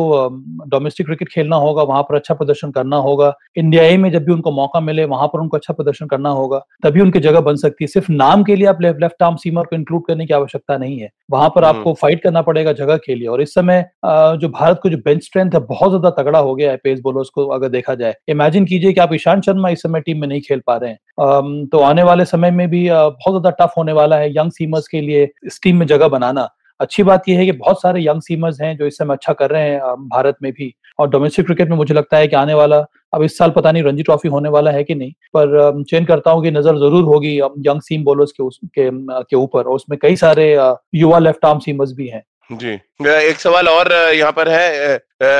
डोमेस्टिक 0.70 1.05
क्रिकेट 1.08 1.29
खेलना 1.29 1.55
होगा 1.55 1.84
वहाँ 1.84 2.01
पर 2.03 2.15
अच्छा 2.15 2.34
प्रदर्शन 2.34 2.72
करना 2.72 2.98
होगा। 2.98 3.34
इंडिया 3.58 3.84
ए 3.84 3.98
में 3.98 4.12
जब 4.12 4.25
भी 4.25 4.32
उनको 4.34 4.51
मौका 4.51 4.79
मिले 4.79 5.05
वहाँ 5.05 5.27
पर 5.27 5.39
उनको 5.39 5.58
अच्छा 5.58 5.74
प्रदर्शन 5.74 6.08
करना 6.08 6.29
होगा 6.32 6.60
तभी 6.84 7.01
उनकी 7.01 7.20
जगह 7.20 7.41
बन 7.41 7.55
सकती 7.55 7.84
है। 7.84 7.88
सिर्फ़ 7.88 8.12
नाम 8.12 8.43
के 8.43 8.55
लिए 8.55 8.67
आप 8.67 8.82
लेफ़्ट 8.82 9.24
आर्म 9.24 9.36
सीमर 9.36 9.65
को 9.65 9.75
इंक्लूड 9.75 10.05
करने 10.08 10.25
की 10.25 10.34
आवश्यकता 10.34 10.77
नहीं 10.77 11.00
है। 11.00 11.10
वहाँ 11.32 11.50
पर 11.50 11.63
आपको 11.63 11.93
फाइट 11.93 12.15
हम्म। 12.15 12.24
करना 12.24 12.41
पड़ेगा 12.41 12.72
जगह 12.74 12.98
के 12.98 13.15
लिए। 13.15 13.27
और 13.27 13.41
इस 13.41 13.53
समय 13.53 13.86
जो 14.05 14.50
भारत 14.50 14.79
को 14.84 14.89
जो 14.89 14.98
बेंच 14.98 15.24
स्ट्रेंथ 15.24 15.51
है 15.53 15.60
बहुत 15.62 15.89
ज़्यादा 15.89 16.10
तगड़ा 16.22 16.39
हो 16.39 16.55
गया 16.55 16.72
है 16.72 16.77
पेस 16.77 17.00
बॉलर्स 17.03 17.29
को 17.29 17.46
अगर 17.50 17.70
देखा 17.70 17.96
जाए। 17.96 18.15
इमेजिन 18.29 18.65
कीजिए 18.65 18.93
कि 18.93 19.00
आप 19.01 19.13
ईशांत 19.13 19.43
शर्मा 19.43 19.70
इस 19.70 19.82
समय 19.84 20.01
टीम 20.01 20.22
में 20.22 20.27
नहीं 20.27 20.41
खेल 20.41 20.62
पा 20.67 20.75
रहे 20.75 20.89
हैं। 20.89 21.65
तो 21.67 21.79
आने 21.82 22.03
वाले 22.03 22.25
समय 22.25 22.51
में 22.51 22.67
भी 22.70 22.88
बहुत 22.89 23.32
ज़्यादा 23.32 23.50
टफ 23.60 23.74
होने 23.77 23.93
वाला 23.93 24.17
है। 24.17 24.29
यंग 24.32 24.51
सीमर्स 24.53 24.88
के 24.88 25.01
लिए 25.01 25.29
इस 25.45 25.60
टीम 25.63 25.77
में 25.77 25.86
जगह 25.88 26.07
बनाना। 26.10 26.50
अच्छी 26.79 27.03
बात 27.03 27.27
यह 27.29 27.38
है 27.39 27.45
कि 27.45 27.51
बहुत 27.53 27.81
सारे 27.81 28.01
यंग 28.01 28.22
सीमर्स 28.22 28.62
हैं 28.62 28.75
जो 28.77 28.86
इस 28.86 28.98
समय 28.98 29.13
अच्छा 29.13 29.33
कर 29.33 29.50
रहे 29.50 29.69
हैं 29.69 29.79
भारत 30.07 30.38
में 30.43 30.51
भी। 30.51 30.74
और 31.00 31.10
डोमेस्टिक 31.10 31.45
क्रिकेट 31.45 31.69
में 31.69 31.75
मुझे 31.77 31.93
लगता 31.93 32.17
है 32.17 32.27
कि 32.27 32.36
आने 32.36 32.53
वाला, 32.53 32.77
अब 33.13 33.24
इस 33.24 33.38
साल 33.38 33.51
पता 33.51 33.72
नहीं 33.72 33.83
रणजी 33.83 34.03
ट्रॉफी 34.03 34.27
होने 34.27 34.50
वाला 34.50 34.72
है 34.72 34.83
कि 34.83 34.95
नहीं, 34.95 35.12
पर 35.36 35.83
चयन 35.89 36.05
करता 36.05 36.31
हूँ 36.31 36.43
कि 36.43 36.51
नज़र 36.51 36.77
ज़रूर 36.79 37.03
होगी 37.03 37.38
यंग 37.38 37.81
सीम 37.81 38.03
बॉलर्स 38.03 38.31
के 38.31 38.43
उस, 38.43 38.60
के 38.77 39.36
ऊपर। 39.36 39.60
और 39.60 39.75
उसमें 39.75 39.98
कई 40.01 40.15
सारे 40.15 40.51
युवा 40.95 41.19
लेफ़्ट 41.19 41.45
आर्म 41.45 41.60
सीमर्स 41.60 41.91
भी 41.93 42.07
हैं। 42.07 42.24
जी। 42.50 42.74
एक 43.07 43.39
सवाल 43.39 43.67
और 43.67 43.91
यहाँ 44.15 44.31
पर 44.31 44.50
है 44.50 44.95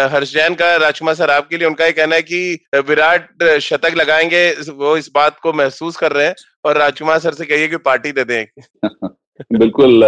हर्ष 0.10 0.34
जैन 0.34 0.54
का, 0.56 0.76
राजकुमार 0.76 1.16
सर 1.16 1.30
आपके 1.30 1.58
लिए 1.58 1.68
उनका 1.68 1.86
ये 1.86 1.92
कहना 1.92 2.16
है 2.16 2.22
कि 2.22 2.60
विराट 2.88 3.44
शतक 3.62 3.96
लगाएँगे, 3.96 4.50
वो 4.72 4.96
इस 4.98 5.10
बात 5.16 5.40
को 5.40 5.54
महसूस 5.54 5.98
कर 5.98 6.12
रहे 6.12 6.26
हैं। 6.26 6.36
और 6.66 6.78
राजकुमार 6.78 7.20
सर 7.20 7.34
से 7.34 7.46
कहिए 7.46 7.68
कि 7.68 7.78
पार्टी 7.78 8.12
दे 8.12 8.24
दें 8.24 8.46
बिल्कुल 9.60 10.02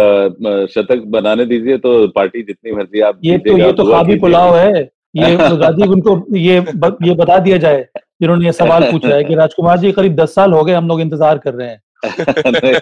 शतक 0.70 1.02
बनाने 1.06 1.44
दीजिए 1.44 1.78
तो 1.78 2.06
पार्टी 2.08 2.42
जितनी 2.42 2.72
मर्ज़ी 2.72 3.00
आप 3.00 3.20
ये 3.24 3.38
तो 3.38 3.56
ये 3.58 3.72
तो 3.72 3.84
खाबी 3.92 4.18
पुलाव 4.18 4.56
है। 4.56 4.82
ये 5.16 5.36
राजीव 5.36 5.92
उनको 5.92 6.36
ये 6.36 6.60
ब, 6.60 6.98
ये 7.02 7.14
बता 7.14 7.38
दिया 7.38 7.56
जाए 7.56 7.86
जिन्होंने 8.22 8.44
ये 8.46 8.52
सवाल 8.52 8.90
पूछा 8.90 9.08
है 9.08 9.24
कि 9.24 9.34
राजकुमार 9.34 9.78
जी 9.78 9.92
करीब 9.92 10.14
दस 10.14 10.34
साल 10.34 10.52
हो 10.52 10.64
गए 10.64 10.72
हम 10.72 10.88
लोग 10.88 11.00
इंतज़ार 11.00 11.38
कर 11.38 11.54
रहे 11.54 11.68
हैं। 11.68 11.80
नहीं, 12.06 12.72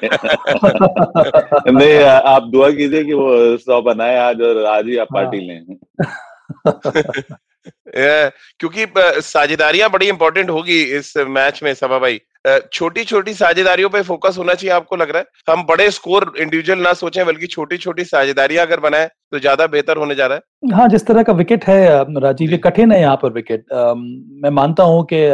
नहीं 1.72 1.94
आप 2.04 2.42
दुआ 2.52 2.70
कीजिए 2.70 3.04
कि 3.04 3.12
वो 3.12 3.56
सौ 3.56 3.80
बनाए 3.82 4.16
आज 4.18 4.40
और 4.42 4.64
आज 4.66 4.86
ही 4.86 4.96
आप 4.96 5.08
पार्टी 5.14 5.38
हाँ। 5.38 5.46
लें। 5.46 5.76
क्योंकि 7.94 8.86
साझेदारियाँ 9.22 9.90
बड़ी 9.90 10.08
इंपॉर्टेंट 10.08 10.50
होगी 10.50 10.82
इस 10.96 11.12
मैच 11.28 11.60
में 11.62 11.72
सभा 11.74 11.98
भाई। 11.98 12.20
छोटी 12.72 13.04
छोटी 13.04 13.32
साझेदारियों 13.34 13.88
पे 13.90 14.00
फोकस 14.02 14.38
होना 14.38 14.54
चाहिए 14.54 14.74
आपको 14.74 14.96
लग 14.96 15.10
रहा 15.10 15.18
है? 15.18 15.26
हम 15.48 15.64
बड़े 15.66 15.90
स्कोर 15.90 16.32
इंडिविजुअल 16.38 16.78
ना 16.78 16.92
सोचें 16.94 17.24
बल्कि 17.26 17.46
छोटी 17.46 17.76
छोटी 17.78 18.04
साझेदारियाँ 18.04 18.66
अगर 18.66 18.80
बनाए 18.80 19.06
तो 19.06 19.38
ज़्यादा 19.38 19.66
बेहतर 19.68 19.96
होने 19.96 20.14
जा 20.14 20.26
रहा 20.26 20.36
है। 20.36 20.76
हाँ 20.76 20.88
जिस 20.88 21.06
तरह 21.06 21.22
का 21.22 21.32
विकेट 21.32 21.64
है 21.64 22.20
राजीव 22.20 22.50
ये 22.50 22.58
कठिन 22.58 22.92
है 22.92 23.00
यहाँ 23.00 23.16
पर 23.22 23.32
विकेट 23.32 23.72
आ, 23.72 23.94
मैं 23.94 24.50
मानता 24.52 24.82
हूँ 24.84 25.04
कि 25.04 25.26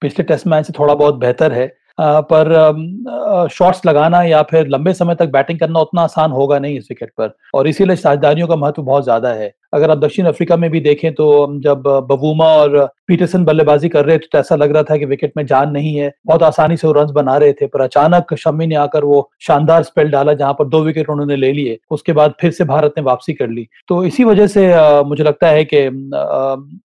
पिछले 0.00 0.24
टेस्ट 0.24 0.46
मैच 0.46 0.66
से 0.66 0.72
थोड़ा 0.78 0.94
बहुत 0.94 1.14
बेहतर 1.16 1.52
है। 1.52 1.66
आ, 2.00 2.20
पर 2.22 3.48
शॉट्स 3.52 3.86
लगाना 3.86 4.22
या 4.22 4.42
फिर 4.42 4.68
लंबे 4.68 4.92
समय 4.94 5.14
तक 5.14 5.28
बैटिंग 5.28 5.58
करना 5.60 5.80
उतना 5.80 6.02
आसान 6.02 6.30
होगा 6.32 6.58
नहीं 6.58 6.78
इस 6.78 6.86
विकेट 6.90 7.10
पर। 7.18 7.34
और 7.54 7.68
इसीलिए 7.68 7.96
साझेदारियों 7.96 8.48
का 8.48 8.56
महत्व 8.56 8.82
बहुत 8.82 9.04
ज़्यादा 9.04 9.32
है। 9.32 9.52
अगर 9.72 9.90
आप 9.90 9.98
दक्षिण 9.98 10.26
अफ्रीका 10.26 10.56
में 10.56 10.70
भी 10.70 10.80
देखें 10.80 11.12
तो 11.14 11.26
जब 11.62 11.82
बबूमा 12.10 12.46
और 12.54 12.78
पीटरसन 13.08 13.44
बल्लेबाजी 13.44 13.88
कर 13.88 14.04
रहे 14.04 14.18
थे 14.18 14.26
तो 14.32 14.38
ऐसा 14.38 14.56
लग 14.56 14.72
रहा 14.72 14.82
था 14.82 14.96
कि 14.96 15.04
विकेट 15.06 15.32
में 15.36 15.44
जान 15.46 15.70
नहीं 15.70 15.94
है। 15.96 16.12
बहुत 16.26 16.42
आसानी 16.42 16.76
से 16.76 16.86
वो 16.86 16.92
रन 16.92 17.12
बना 17.12 17.36
रहे 17.36 17.52
थे, 17.52 17.66
पर 17.66 17.80
अचानक 17.80 18.34
शमी 18.36 18.66
ने 18.66 18.74
आकर 18.76 19.04
वो 19.04 19.28
शानदार 19.40 19.82
स्पेल 19.82 20.10
डाला 20.10 20.32
जहाँ 20.34 20.52
पर 20.54 20.68
दो 20.68 20.80
विकेट 20.84 21.08
उन्होंने 21.10 21.36
ले 21.36 21.52
लिए, 21.52 21.78
उसके 21.90 22.12
बाद 22.12 22.34
फिर 22.40 22.50
से 22.50 22.64
भारत 22.64 22.94
ने 22.96 23.02
वापसी 23.04 23.32
कर 23.34 23.48
ली। 23.48 23.66
तो 23.88 24.02
इसी 24.04 24.24
वजह 24.24 24.46
से 24.46 24.66
मुझे 25.04 25.24
लगता 25.24 25.48
है 25.48 25.64
कि 25.64 25.86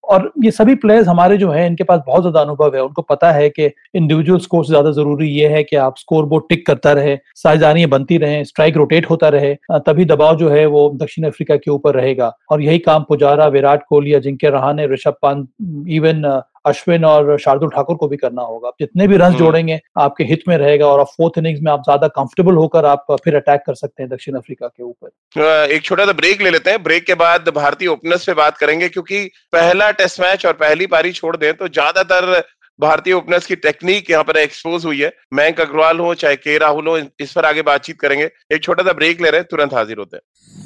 और 0.04 0.30
ये 0.44 0.50
सभी 0.52 0.74
प्लेयर्स 0.76 1.08
हमारे 1.08 1.36
जो 1.36 1.50
है, 1.50 1.66
इनके 1.66 1.84
पास 1.84 2.00
बहुत 2.06 2.22
ज़्यादा 2.22 2.40
अनुभव 2.40 2.74
है। 2.74 2.82
उनको 2.82 3.02
पता 3.04 3.32
है 3.32 3.48
कि 3.50 3.70
इंडिविजुअल 3.94 4.40
स्कोर 4.40 4.64
से 4.64 4.68
ज़्यादा 4.68 4.90
ज़रूरी 4.92 5.28
ये 5.30 5.48
है 5.48 5.62
कि 5.64 5.76
आप 5.78 5.98
स्कोर 5.98 6.24
बोर्ड 6.26 6.44
टिक 6.48 6.66
करता 6.66 6.92
रहे, 6.92 7.16
साझेदारियाँ 7.36 7.90
बनती 7.90 8.18
रहे 8.18 8.44
स्ट्राइक 8.44 8.76
रोटेट 8.76 9.10
होता 9.10 9.28
रहे 9.28 9.54
तभी 9.86 10.04
दबाव 10.06 10.36
जो 10.36 10.48
है 10.50 10.64
वो 10.68 10.88
दक्षिण 10.96 11.26
अफ्रीका 11.26 11.56
के 11.56 11.70
ऊपर 11.70 11.94
रहेगा। 11.94 12.32
और 12.50 12.62
यही 12.62 12.73
यही 12.74 12.82
काम 12.82 13.02
पुजारा 13.04 13.46
विराट 13.48 13.82
कोहली 13.88 14.12
अजिंक्य 14.14 14.50
रहाणे 14.50 14.86
ऋषभ 14.88 15.16
पंत 15.22 15.48
इवन 15.90 16.24
अश्विन 16.66 17.04
और 17.04 17.38
शार्दुल 17.38 17.68
ठाकुर 17.70 17.96
को 17.96 18.06
भी 18.08 18.16
करना 18.16 18.42
होगा। 18.42 18.68
आप 18.68 18.74
जितने 18.80 19.06
भी 19.08 19.16
रन 19.16 19.24
हम्म। 19.24 19.38
जोड़ेंगे 19.38 19.78
आपके 19.98 20.24
हित 20.24 20.42
में 20.48 20.56
रहेगा 20.58 20.86
और 20.86 21.04
फोर्थ 21.06 21.38
इनिंग्स 21.38 21.60
में 21.62 21.70
आप 21.72 21.82
ज़्यादा 21.84 22.08
कंफर्टेबल 22.10 22.54
होकर 22.54 22.84
आप 22.86 23.06
फिर 23.24 23.36
अटैक 23.36 23.60
कर 23.66 23.74
सकते 23.74 24.02
हैं 24.02 24.10
दक्षिण 24.10 24.36
अफ्रीका 24.36 24.66
के 24.68 24.82
ऊपर। 24.82 25.72
एक 25.72 25.82
छोटा 25.84 26.06
सा 26.06 26.12
ब्रेक 26.14 26.42
ले 26.42 26.50
लेते 26.50 26.70
हैं। 26.70 26.82
ब्रेक 26.82 27.06
के 27.06 27.14
बाद 27.16 27.48
भारतीय 27.54 27.88
ओपनर्स 27.88 28.26
पे 28.26 28.34
बात 28.34 28.58
करेंगे 28.58 28.88
क्योंकि 28.88 29.24
पहला 29.52 29.90
टेस्ट 29.92 30.20
मैच 30.20 30.46
और 30.46 30.52
पहली 30.58 30.86
पारी 30.88 31.12
छोड़ 31.12 31.36
दें 31.36 31.52
तो 31.54 31.68
ज़्यादातर 31.70 32.42
भारतीय 32.78 33.14
ओपनर्स 33.14 33.46
की 33.46 33.56
टेक्निक 33.58 34.10
यहाँ 34.10 34.24
पर 34.24 34.36
एक्सपोज 34.38 34.84
हुई 34.84 35.00
है। 35.00 35.12
मयंक 35.34 35.60
अग्रवाल 35.60 35.98
हो 36.00 36.14
चाहे 36.16 36.36
के 36.36 36.58
राहुल 36.58 36.88
हो 36.88 36.98
इस 37.20 37.32
पर 37.32 37.44
आगे 37.44 37.62
बातचीत 37.64 38.00
करेंगे। 38.00 38.30
एक 38.52 38.62
छोटा 38.62 38.82
सा 38.82 38.92
ब्रेक 38.94 39.20
ले 39.20 39.30
रहे 39.30 39.40
हैं 39.40 39.46
तुरंत 39.50 39.74
हाजिर 39.74 39.98
होते 39.98 40.16
हैं। 40.16 40.63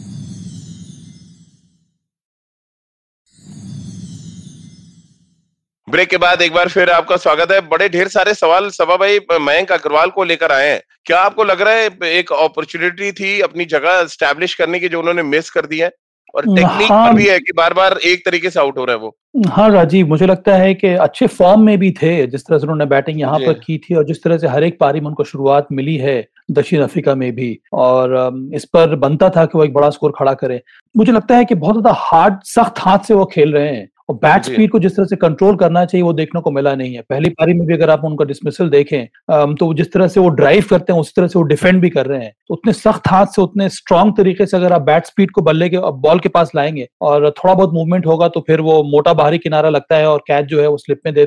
ब्रेक 5.88 6.08
के 6.08 6.16
बाद 6.16 6.42
एक 6.42 6.52
बार 6.52 6.68
फिर 6.68 6.90
आपका 6.90 7.16
स्वागत 7.16 7.52
है। 7.52 7.60
बड़े 7.68 7.88
ढेर 7.88 8.08
सारे 8.08 8.32
सवाल 8.34 8.68
सभा 8.70 8.96
भाई 8.96 9.18
मयंक 9.32 9.70
अग्रवाल 9.72 10.10
को 10.10 10.24
लेकर 10.24 10.52
आए 10.52 10.68
हैं। 10.68 10.80
क्या 11.06 11.20
आपको 11.20 11.44
लग 11.44 11.60
रहा 11.60 11.74
है 11.74 12.10
एक 12.10 12.32
अपॉर्चुनिटी 12.34 13.12
थी 13.12 13.40
अपनी 13.40 13.64
जगह 13.66 14.04
स्टैब्लिश 14.06 14.54
करने 14.54 14.80
की 14.80 14.88
जो 14.88 14.98
उन्होंने 15.00 15.22
मिस 15.24 15.50
कर 15.50 15.66
दी 15.66 15.78
है? 15.78 15.90
और 16.34 16.44
टेक्निक 16.46 16.90
हाँ। 16.90 17.14
भी 17.14 17.26
है 17.26 17.38
कि 17.40 17.52
बार 17.56 17.74
बार 17.74 17.98
एक 18.06 18.24
तरीके 18.24 18.50
से 18.50 18.60
आउट 18.60 18.78
हो 18.78 18.84
रहे 18.84 18.96
हैं 18.96 19.02
वो। 19.02 19.16
हाँ 19.48 19.70
राजीव 19.70 20.06
मुझे 20.06 20.26
लगता 20.26 20.56
है 20.56 20.74
कि 20.74 20.88
अच्छे 20.98 21.26
फॉर्म 21.28 21.64
में 21.66 21.78
भी 21.78 21.90
थे 22.02 22.26
जिस 22.26 22.46
तरह 22.46 22.58
से 22.58 22.62
उन्होंने 22.62 22.86
बैटिंग 22.86 23.20
यहाँ 23.20 23.38
पर 23.38 23.52
की 23.58 23.78
थी 23.80 23.94
और 23.94 24.04
जिस 24.04 24.22
तरह 24.22 24.38
से 24.38 24.48
हर 24.48 24.64
एक 24.64 24.78
पारी 24.80 25.00
में 25.00 25.06
उनको 25.06 25.24
शुरुआत 25.24 25.68
मिली 25.72 25.96
है 25.96 26.24
दक्षिण 26.50 26.82
अफ्रीका 26.82 27.14
में 27.14 27.30
भी। 27.34 27.58
और 27.74 28.50
इस 28.54 28.64
पर 28.66 28.94
बनता 28.96 29.30
था 29.30 29.44
कि 29.44 29.58
वो 29.58 29.64
एक 29.64 29.72
बड़ा 29.74 29.90
स्कोर 29.90 30.12
खड़ा 30.18 30.34
करे। 30.36 30.62
मुझे 30.94 31.12
लगता 31.12 31.36
है 31.36 31.44
कि 31.44 31.54
बहुत 31.56 31.74
ज़्यादा 31.74 31.98
हार्ड 32.00 32.42
सख्त 32.46 32.78
हाथ 32.78 32.98
से 32.98 33.14
वो 33.14 33.24
खेल 33.24 33.52
रहे 33.52 33.68
हैं। 33.68 33.88
और 34.08 34.16
बैट 34.16 34.44
स्पीड 34.44 34.70
को 34.70 34.78
जिस 34.78 34.96
तरह 34.96 35.06
से 35.06 35.16
कंट्रोल 35.16 35.56
करना 35.56 35.84
चाहिए 35.84 36.02
वो 36.02 36.12
देखने 36.12 36.40
को 36.40 36.50
मिला 36.50 36.74
नहीं 36.74 36.94
है। 36.94 37.02
पहली 37.02 37.28
पारी 37.30 37.54
में 37.54 37.66
भी 37.66 37.74
अगर 37.74 37.90
आप 37.90 38.04
उनका 38.04 38.24
डिसमिसल 38.24 38.68
देखें 38.70 39.54
तो 39.54 39.72
जिस 39.74 39.92
तरह 39.92 40.08
से 40.08 40.20
वो 40.20 40.28
ड्राइव 40.30 40.64
करते 40.70 40.92
हैं 40.92 41.00
उस 41.00 41.14
तरह 41.16 41.26
से 41.26 41.38
वो 41.38 41.42
डिफेंड 41.44 41.80
भी 41.80 41.90
कर 41.90 42.06
रहे 42.06 42.24
हैं। 42.24 42.32
तो 42.48 42.54
उतने 42.54 42.72
सख्त 42.72 43.08
हाथ 43.08 43.26
से 43.26 43.42
उतने 43.42 43.68
स्ट्रांग 43.70 44.12
तरीके 44.16 44.46
से 44.46 44.56
अगर 44.56 44.72
आप 44.72 44.82
बैट 44.82 45.06
स्पीड 45.06 45.30
को 45.30 45.42
बल्ले 45.42 45.68
के 45.68 45.78
बॉल 45.98 46.18
के 46.18 46.28
पास 46.28 46.52
लाएँगे 46.56 46.88
और 47.00 47.30
थोड़ा 47.38 47.54
बहुत 47.54 47.74
मूवमेंट 47.74 48.06
होगा 48.06 48.28
तो 48.28 48.44
फिर 48.46 48.60
वो 48.60 48.82
मोटा 48.90 49.14
बाहरी 49.14 49.38
किनारा 49.38 49.68
लगता 49.68 49.96
है 49.96 50.08
और 50.08 50.24
कैच 50.28 50.46
जो 50.46 50.60
है 50.60 50.68
वो 50.68 50.76
स्लिप 50.76 51.00
में 51.06 51.14
दे 51.14 51.26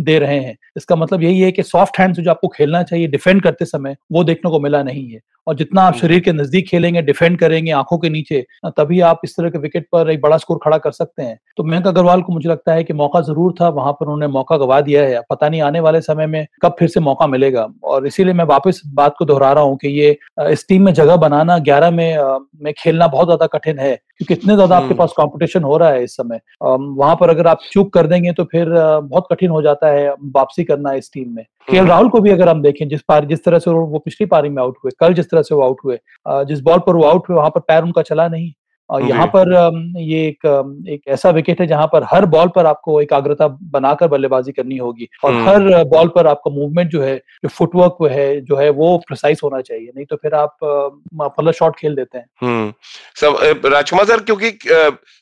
दे 0.00 0.18
रहे 0.18 0.38
हैं। 0.38 0.56
इसका 0.76 0.96
मतलब 0.96 1.22
यही 1.22 1.40
है 1.40 1.52
कि 1.52 1.62
सॉफ्ट 1.62 1.98
हैंड 1.98 2.14
से 2.16 2.22
जो 2.22 2.30
आपको 2.30 2.48
खेलना 2.48 2.82
चाहिए 2.82 3.06
डिफेंड 3.06 3.42
करते 3.42 3.64
समय 3.64 3.96
वो 4.12 4.24
देखने 4.24 4.50
को 4.50 4.60
मिला 4.60 4.82
नहीं 4.82 5.08
है। 5.08 5.20
और 5.46 5.54
जितना 5.54 5.82
आप 5.82 5.92
हम्म। 5.92 6.00
शरीर 6.00 6.20
के 6.20 6.32
नज़दीक 6.32 6.68
खेलेंगे 6.68 7.02
डिफेंड 7.02 7.38
करेंगे 7.38 7.70
आँखों 7.72 7.98
के 7.98 8.08
नीचे 8.10 8.44
तभी 8.68 9.00
आप 9.02 9.20
इस 9.24 9.36
तरह 9.36 9.50
के 9.50 9.58
विकेट 9.58 9.86
पर 9.92 10.10
एक 10.10 10.20
बड़ा 10.20 10.36
स्कोर 10.36 10.58
खड़ा 10.64 10.78
कर 10.78 10.90
सकते 10.92 11.22
हैं। 11.22 11.38
तो 11.56 11.64
मयंक 11.64 11.86
अग्रवाल 11.86 12.22
को 12.22 12.32
मुझे 12.32 12.48
लगता 12.48 12.72
है 12.72 12.84
कि 12.84 12.92
मौका 12.92 13.20
ज़रूर 13.20 13.54
था 13.60 13.68
वहाँ 13.70 13.92
पर 13.92 14.06
उन्होंने 14.06 14.26
मौका 14.28 14.56
गवा 14.56 14.80
दिया 14.80 15.02
है। 15.02 15.20
पता 15.30 15.48
नहीं 15.48 15.60
आने 15.62 15.80
वाले 15.80 16.00
समय 16.00 16.26
में 16.26 16.46
कब 16.62 16.76
फिर 16.78 16.88
से 16.88 17.00
मौका 17.00 17.26
मिलेगा। 17.26 17.66
और 17.84 18.06
इसीलिए 18.06 18.34
मैं 18.34 18.44
वापस 18.44 18.82
बात 18.94 19.14
को 19.18 19.24
दोहरा 19.24 19.52
रहा 19.52 19.64
हूँ 19.64 19.76
कि 19.76 19.88
ये 19.90 20.16
इस 20.50 20.66
टीम 20.68 20.82
में 20.82 20.92
जगह 20.94 21.16
बनाना 21.18 21.58
ग्यारह 21.60 21.90
में 21.90 22.38
में 22.62 22.72
खेलना 22.78 23.06
बहुत 23.08 23.26
ज़्यादा 23.26 23.46
कठिन 23.48 23.78
है। 23.78 23.98
क्योंकि 24.20 24.34
इतने 24.34 24.54
ज़्यादा 24.54 24.76
आपके 24.76 24.86
हम्म। 24.86 24.98
पास 24.98 25.12
कंपटीशन 25.16 25.62
हो 25.62 25.76
रहा 25.76 25.88
है 25.88 26.02
इस 26.04 26.16
समय 26.16 26.40
वहाँ 26.62 27.16
पर 27.16 27.30
अगर 27.30 27.46
आप 27.46 27.60
चूक 27.72 27.92
कर 27.94 28.06
देंगे 28.06 28.32
तो 28.32 28.44
फिर 28.44 28.68
बहुत 28.68 29.26
कठिन 29.32 29.50
हो 29.50 29.62
जाता 29.62 29.88
है 29.88 30.08
वापसी 30.34 30.64
करना 30.64 30.92
इस 30.94 31.10
टीम 31.12 31.34
में 31.34 31.44
के 31.68 31.76
हम्म। 31.76 31.88
राहुल 31.88 32.08
को 32.08 32.20
भी 32.20 32.30
अगर 32.30 32.48
हम 32.48 32.62
देखें 32.62 32.88
जिस 32.88 33.02
पार 33.02 33.24
जिस 33.24 33.44
तरह 33.44 33.58
से 33.58 33.70
वो 33.70 33.98
पिछली 33.98 34.26
पारी 34.26 34.48
में 34.48 34.62
आउट 34.62 34.76
हुए 34.84 34.92
कल 35.00 35.14
जिस 35.14 35.30
तरह 35.30 35.42
से 35.42 35.54
वो 35.54 35.62
आउट 35.62 35.80
हुए 35.84 35.98
जिस 36.44 36.60
बॉल 36.60 36.78
पर 36.78 36.96
वो 36.96 37.04
आउट 37.04 37.28
हुए 37.28 37.36
वहाँ 37.36 37.50
पर 37.50 37.60
पैर 37.62 37.82
उनका 37.82 38.02
चला 38.02 38.28
नहीं 38.28 38.52
और 38.90 39.02
यहाँ 39.02 39.26
पर 39.26 39.50
ये 39.98 40.26
एक 40.26 40.46
एक 40.88 41.08
ऐसा 41.08 41.30
विकेट 41.30 41.60
है 41.60 41.66
जहाँ 41.66 41.86
पर 41.92 42.04
हर 42.04 42.26
बॉल 42.26 42.48
पर 42.48 42.66
आपको 42.66 43.00
एकाग्रता 43.00 43.46
बनाकर 43.72 44.08
बल्लेबाजी 44.08 44.52
करनी 44.52 44.76
होगी 44.76 45.08
और 45.24 45.32
हम्म। 45.32 45.48
हर 45.48 45.84
बॉल 45.84 46.08
पर 46.08 46.26
आपका 46.26 46.50
मूवमेंट 46.50 46.90
जो 46.90 47.02
है 47.02 47.16
जो 47.16 47.48
फुटवर्क 47.48 47.96
है 48.12 48.40
जो 48.40 48.56
है 48.56 48.68
वो 48.70 48.96
प्रिसाइज 48.98 49.40
होना 49.44 49.60
चाहिए। 49.60 49.90
नहीं 49.96 50.06
तो 50.06 50.16
फिर 50.16 50.34
आप 50.34 50.56
पल्ला 50.62 51.52
शॉट 51.52 51.76
खेल 51.76 51.94
देते 51.94 52.18
हैं। 52.18 52.26
हम्म 52.42 52.72
सब 53.16 53.66
राजकुमार 53.66 54.06
सर 54.06 54.20
क्योंकि 54.22 54.50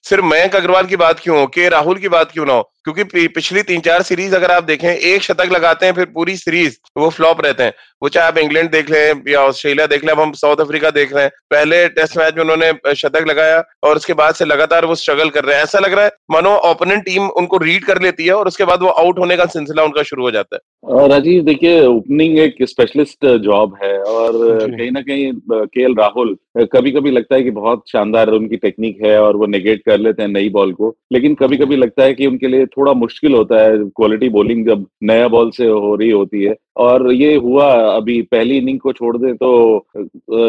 सिर्फ़ 0.04 0.24
मयंक 0.24 0.56
अग्रवाल 0.56 0.86
की 0.86 0.96
बात 0.96 1.20
क्यों 1.20 1.40
हो? 1.40 1.46
के 1.46 1.68
राहुल 1.68 1.98
की 1.98 2.08
बात 2.08 2.32
क्यों 2.32 2.46
ना 2.46 2.52
हो? 2.52 2.70
क्योंकि 2.86 3.26
पिछली 3.28 3.62
तीन 3.62 3.80
चार 3.80 4.02
सीरीज़ 4.02 4.34
अगर 4.36 4.50
आप 4.50 4.64
देखें 4.64 4.88
एक 4.88 5.22
शतक 5.22 5.52
लगाते 5.52 5.86
हैं 5.86 5.92
फिर 5.92 6.04
पूरी 6.14 6.36
सीरीज़ 6.36 6.78
वो 6.96 7.08
फ्लॉप 7.10 7.40
रहते 7.44 7.62
हैं। 7.62 7.72
वो 8.02 8.08
चाहे 8.08 8.28
आप 8.28 8.38
इंग्लैंड 8.38 8.70
देख 8.70 8.90
लें 8.90 9.22
या 9.28 9.40
ऑस्ट्रेलिया 9.40 9.86
देख 9.86 10.04
लें 10.04 10.12
अब 10.12 10.20
हम 10.20 10.32
साउथ 10.34 10.60
अफ्रीका 10.60 10.90
देख 10.90 11.14
रहे 11.14 11.24
हैं। 11.24 11.30
पहले 11.50 11.86
टेस्ट 11.88 12.16
मैच 12.18 12.34
में 12.34 12.42
उन्होंने 12.42 12.94
शतक 12.94 13.24
लगाया 13.28 13.62
और 13.82 13.96
उसके 13.96 14.12
बाद 14.12 14.34
से 14.34 14.44
लगातार 14.44 14.84
वो 14.84 14.94
स्ट्रगल 14.94 15.28
कर 15.28 15.44
रहे 15.44 15.56
हैं। 15.56 15.62
ऐसा 15.62 15.78
लग 15.78 15.92
रहा 15.92 16.04
है 16.04 16.10
मानो 16.30 16.54
ओपोनेंट 16.70 17.04
टीम 17.04 17.28
उनको 17.32 17.56
रीड 17.56 17.84
कर 17.84 18.02
लेती 18.02 18.26
है 18.26 18.32
और 18.32 18.48
उसके 18.48 18.64
बाद 18.64 18.82
वो 18.82 18.88
आउट 18.88 19.18
होने 19.18 19.36
का 19.36 19.46
सिलसिला 19.46 19.84
उनका 19.84 20.02
शुरू 20.02 20.22
हो 20.22 20.30
जाता 20.30 20.56
है। 20.56 21.08
राजीव 21.08 21.42
देखिए 21.44 21.84
ओपनिंग 21.86 22.38
एक 22.38 22.56
स्पेशलिस्ट 22.62 23.26
जॉब 23.38 23.76
है 23.82 23.98
और 24.02 24.66
कहीं 24.68 24.90
ना 24.90 25.00
कहीं 25.00 25.32
के 25.66 25.92
राहुल 25.94 26.36
कभी 26.72 26.90
कभी 26.92 27.10
लगता 27.10 27.34
है 27.34 27.42
कि 27.42 27.50
बहुत 27.50 27.82
शानदार 27.88 28.28
उनकी 28.30 28.56
टेक्निक 28.56 28.98
है 29.04 29.18
और 29.20 29.36
वो 29.36 29.46
नेगेट 29.46 29.82
कर 29.86 29.98
लेते 29.98 30.22
हैं 30.22 30.28
नई 30.30 30.48
बॉल 30.48 30.72
को। 30.72 30.94
लेकिन 31.12 31.34
कभी 31.34 31.56
कभी 31.56 31.76
लगता 31.76 32.02
है 32.02 32.14
कि 32.14 32.26
उनके 32.26 32.48
लिए 32.48 32.66
थोड़ा 32.78 32.92
मुश्किल 32.92 33.34
होता 33.34 33.62
है 33.62 33.78
क्वालिटी 33.78 34.28
बॉलिंग 34.28 34.66
जब 34.66 34.86
नया 35.02 35.28
बॉल 35.28 35.50
से 35.50 35.66
हो 35.66 35.94
रही 35.94 36.10
होती 36.10 36.42
है 36.42 36.56
और 36.76 37.12
ये 37.12 37.34
हुआ 37.34 37.72
अभी 37.74 38.22
पहली 38.22 38.56
इनिंग 38.56 38.80
को 38.80 38.92
छोड़ 38.92 39.16
दें 39.16 39.36
तो 39.36 39.78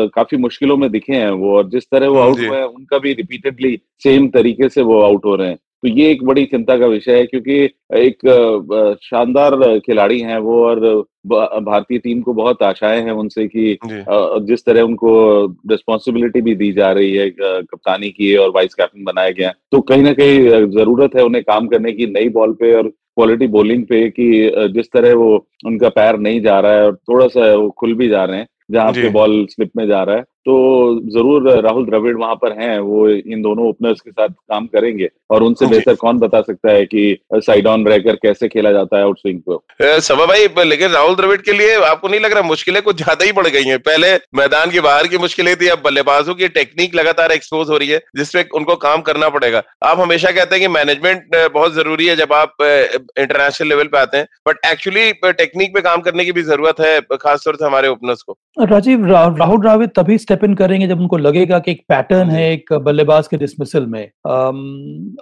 काफ़ी 0.08 0.38
मुश्किलों 0.38 0.78
में 0.78 0.92
दिखे 0.92 1.14
हैं 1.14 1.32
वो 1.32 1.58
और 1.58 1.70
जिस 1.70 1.84
तरह 1.84 2.08
वो 2.08 2.20
आउट। 2.20 2.38
हुए 2.38 2.58
हैं 2.58 2.64
उनका 2.64 2.98
भी 2.98 3.14
रिपीटेडली 3.14 3.80
सेम 4.04 4.28
तरीके 4.28 4.70
से 4.70 4.82
वो 4.82 5.02
आउट 5.02 5.26
हो 5.26 5.36
रहे 5.36 5.50
हैं 5.50 5.58
तो 5.86 5.90
ये 5.90 6.12
एक 6.12 6.24
बड़ी 6.24 6.46
चिंता 6.46 6.78
का 6.78 6.86
विषय 6.86 7.18
है 7.18 7.26
क्योंकि 7.26 7.56
एक 7.96 8.20
शानदार 9.04 9.80
खिलाड़ी 9.80 10.20
हैं 10.20 10.38
वो 10.38 10.66
और 10.66 10.80
भारतीय 11.64 11.98
टीम 11.98 12.22
को 12.22 12.34
बहुत 12.34 12.64
आशाएँ 12.64 13.02
हैं 13.02 13.12
उनसे 13.12 13.48
कि 13.48 13.78
जिस 14.46 14.66
तरह 14.66 14.82
उनको 14.82 15.12
रिस्पॉन्सिबिलिटी 15.72 16.42
भी 16.42 16.56
दी 16.56 16.72
जा 16.72 16.92
रही 16.92 17.14
है 17.16 17.30
कप्तानी 17.40 18.10
की 18.10 18.36
और 18.36 18.50
वाइस 18.50 18.74
कैप्टन 18.74 19.04
बनाया 19.04 19.30
गया 19.30 19.54
तो 19.72 19.82
कहीं 19.82 20.04
ना 20.04 20.14
कहीं 20.14 20.70
ज़रूरत 20.72 21.16
है 21.16 21.24
उन्हें 21.24 21.44
काम 21.44 21.68
करने 21.68 21.92
की 21.92 22.06
नई 22.06 22.30
बॉल 22.30 22.54
पे 22.54 22.74
और 22.74 22.88
क्वालिटी 22.88 23.48
बॉलिंग 23.48 23.86
पे 23.86 24.10
कि 24.10 24.52
जिस 24.74 24.92
तरह 24.92 25.14
वो 25.14 25.48
उनका 25.66 25.90
पैर 25.90 26.18
नहीं 26.20 26.42
जा 26.42 26.60
रहा 26.60 26.72
है 26.72 26.86
और 26.86 26.96
थोड़ा 26.96 27.28
सा 27.28 27.56
वो 27.56 27.70
खुल 27.70 27.94
भी 27.94 28.08
जा 28.10 28.26
रहे 28.26 28.38
हैं 28.38 28.48
जहाँ। 28.72 28.92
पे 28.92 29.10
बॉल 29.10 29.46
स्लिप 29.50 29.72
में 29.78 29.88
जा 29.88 30.04
रहा 30.04 30.16
है 30.16 30.24
तो 30.46 30.56
ज़रूर 31.12 31.50
राहुल 31.62 31.86
द्रविड़ 31.86 32.16
वहाँ 32.18 32.36
पर 32.36 32.52
हैं 32.60 32.78
वो 32.82 33.08
इन 33.10 33.42
दोनों 33.42 33.68
ओपनर्स 33.68 34.02
के 34.02 34.12
साथ 34.12 34.30
काम 34.30 34.66
करेंगे। 34.68 35.10
और 35.32 35.44
उनसे 35.44 35.66
बेहतर 35.68 35.96
कौन 35.96 36.20
बता 36.20 36.42
सकता 36.42 36.72
है 36.72 36.86
कि 36.86 37.18
साइड 37.36 37.68
ऑन 37.68 37.86
रहकर 37.88 38.16
कैसे 38.24 38.48
खेला 38.48 38.72
जाता 38.72 38.98
है 38.98 39.04
आउट 39.04 39.20
स्विंग 39.20 39.40
को 39.42 39.64
सभा 40.02 40.26
भाई 40.26 40.66
लेकिन 40.66 40.92
राहुल 40.92 41.16
द्रविड़ 41.16 41.40
के 41.42 41.54
लिए 41.54 41.76
आपको 41.84 42.08
नहीं 42.08 42.20
लग 42.22 42.34
रहा 42.34 42.42
मुश्किलें 42.44 42.82
कुछ 42.84 42.98
ज़्यादा 42.98 43.26
ही 43.26 43.32
बढ़ 43.34 43.48
गई 43.48 43.64
हैं? 43.64 43.80
पहले 43.80 44.14
मैदान 44.36 44.72
के 44.72 44.80
बाहर 44.82 45.08
की 45.08 45.18
मुश्किलें 45.18 45.56
थी 45.56 45.68
अब 45.68 45.82
बल्लेबाजों 45.84 46.36
की 46.36 46.48
टेक्निक 46.50 46.96
लगातार 46.96 47.32
एक्सपोज 47.32 47.70
हो 47.70 47.78
रही 47.78 47.90
है 47.90 48.00
जिसपे 48.18 48.44
उनको 48.56 48.76
काम 48.78 49.02
करना 49.02 49.30
पड़ेगा। 49.30 49.64
आप 49.84 50.00
हमेशा 50.00 50.32
कहते 50.32 50.56
हैं 50.56 50.62
कि 50.62 50.68
मैनेजमेंट 50.70 51.36
बहुत 51.54 51.74
ज़रूरी 51.74 52.08
है 52.08 52.16
जब 52.16 52.34
आप 52.34 52.56
इंटरनेशनल 52.62 53.70
लेवल 53.70 53.88
पे 53.88 53.98
आते 53.98 54.18
हैं 54.18 54.28
बट 54.48 54.66
एक्चुअली 54.66 55.12
टेक्निक 55.34 55.74
पे 55.74 55.82
काम 55.82 56.02
करने 56.02 56.26
की 56.26 56.32
भी 56.32 56.42
ज़रूरत 56.44 56.80
है 56.80 57.00
खासतौर 57.18 57.56
से 57.56 57.66
हमारे 57.66 57.88
ओपनर्स 57.88 58.22
को। 58.22 58.38
राजीव 58.66 59.06
राहुल 59.08 59.60
द्रविड़ 59.62 59.90
तभी 59.96 60.18
स्टेप 60.18 60.35
इन 60.44 60.54
करेंगे 60.56 60.88
जब 60.88 61.00
उनको 61.00 61.18
लगेगा 61.18 61.60
कि 61.60 61.72
एक 61.72 61.84
पैटर्न 61.90 62.30
है 62.30 62.52
एक 62.52 62.74
बल्लेबाज 62.76 63.28
के 63.28 63.38
डिसमिसल 63.38 63.86
में। 63.86 64.04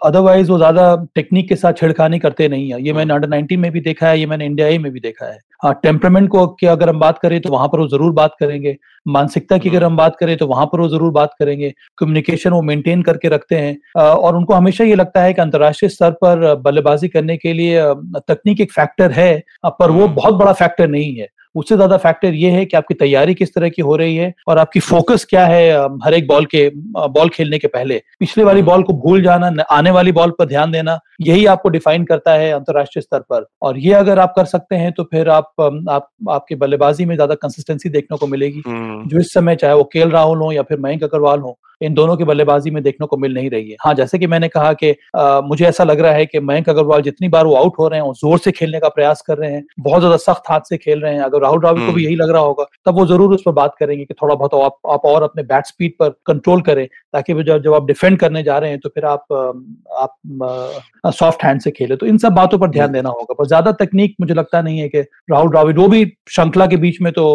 अदरवाइज़ 0.03 0.51
वो 0.51 0.57
ज़्यादा 0.57 0.95
टेक्निक 1.15 1.47
के 1.49 1.55
साथ 1.55 1.73
छेड़खानी 1.73 2.19
करते 2.19 2.47
नहीं 2.47 2.71
है। 2.73 2.81
ये 2.85 2.93
मैंने 2.93 3.13
अंडर 3.13 3.27
19 3.29 3.57
में 3.57 3.71
भी 3.71 3.81
देखा 3.81 4.07
है 4.07 4.19
ये 4.19 4.25
मैंने 4.25 4.45
इंडिया 4.45 4.67
ए 4.67 4.77
में 4.77 4.91
भी 4.91 4.99
देखा 4.99 5.25
है। 5.25 5.39
हाँ 5.63 5.73
टेम्परामेंट 5.83 6.29
को 6.29 6.45
की 6.49 6.67
अगर 6.67 6.89
हम 6.89 6.99
बात 6.99 7.19
करें 7.19 7.39
तो 7.41 7.49
वहाँ 7.49 7.67
पर 7.67 7.79
वो 7.79 7.87
ज़रूर 7.87 8.11
बात 8.13 8.35
करेंगे। 8.39 8.75
मानसिकता 9.05 9.57
की 9.57 9.69
अगर 9.69 9.83
हम 9.83 9.95
बात 9.97 10.15
करें 10.19 10.35
तो 10.37 10.47
वहाँ 10.47 10.65
पर 10.65 10.79
वो 10.79 10.87
ज़रूर 10.89 11.11
बात 11.11 11.33
करेंगे। 11.39 11.71
कम्युनिकेशन 11.97 12.49
वो 12.49 12.61
मेंटेन 12.61 13.01
करके 13.03 13.27
रखते 13.29 13.55
हैं। 13.55 14.03
और 14.03 14.35
उनको 14.35 14.53
हमेशा 14.53 14.83
ये 14.83 14.95
लगता 14.95 15.21
है 15.21 15.33
कि 15.33 15.41
अंतर्राष्ट्रीय 15.41 15.89
स्तर 15.89 16.11
पर 16.23 16.53
बल्लेबाजी 16.63 17.07
करने 17.07 17.37
के 17.37 17.53
लिए 17.53 17.81
तकनीक 18.19 18.61
एक 18.61 18.71
फैक्टर 18.71 19.11
है 19.11 19.43
पर 19.65 19.91
वो 19.91 20.01
हम्म। 20.01 20.15
बहुत 20.15 20.35
बड़ा 20.35 20.53
फैक्टर 20.53 20.87
नहीं 20.89 21.15
है। 21.15 21.27
उससे 21.55 21.75
ज़्यादा 21.75 21.97
फैक्टर 21.97 22.33
ये 22.35 22.49
है 22.51 22.65
कि 22.65 22.77
आपकी 22.77 22.93
तैयारी 22.95 23.33
किस 23.33 23.53
तरह 23.53 23.69
की 23.69 23.81
हो 23.81 23.95
रही 23.95 24.15
है 24.15 24.33
और 24.47 24.57
आपकी 24.57 24.79
फोकस 24.81 25.25
क्या 25.29 25.45
है 25.45 25.71
हर 26.03 26.13
एक 26.13 26.27
बॉल 26.27 26.45
के 26.45 26.67
बॉल 27.09 27.29
खेलने 27.29 27.57
के 27.57 27.67
पहले। 27.69 28.01
पिछले 28.19 28.43
वाली 28.43 28.61
बॉल 28.63 28.83
को 28.83 28.93
भूल 29.03 29.21
जाना 29.23 29.51
आने 29.71 29.91
वाली 29.91 30.11
बॉल 30.11 30.31
पर 30.39 30.45
ध्यान 30.45 30.71
देना 30.71 30.99
यही 31.21 31.45
आपको 31.47 31.69
डिफाइन 31.69 32.05
करता 32.05 32.33
है 32.33 32.51
अंतर्राष्ट्रीय 32.51 33.01
स्तर 33.01 33.19
पर। 33.21 33.45
और 33.61 33.77
ये 33.79 33.93
अगर 33.93 34.19
आप 34.19 34.33
कर 34.35 34.45
सकते 34.45 34.75
हैं 34.75 34.91
तो 34.91 35.03
फिर 35.03 35.29
आप 35.31 35.51
आप 35.89 36.09
आपकी 36.31 36.55
बल्लेबाजी 36.55 37.05
में 37.05 37.15
ज़्यादा 37.15 37.35
कंसिस्टेंसी 37.35 37.89
देखने 37.89 38.17
को 38.17 38.27
मिलेगी। 38.27 38.63
हम्म, 38.67 39.07
जो 39.07 39.19
इस 39.19 39.33
समय 39.33 39.55
चाहे 39.55 39.73
वो 39.73 39.83
के 39.93 40.09
राहुल 40.09 40.37
हो 40.37 40.51
या 40.51 40.61
फिर 40.63 40.79
मयंक 40.79 41.03
अग्रवाल 41.03 41.39
हो 41.39 41.57
इन 41.83 41.93
दोनों 41.93 42.15
की 42.17 42.23
बल्लेबाजी 42.23 42.71
में 42.71 42.81
देखने 42.83 43.07
को 43.07 43.17
मिल 43.17 43.33
नहीं 43.33 43.49
रही 43.49 43.69
है। 43.69 43.75
हाँ 43.81 43.93
जैसे 43.93 44.19
कि 44.19 44.27
मैंने 44.27 44.47
कहा 44.49 44.71
कि 44.75 44.95
मुझे 45.47 45.65
ऐसा 45.65 45.83
लग 45.83 45.99
रहा 45.99 46.11
है 46.13 46.25
कि 46.25 46.39
मयंक 46.41 46.69
अग्रवाल 46.69 47.01
जितनी 47.01 47.29
बार 47.29 47.45
वो 47.45 47.55
आउट 47.55 47.79
हो 47.79 47.87
रहे 47.87 47.99
हैं 47.99 48.11
ज़ोर 48.15 48.37
से 48.39 48.51
खेलने 48.53 48.79
का 48.79 48.89
प्रयास 48.89 49.21
कर 49.21 49.37
रहे 49.37 49.51
हैं 49.51 49.63
बहुत 49.81 49.99
ज़्यादा 49.99 50.17
सख्त 50.19 50.49
हाथ 50.49 50.69
से 50.69 50.77
खेल 50.77 51.01
रहे 51.01 51.13
हैं। 51.13 51.21
अगर 51.23 51.41
राहुल 51.41 51.59
द्राविड 51.59 51.81
को 51.81 51.85
भी 51.87 51.91
हम्म। 51.93 52.03
यही 52.03 52.15
लग 52.15 52.29
रहा 52.29 52.41
होगा 52.41 52.65
तब 52.85 52.95
वो 52.95 53.05
ज़रूर 53.05 53.33
उस 53.33 53.41
पर 53.45 53.51
बात 53.53 53.75
करेंगे 53.79 54.05
कि 54.05 54.13
थोड़ा 54.13 54.35
बहुत 54.35 54.53
आप, 54.55 54.77
आप 54.89 55.05
और 55.05 55.23
अपने 55.23 55.43
बैट 55.43 55.65
स्पीड 55.65 55.93
पर 55.99 56.09
कंट्रोल 56.27 56.61
करें 56.61 56.85
ताकि 57.13 57.33
जब 57.33 57.61
जब 57.63 57.73
आप 57.73 57.85
डिफेंड 57.85 58.19
करने 58.19 58.43
जा 58.43 58.57
रहे 58.57 58.69
हैं 58.69 58.79
तो 58.79 58.89
फिर 58.89 59.05
आप 59.05 59.25
आप 59.93 61.11
सॉफ्ट 61.13 61.43
हैंड 61.43 61.61
से 61.61 61.71
खेले। 61.71 61.95
तो 61.95 62.05
इन 62.05 62.17
सब 62.17 62.33
बातों 62.33 62.57
पर 62.59 62.69
ध्यान 62.69 62.85
हम्म। 62.85 62.93
देना 62.93 63.09
होगा। 63.09 63.33
पर 63.33 63.47
ज़्यादा 63.47 63.71
तकनीक 63.79 64.15
मुझे 64.21 64.33
लगता 64.33 64.61
नहीं 64.61 64.79
है 64.79 64.87
कि 64.89 65.01
राहुल 65.31 65.49
द्राविड 65.49 65.79
वो 65.79 65.87
भी 65.87 66.05
श्रृंखला 66.29 66.65
के 66.67 66.77
बीच 66.77 67.01
में 67.01 67.11
तो 67.13 67.25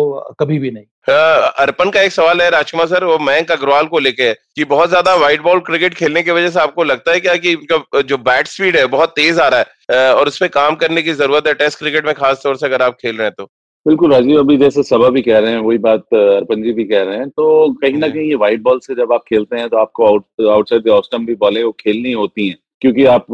कभी 0.41 0.59
भी 0.59 0.71
नहीं। 0.71 0.85
अर्पण 1.09 1.91
का 1.91 2.01
एक 2.01 2.13
सवाल 2.13 2.41
है 2.43 2.49
राजकुमार 2.51 2.87
सर 2.87 3.05
वो 3.05 3.19
मयंक 3.19 3.51
अग्रवाल 3.53 3.87
को 3.87 3.99
लेके 3.99 4.33
कि 4.33 4.65
बहुत 4.65 4.89
ज़्यादा 4.89 5.15
व्हाइट 5.17 5.43
बॉल 5.43 5.61
क्रिकेट 5.61 5.95
खेलने 5.95 6.23
की 6.23 6.31
वजह 6.31 6.51
से 6.51 6.61
आपको 6.61 6.85
लगता 6.85 7.13
है 7.13 7.21
क्या 7.21 7.35
कि 7.37 7.55
उनका 7.55 8.01
जो 8.01 8.19
बैट 8.19 8.47
स्पीड 8.47 8.77
है 8.77 8.87
बहुत 8.87 9.13
तेज 9.17 9.39
आ 9.41 9.49
रहा 9.49 9.65
है 9.93 10.15
और 10.15 10.29
उसमें 10.29 10.51
काम 10.51 10.75
करने 10.75 11.03
की 11.03 11.13
ज़रूरत 11.13 11.47
है 11.47 11.55
टेस्ट 11.55 11.79
क्रिकेट 11.79 12.07
में 12.07 12.15
खास 12.15 12.41
तौर 12.45 12.57
से 12.57 12.67
अगर 12.67 12.83
आप 12.83 12.97
खेल 13.01 13.17
रहे 13.17 13.27
हैं 13.27 13.35
तो? 13.39 13.45
बिल्कुल 13.87 14.13
राजीव 14.13 14.39
अभी 14.39 14.57
जैसे 14.57 14.83
सभा 14.83 15.09
भी 15.09 15.23
कह 15.23 15.39
रहे 15.39 15.51
हैं 15.51 15.59
वही 15.59 15.79
बात 15.79 16.15
अर्पण 16.15 16.63
जी 16.63 16.73
भी 16.73 16.85
कह 16.85 17.03
रहे 17.03 17.17
हैं 17.17 17.29
तो 17.29 17.73
कहीं 17.83 17.99
ना 17.99 18.09
कहीं 18.09 18.29
ये 18.29 18.35
व्हाइट 18.35 18.63
बॉल 18.63 18.79
से 18.79 18.95
जब 18.95 19.13
आप 19.13 19.23
खेलते 19.29 19.57
हैं 19.57 19.69
तो 19.69 19.77
आपको 19.77 20.07
आउट 20.07 20.49
आउटसाइड 20.51 20.89
ऑस्टम 20.89 21.27
भी 21.27 21.35
बॉलें 21.35 21.63
वो 21.65 21.73
खेलनी 21.81 22.13
होती 22.13 22.49
हैं 22.49 22.57
क्योंकि 22.81 23.05
आप 23.05 23.31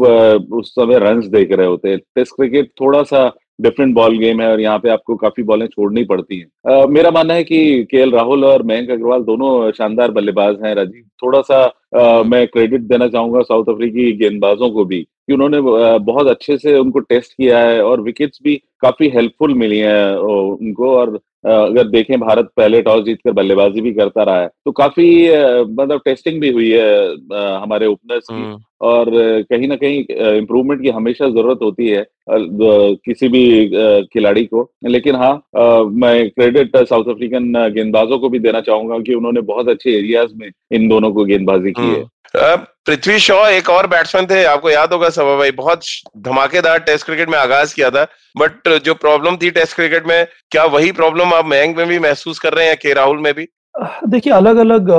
उस 0.53 0.69
समय 0.71 0.99
रन 0.99 1.19
देख 1.29 1.51
रहे 1.51 1.67
होते 1.67 1.89
हैं। 1.89 1.97
टेस्ट 2.15 2.35
क्रिकेट 2.35 2.69
थोड़ा 2.81 3.01
सा 3.03 3.27
डिफरेंट 3.59 3.93
बॉल 3.95 4.17
गेम 4.17 4.41
है 4.41 4.51
और 4.51 4.61
यहाँ 4.61 4.79
पे 4.79 4.89
आपको 4.89 5.15
काफ़ी 5.15 5.43
बॉलें 5.43 5.65
छोड़नी 5.67 6.03
पड़ती 6.03 6.39
हैं। 6.39 6.47
uh, 6.71 6.89
मेरा 6.89 7.11
मानना 7.11 7.33
है 7.33 7.43
कि 7.43 7.83
के 7.83 8.09
राहुल 8.11 8.45
और 8.45 8.63
मयंक 8.63 8.89
अग्रवाल 8.89 9.23
दोनों 9.23 9.71
शानदार 9.71 10.11
बल्लेबाज 10.11 10.55
हैं 10.63 10.75
राजीव। 10.75 11.03
थोड़ा 11.23 11.41
सा 11.41 11.65
uh, 11.97 12.25
मैं 12.25 12.47
क्रेडिट 12.47 12.81
देना 12.81 13.07
चाहूँगा 13.07 13.41
साउथ 13.41 13.69
अफ्रीकी 13.69 14.11
गेंदबाजों 14.11 14.69
को 14.69 14.85
भी 14.85 15.01
कि 15.01 15.33
उन्होंने 15.33 15.61
बहुत 15.99 16.27
अच्छे 16.27 16.57
से 16.57 16.77
उनको 16.77 16.99
टेस्ट 16.99 17.31
किया 17.31 17.59
है 17.59 17.83
और 17.83 18.01
विकेट्स 18.01 18.39
भी 18.43 18.55
काफ़ी 18.81 19.09
हेल्पफुल 19.09 19.53
मिली 19.53 19.77
हैं 19.77 20.15
उनको 20.15 20.91
और 20.95 21.19
अगर 21.45 21.87
देखें 21.87 22.19
भारत 22.19 22.49
पहले 22.57 22.81
टॉस 22.81 23.03
जीतकर 23.03 23.31
बल्लेबाजी 23.31 23.81
भी 23.81 23.91
करता 23.93 24.23
रहा 24.23 24.41
है 24.41 24.47
तो 24.65 24.71
काफ़ी 24.71 25.07
मतलब 25.71 26.01
टेस्टिंग 26.05 26.39
भी 26.41 26.49
हुई 26.49 26.69
है 26.69 27.57
हमारे 27.57 27.87
ओपनर्स 27.87 28.23
की 28.29 28.35
हम्म। 28.35 28.57
और 28.81 29.09
कहीं 29.49 29.67
ना 29.67 29.75
कहीं 29.75 29.99
इम्प्रूवमेंट 30.37 30.81
की 30.81 30.89
हमेशा 30.89 31.29
ज़रूरत 31.29 31.59
होती 31.61 31.87
है 31.87 32.05
किसी 32.29 33.27
भी 33.27 33.45
खिलाड़ी 34.13 34.45
को 34.45 34.69
लेकिन 34.87 35.15
हाँ 35.15 35.33
मैं 35.95 36.29
क्रेडिट 36.29 36.77
साउथ 36.79 37.09
अफ्रीकन 37.09 37.53
गेंदबाजों 37.73 38.19
को 38.19 38.29
भी 38.29 38.39
देना 38.39 38.61
चाहूँगा 38.61 38.99
कि 38.99 39.13
उन्होंने 39.13 39.41
बहुत 39.43 39.69
अच्छे 39.69 39.91
एरियाज़ 39.91 40.33
में 40.35 40.49
इन 40.71 40.87
दोनों 40.87 41.11
को 41.11 41.25
गेंदबाजी 41.25 41.71
की 41.71 41.81
है 41.81 41.93
हम्म। 41.93 42.07
पृथ्वी 42.35 43.17
शॉ 43.19 43.45
एक 43.47 43.69
और 43.69 43.87
बैट्समैन 43.87 44.25
थे, 44.25 44.43
आपको 44.45 44.69
याद 44.69 44.93
होगा 44.93 45.09
सभा 45.09 45.35
भाई, 45.37 45.51
बहुत 45.53 45.81
धमाकेदार 46.19 46.79
टेस्ट 46.79 47.05
क्रिकेट 47.05 47.29
में 47.29 47.37
आगाज़ 47.37 47.73
किया 47.75 47.89
था 47.89 48.03
बट 48.37 48.69
जो 48.85 48.93
प्रॉब्लम 48.95 49.37
थी 49.37 49.51
टेस्ट 49.51 49.75
क्रिकेट 49.75 50.07
में, 50.07 50.27
क्या 50.51 50.63
वही 50.67 50.91
प्रॉब्लम 50.91 51.33
आप 51.33 51.45
मयंक 51.45 51.77
में 51.77 51.87
भी 51.87 51.99
महसूस 51.99 52.39
कर 52.39 52.53
रहे 52.53 52.67
हैं 52.67 52.77
के 52.77 52.93
राहुल 52.93 53.19
में 53.19 53.33
भी? 53.33 53.47
देखिए 54.07 54.33
अलग 54.33 54.57
अलग 54.57 54.91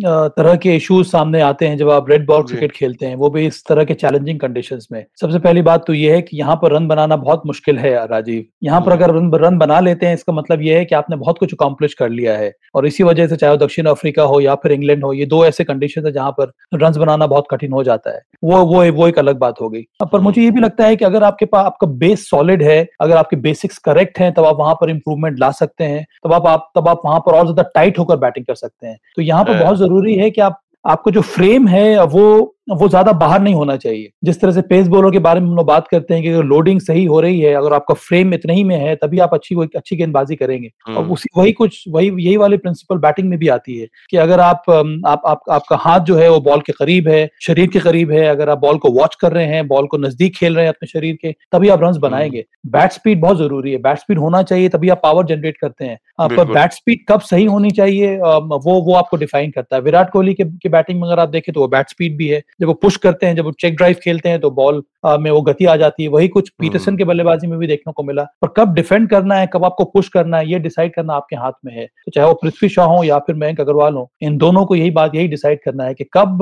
तरह 0.00 0.54
के 0.56 0.74
इश्यूज़ 0.76 1.06
सामने 1.08 1.40
आते 1.42 1.68
हैं 1.68 1.76
जब 1.76 1.90
आप 1.90 2.10
रेड 2.10 2.26
बॉल 2.26 2.42
क्रिकेट 2.42 2.72
खेलते 2.72 3.06
हैं 3.06 3.16
वो 3.16 3.30
भी 3.30 3.46
इस 3.46 3.62
तरह 3.66 3.84
के 3.84 3.94
चैलेंजिंग 3.94 4.38
कंडीशंस 4.40 4.88
में। 4.92 5.04
सबसे 5.20 5.38
पहली 5.38 5.62
बात 5.62 5.84
तो 5.86 5.94
ये 5.94 6.14
है 6.14 6.20
कि 6.22 6.36
यहाँ 6.36 6.56
पर 6.56 6.72
रन 6.72 6.86
बनाना 6.88 7.16
बहुत 7.18 7.42
मुश्किल 7.46 7.78
है 7.78 7.94
राजीव। 8.06 8.44
यहाँ 8.64 8.80
पर 8.80 8.92
अगर 8.92 9.10
रन 9.10 9.30
रन 9.36 9.58
बना 9.58 9.80
लेते 9.80 10.06
हैं 10.06 10.14
इसका 10.14 10.32
मतलब 10.32 10.62
ये 10.62 10.78
है 10.78 10.84
कि 10.84 10.94
आपने 10.94 11.16
बहुत 11.16 11.38
कुछ 11.38 11.54
अकॉम्प्लिश 11.54 11.94
कर 11.94 12.08
लिया 12.10 12.36
है। 12.38 12.52
और 12.74 12.86
इसी 12.86 13.04
वजह 13.04 13.26
से 13.26 13.36
चाहे 13.36 13.52
वो 13.52 13.58
दक्षिण 13.58 13.86
अफ्रीका 13.86 14.22
हो 14.24 14.40
या 14.40 14.54
फिर 14.54 14.72
इंग्लैंड 14.72 15.04
हो 15.04 15.12
ये 15.12 15.26
दो 15.26 15.44
ऐसे 15.46 15.64
कंडीशन 15.64 16.06
है 16.06 16.12
जहाँ 16.12 16.30
पर 16.38 16.52
रन 16.74 16.98
बनाना 16.98 17.26
बहुत 17.26 17.46
कठिन 17.50 17.72
हो 17.72 17.82
जाता 17.84 18.10
है। 18.10 18.22
वो 18.44 18.64
वो 18.64 18.84
वो 18.92 19.08
एक 19.08 19.18
अलग 19.18 19.38
बात 19.38 19.60
हो 19.60 19.68
गई 19.68 19.82
पर 20.12 20.20
मुझे 20.20 20.42
ये 20.42 20.50
भी 20.50 20.60
लगता 20.60 20.86
है 20.86 20.96
कि 20.96 21.04
अगर 21.04 21.24
आपके 21.24 21.46
पास 21.46 21.66
आपका 21.66 21.86
बेस 21.98 22.28
सॉलिड 22.28 22.62
है 22.62 22.86
अगर 23.00 23.16
आपके 23.16 23.36
बेसिक्स 23.38 23.78
करेक्ट 23.80 24.18
हैं 24.18 24.32
तब 24.34 24.44
आप 24.46 24.56
वहाँ 24.58 24.74
पर 24.74 24.90
इंप्रूवमेंट 24.90 25.38
ला 25.40 25.50
सकते 25.52 25.84
हैं 25.84 26.04
तब 26.24 26.32
आप 26.36 26.70
तब 26.76 26.88
आप 26.88 27.02
वहाँ 27.04 27.20
पर 27.20 27.34
और 27.34 27.44
ज़्यादा 27.44 27.62
टाइट 27.74 27.98
होकर 27.98 28.16
बैटिंग 28.18 28.46
कर 28.46 28.54
सकते 28.54 28.86
हैं। 28.86 28.98
तो 29.16 29.22
यहाँ 29.22 29.44
पर 29.44 29.58
बहुत 29.58 29.78
ज़रूरी 29.90 30.14
है 30.14 30.30
कि 30.30 30.40
आप 30.40 30.60
आपको 30.84 31.10
जो 31.10 31.20
फ्रेम 31.28 31.66
है 31.68 32.04
वो 32.06 32.26
वो 32.68 32.88
ज़्यादा 32.88 33.12
बाहर 33.12 33.40
नहीं 33.42 33.54
होना 33.54 33.76
चाहिए। 33.76 34.10
जिस 34.24 34.40
तरह 34.40 34.52
से 34.52 34.62
पेस 34.62 34.88
बॉलर 34.88 35.10
के 35.10 35.18
बारे 35.18 35.40
में 35.40 35.46
हम 35.48 35.56
लोग 35.56 35.66
बात 35.66 35.86
करते 35.88 36.14
हैं 36.14 36.22
कि 36.22 36.28
अगर 36.28 36.44
लोडिंग 36.44 36.80
सही 36.80 37.04
हो 37.04 37.20
रही 37.20 37.40
है 37.40 37.52
अगर 37.54 37.72
आपका 37.72 37.94
फ्रेम 37.96 38.34
इतने 38.34 38.54
ही 38.54 38.64
में 38.64 38.76
है 38.76 38.94
तभी 38.96 39.18
आप 39.18 39.34
अच्छी 39.34 39.56
अच्छी 39.76 39.96
गेंदबाजी 39.96 40.36
करेंगे। 40.36 40.70
और 40.88 40.94
हम्म। 40.94 41.12
उसी 41.12 41.28
वही 41.36 41.52
कुछ 41.52 41.82
वही 41.88 42.10
यही 42.18 42.36
वाले 42.36 42.56
प्रिंसिपल 42.56 42.98
बैटिंग 42.98 43.28
में 43.28 43.38
भी 43.38 43.48
आती 43.48 43.78
है 43.78 43.86
कि 44.10 44.16
अगर 44.16 44.40
आप 44.40 44.62
आप, 44.70 45.22
आप 45.26 45.40
आपका 45.50 45.76
हाथ 45.76 46.00
जो 46.00 46.16
है 46.16 46.28
वो 46.30 46.40
बॉल 46.40 46.60
के 46.60 46.72
करीब 46.72 47.08
है 47.08 47.28
शरीर 47.42 47.68
के 47.68 47.80
करीब 47.80 48.10
है 48.12 48.24
अगर 48.26 48.50
आप 48.50 48.58
बॉल 48.58 48.78
को 48.78 48.90
वॉच 48.92 49.14
कर 49.14 49.32
रहे 49.32 49.46
हैं 49.46 49.66
बॉल 49.68 49.86
को 49.86 49.98
नज़दीक 49.98 50.36
खेल 50.36 50.54
रहे 50.56 50.64
हैं 50.64 50.72
अपने 50.72 50.86
शरीर 50.88 51.18
के 51.22 51.34
तभी 51.52 51.68
आप 51.68 51.82
रन 51.82 51.98
बनाएँगे। 52.00 52.44
बैट 52.68 52.92
स्पीड 52.92 53.20
बहुत 53.20 53.38
ज़रूरी 53.38 53.72
है। 53.72 53.78
बैट 53.78 53.98
स्पीड 53.98 54.18
होना 54.18 54.42
चाहिए 54.42 54.68
तभी 54.68 54.88
आप 54.88 55.00
पावर 55.02 55.26
जनरेट 55.26 55.56
करते 55.56 55.84
हैं। 55.84 55.98
पर 56.28 56.44
बैट 56.44 56.72
स्पीड 56.72 57.04
कब 57.08 57.20
सही 57.22 57.44
होनी 57.46 57.70
चाहिए 57.70 58.16
वो 58.16 58.80
वो 58.82 58.94
आपको 58.94 59.16
डिफाइन 59.16 59.50
करता 59.50 59.76
है। 59.76 59.82
विराट 59.82 60.10
कोहली 60.10 60.34
के 60.34 60.68
बैटिंग 60.68 61.00
में 61.00 61.06
अगर 61.08 61.20
आप 61.20 61.28
देखें 61.28 61.52
तो 61.54 61.60
वो 61.60 61.68
बैट 61.68 61.88
स्पीड 61.90 62.16
भी 62.16 62.28
है। 62.28 62.42
जब 62.60 62.66
वो 62.66 62.74
पुश 62.74 62.96
करते 62.96 63.26
हैं 63.26 63.36
जब 63.36 63.44
वो 63.44 63.52
चेक 63.60 63.76
ड्राइव 63.76 63.96
खेलते 64.04 64.28
हैं 64.28 64.40
तो 64.40 64.50
बॉल 64.50 64.82
में 65.04 65.30
वो 65.30 65.40
गति 65.42 65.64
आ 65.64 65.76
जाती 65.76 66.02
है। 66.02 66.08
वही 66.08 66.28
कुछ 66.28 66.48
पीटरसन 66.50 66.96
के 66.96 67.04
बल्लेबाजी 67.04 67.46
में 67.46 67.58
भी 67.58 67.66
देखने 67.66 67.92
को 67.92 68.02
मिला। 68.02 68.22
और 68.42 68.52
कब 68.56 68.74
डिफेंड 68.74 69.08
करना 69.10 69.34
है 69.34 69.48
कब 69.52 69.64
आपको 69.64 69.84
पुश 69.86 70.08
करना 70.08 70.38
है 70.38 70.50
ये 70.50 70.58
डिसाइड 70.58 70.94
करना 70.94 71.14
आपके 71.14 71.36
हाथ 71.36 71.52
में 71.64 71.72
है। 71.74 71.86
तो 71.86 72.10
चाहे 72.10 72.26
वो 72.26 72.34
पृथ्वी 72.34 72.68
शाह 72.68 72.86
हो 72.86 73.02
या 73.04 73.18
फिर 73.20 73.36
मयंक 73.36 73.60
अग्रवाल 73.60 73.94
हो 73.94 74.10
इन 74.22 74.36
दोनों 74.38 74.64
को 74.66 74.74
यही 74.74 74.90
बात 74.92 75.14
यही 75.14 75.28
डिसाइड 75.28 75.60
करना 75.64 75.84
है 75.84 75.94
कि 75.94 76.04
कब 76.14 76.38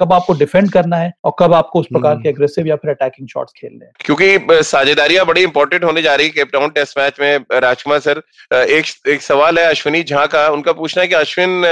कब 0.00 0.12
आपको 0.12 0.34
डिफेंड 0.34 0.70
करना 0.72 0.96
है 0.96 1.12
और 1.24 1.34
कब 1.38 1.54
आपको 1.54 1.80
उस 1.80 1.86
प्रकार 1.86 2.16
के 2.16 2.28
अग्रेसिव 2.28 2.66
या 2.66 2.76
फिर 2.76 2.90
अटैकिंग 2.90 3.28
शॉट्स 3.28 3.52
खेलने 3.56 3.84
हैं। 3.84 3.92
क्योंकि 4.00 4.62
साझेदारियाँ 4.64 5.26
बड़ी 5.26 5.42
इंपॉर्टेंट 5.42 5.84
होने 5.84 6.02
जा 6.02 6.14
रही 6.14 6.26
है। 6.26 6.32
केपटाउन 6.32 6.68
टेस्ट 6.70 6.98
मैच 6.98 7.20
में 7.20 7.60
राजकुमार 7.60 7.98
सर 8.00 8.22
एक 8.54 9.08
एक 9.08 9.22
सवाल 9.22 9.58
है 9.58 9.64
अश्विनी 9.66 10.02
झा 10.02 10.24
का। 10.26 10.48
उनका 10.50 10.72
पूछना 10.72 11.02
है 11.02 11.08
कि 11.08 11.14
अश्विन 11.14 11.62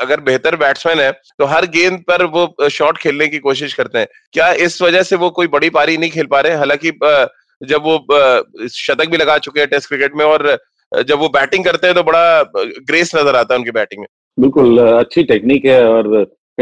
अगर 0.00 0.20
बेहतर 0.22 0.56
बैट्समैन 0.56 1.00
है 1.00 1.10
तो 1.12 1.44
हर 1.46 1.66
गेंद 1.68 1.98
पर 2.08 2.24
वो 2.28 2.68
शॉट 2.70 2.98
खेलने 2.98 3.28
की 3.28 3.38
कोशिश 3.40 3.74
करते 3.74 3.98
हैं। 3.98 4.06
क्या 4.32 4.50
इस 4.62 4.80
वजह 4.82 5.02
से 5.02 5.16
वो 5.16 5.30
कोई 5.42 5.48
बड़ी 5.50 5.70
पारी 5.70 5.96
नहीं 5.96 6.10
खेल 6.10 6.26
पा 6.26 6.40
रहे, 6.40 6.54
हालाँकि 6.56 6.90
जब 7.60 7.82
वो 7.82 8.68
शतक 8.68 9.08
भी 9.10 9.16
लगा 9.16 9.36
चुके 9.40 9.60
हैं 9.60 9.68
टेस्ट 9.68 9.88
क्रिकेट 9.88 10.14
में 10.16 10.24
और 10.24 10.46
जब 10.92 11.18
वो 11.18 11.28
बैटिंग 11.30 11.64
करते 11.64 11.86
हैं 11.86 11.96
तो 11.96 12.02
बड़ा 12.02 12.42
ग्रेस 12.86 13.14
नज़र 13.16 13.36
आता 13.36 13.54
है 13.54 13.58
उनकी 13.58 13.70
बैटिंग 13.72 14.00
में। 14.00 14.06
बिल्कुल, 14.38 14.78
अच्छी 14.78 15.22
टेक्निक 15.24 15.64
है 15.64 15.84
और 15.86 16.08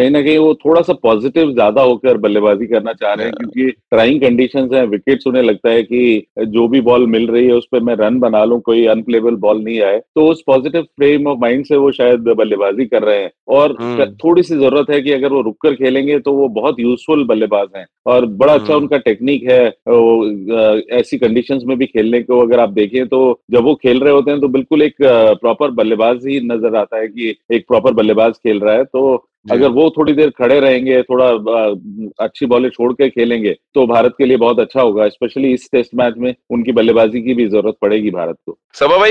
कहीं 0.01 0.11
ना 0.11 0.21
कहीं 0.23 0.37
वो 0.39 0.53
थोड़ा 0.57 0.81
सा 0.83 0.93
पॉजिटिव 1.03 1.51
ज़्यादा 1.53 1.83
होकर 1.83 2.17
बल्लेबाजी 2.19 2.67
करना 2.67 2.93
चाह 2.93 3.13
रहे 3.13 3.27
हैं 3.27 3.35
क्योंकि 3.35 3.71
ट्राइंग 3.71 4.21
कंडीशन 4.21 4.69
है 4.75 4.85
विकेट्स 4.87 5.27
उन्हें 5.27 5.43
लगता 5.43 5.71
है 5.71 5.83
कि 5.83 6.27
जो 6.49 6.67
भी 6.69 6.81
बॉल 6.81 7.07
मिल 7.07 7.27
रही 7.27 7.47
है 7.47 7.55
उस 7.55 7.67
पर 7.73 7.81
मैं 7.81 7.95
रन 7.97 8.19
बना 8.21 8.45
लूँ 8.45 8.61
कोई 8.61 8.85
अनप्लेबल 8.89 9.37
बॉल 9.43 9.63
नहीं 9.65 9.81
आए। 9.83 9.99
तो 9.99 10.27
उस 10.29 10.43
पॉजिटिव 10.47 10.83
फ्रेम 10.83 11.27
ऑफ़ 11.27 11.39
माइंड 11.39 11.65
से 11.67 11.77
वो 11.77 11.91
शायद 11.93 12.29
बल्लेबाजी 12.39 12.87
कर 12.87 13.03
रहे 13.03 13.23
हैं। 13.23 13.31
और 13.51 13.77
हम्म। 13.81 14.05
थोड़ी 14.25 14.43
सी 14.43 14.55
ज़रूरत 14.57 14.91
है 14.91 15.01
कि 15.03 15.13
अगर 15.13 15.33
वो 15.33 15.41
रुक 15.43 15.57
कर 15.63 15.75
खेलेंगे 15.75 16.19
तो 16.21 16.33
वो 16.33 16.49
बहुत 16.51 16.81
यूजफुल 16.81 17.25
बल्लेबाज 17.27 17.69
हैं। 17.77 17.87
और 18.07 18.27
बड़ा 18.27 18.53
अच्छा 18.53 18.73
हम्म। 18.73 18.83
उनका 18.83 18.99
टेक्निक 19.01 19.43
है 19.51 19.65
ऐसी 20.99 21.19
कंडीशन 21.19 21.61
में 21.67 21.77
भी 21.79 21.87
खेलने 21.87 22.23
को 22.23 22.41
अगर 22.41 22.61
आप 22.61 22.71
देखें 22.73 23.07
तो 23.09 23.21
जब 23.51 23.65
वो 23.65 23.75
खेल 23.75 24.01
रहे 24.01 24.13
होते 24.13 24.31
हैं 24.31 24.41
तो 24.41 24.49
बिल्कुल 24.51 24.83
एक 24.83 24.95
प्रॉपर 25.03 25.71
बल्लेबाज 25.73 26.27
ही 26.27 26.41
नज़र 26.47 26.77
आता 26.77 26.99
है 26.99 27.09
कि 27.09 27.35
एक 27.53 27.67
प्रॉपर 27.69 27.93
बल्लेबाज 27.95 28.33
खेल 28.37 28.61
रहा 28.61 28.75
है। 28.75 28.85
तो 28.85 29.27
अगर 29.47 29.69
वो 29.69 29.89
थोड़ी 29.91 30.13
देर 30.13 30.31
खड़े 30.31 30.59
रहेंगे 30.61 31.01
थोड़ा 31.03 31.27
अच्छी 32.25 32.47
बॉलें 32.47 32.69
छोड़ 32.69 32.93
के 32.93 33.09
खेलेंगे 33.11 33.55
तो 33.75 33.87
भारत 33.87 34.15
के 34.19 34.25
लिए 34.25 34.37
बहुत 34.37 34.59
अच्छा 34.61 34.81
होगा 34.81 35.09
स्पेशली 35.09 35.53
इस 35.53 35.69
टेस्ट 35.73 35.91
मैच 35.95 36.15
में 36.19 36.35
उनकी 36.51 36.73
बल्लेबाजी 36.73 37.23
की 37.23 37.35
भी 37.35 37.47
ज़रूरत 37.49 37.77
पड़ेगी 37.83 38.11
भारत 38.11 38.37
को। 38.47 38.57
सबा 38.75 38.97
भाई 38.99 39.11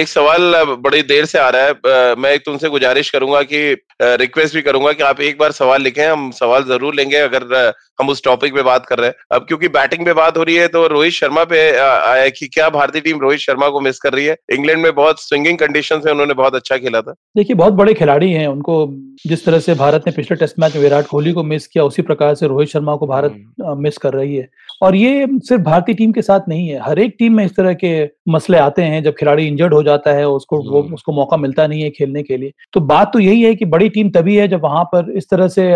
एक 0.00 0.08
सवाल 0.08 0.54
बड़ी 0.80 1.02
देर 1.04 1.24
से 1.24 1.38
आ 1.38 1.48
रहा 1.48 1.62
है 1.62 2.14
मैं 2.16 2.32
एक 2.32 2.42
तुमसे 2.44 2.68
गुजारिश 2.68 3.10
करूँगा 3.10 3.42
कि 3.42 3.72
रिक्वेस्ट 4.02 4.54
भी 4.54 4.62
करूँगा 4.62 4.92
कि 4.92 5.02
आप 5.02 5.20
एक 5.20 5.38
बार 5.38 5.52
सवाल 5.52 5.82
लिखें 5.82 6.04
हम 6.06 6.30
सवाल 6.32 6.64
ज़रूर 6.64 6.94
लेंगे 6.94 7.16
अगर 7.18 7.72
हम 8.00 8.08
उस 8.08 8.22
टॉपिक 8.24 8.54
पे 8.54 8.62
बात 8.62 8.86
कर 8.86 8.98
रहे 8.98 9.08
हैं। 9.08 9.14
अब 9.32 9.44
क्योंकि 9.48 9.68
बैटिंग 9.70 10.04
पे 10.04 10.12
बात 10.14 10.36
हो 10.38 10.42
रही 10.42 10.56
है 10.56 10.68
तो 10.68 10.86
रोहित 10.88 11.12
शर्मा 11.12 11.44
पे 11.44 11.58
आया 11.78 12.28
कि 12.30 12.46
क्या 12.48 12.68
भारतीय 12.70 13.00
टीम 13.00 13.18
रोहित 13.20 13.40
शर्मा 13.40 13.68
को 13.68 13.80
मिस 13.80 13.98
कर 13.98 14.12
रही 14.12 14.24
है? 14.26 14.36
इंग्लैंड 14.52 14.82
में 14.82 14.94
बहुत 14.94 15.20
स्विंगिंग 15.20 15.58
कंडीशन 15.58 16.00
है 16.06 16.12
उन्होंने 16.12 16.34
बहुत 16.34 16.54
अच्छा 16.54 16.76
खेला 16.76 17.00
था। 17.02 17.14
देखिए 17.36 17.56
बहुत 17.56 17.72
बड़े 17.74 17.94
खिलाड़ी 17.94 18.30
हैं 18.32 18.46
उनको 18.48 18.86
जिस 19.26 19.39
जिस 19.40 19.46
तरह 19.46 19.58
से 19.58 19.74
भारत 19.74 20.02
ने 20.06 20.12
पिछले 20.12 20.36
टेस्ट 20.36 20.58
मैच 20.58 20.74
में 20.76 20.82
विराट 20.82 21.06
कोहली 21.06 21.32
को 21.32 21.42
मिस 21.42 21.66
किया 21.66 21.84
उसी 21.84 22.02
प्रकार 22.02 22.34
से 22.34 22.46
रोहित 22.46 22.68
शर्मा 22.68 22.96
को 22.96 23.06
भारत 23.06 23.36
मिस 23.78 23.98
कर 23.98 24.12
रही 24.12 24.36
है। 24.36 24.48
और 24.80 24.94
ये 24.96 25.26
सिर्फ़ 25.38 25.62
भारतीय 25.62 25.94
टीम 25.94 26.12
के 26.12 26.22
साथ 26.22 26.48
नहीं 26.48 26.68
है। 26.68 26.78
हर 26.82 26.98
एक 26.98 27.14
टीम 27.18 27.34
में 27.36 27.44
इस 27.44 27.54
तरह 27.56 27.72
के 27.74 27.90
मसले 28.28 28.58
आते 28.58 28.82
हैं 28.82 29.02
जब 29.02 29.14
खिलाड़ी 29.14 29.46
इंजर्ड 29.46 29.74
हो 29.74 29.82
जाता 29.82 30.12
है 30.12 30.26
उसको 30.28 30.58
वो 30.64 30.82
उसको 30.94 31.12
मौका 31.12 31.36
मिलता 31.36 31.66
नहीं 31.66 31.82
है 31.82 31.90
खेलने 31.90 32.22
के 32.22 32.36
लिए। 32.36 32.52
तो 32.72 32.80
बात 32.82 33.12
तो 33.12 33.18
यही 33.18 33.42
है 33.42 33.54
कि 33.54 33.64
बड़ी 33.66 33.88
टीम 33.88 34.10
तभी 34.10 34.36
है 34.36 34.46
जब 34.48 34.62
वहाँ 34.62 34.84
पर 34.84 35.10
इस 35.16 35.28
तरह 35.30 35.48
से 35.48 35.68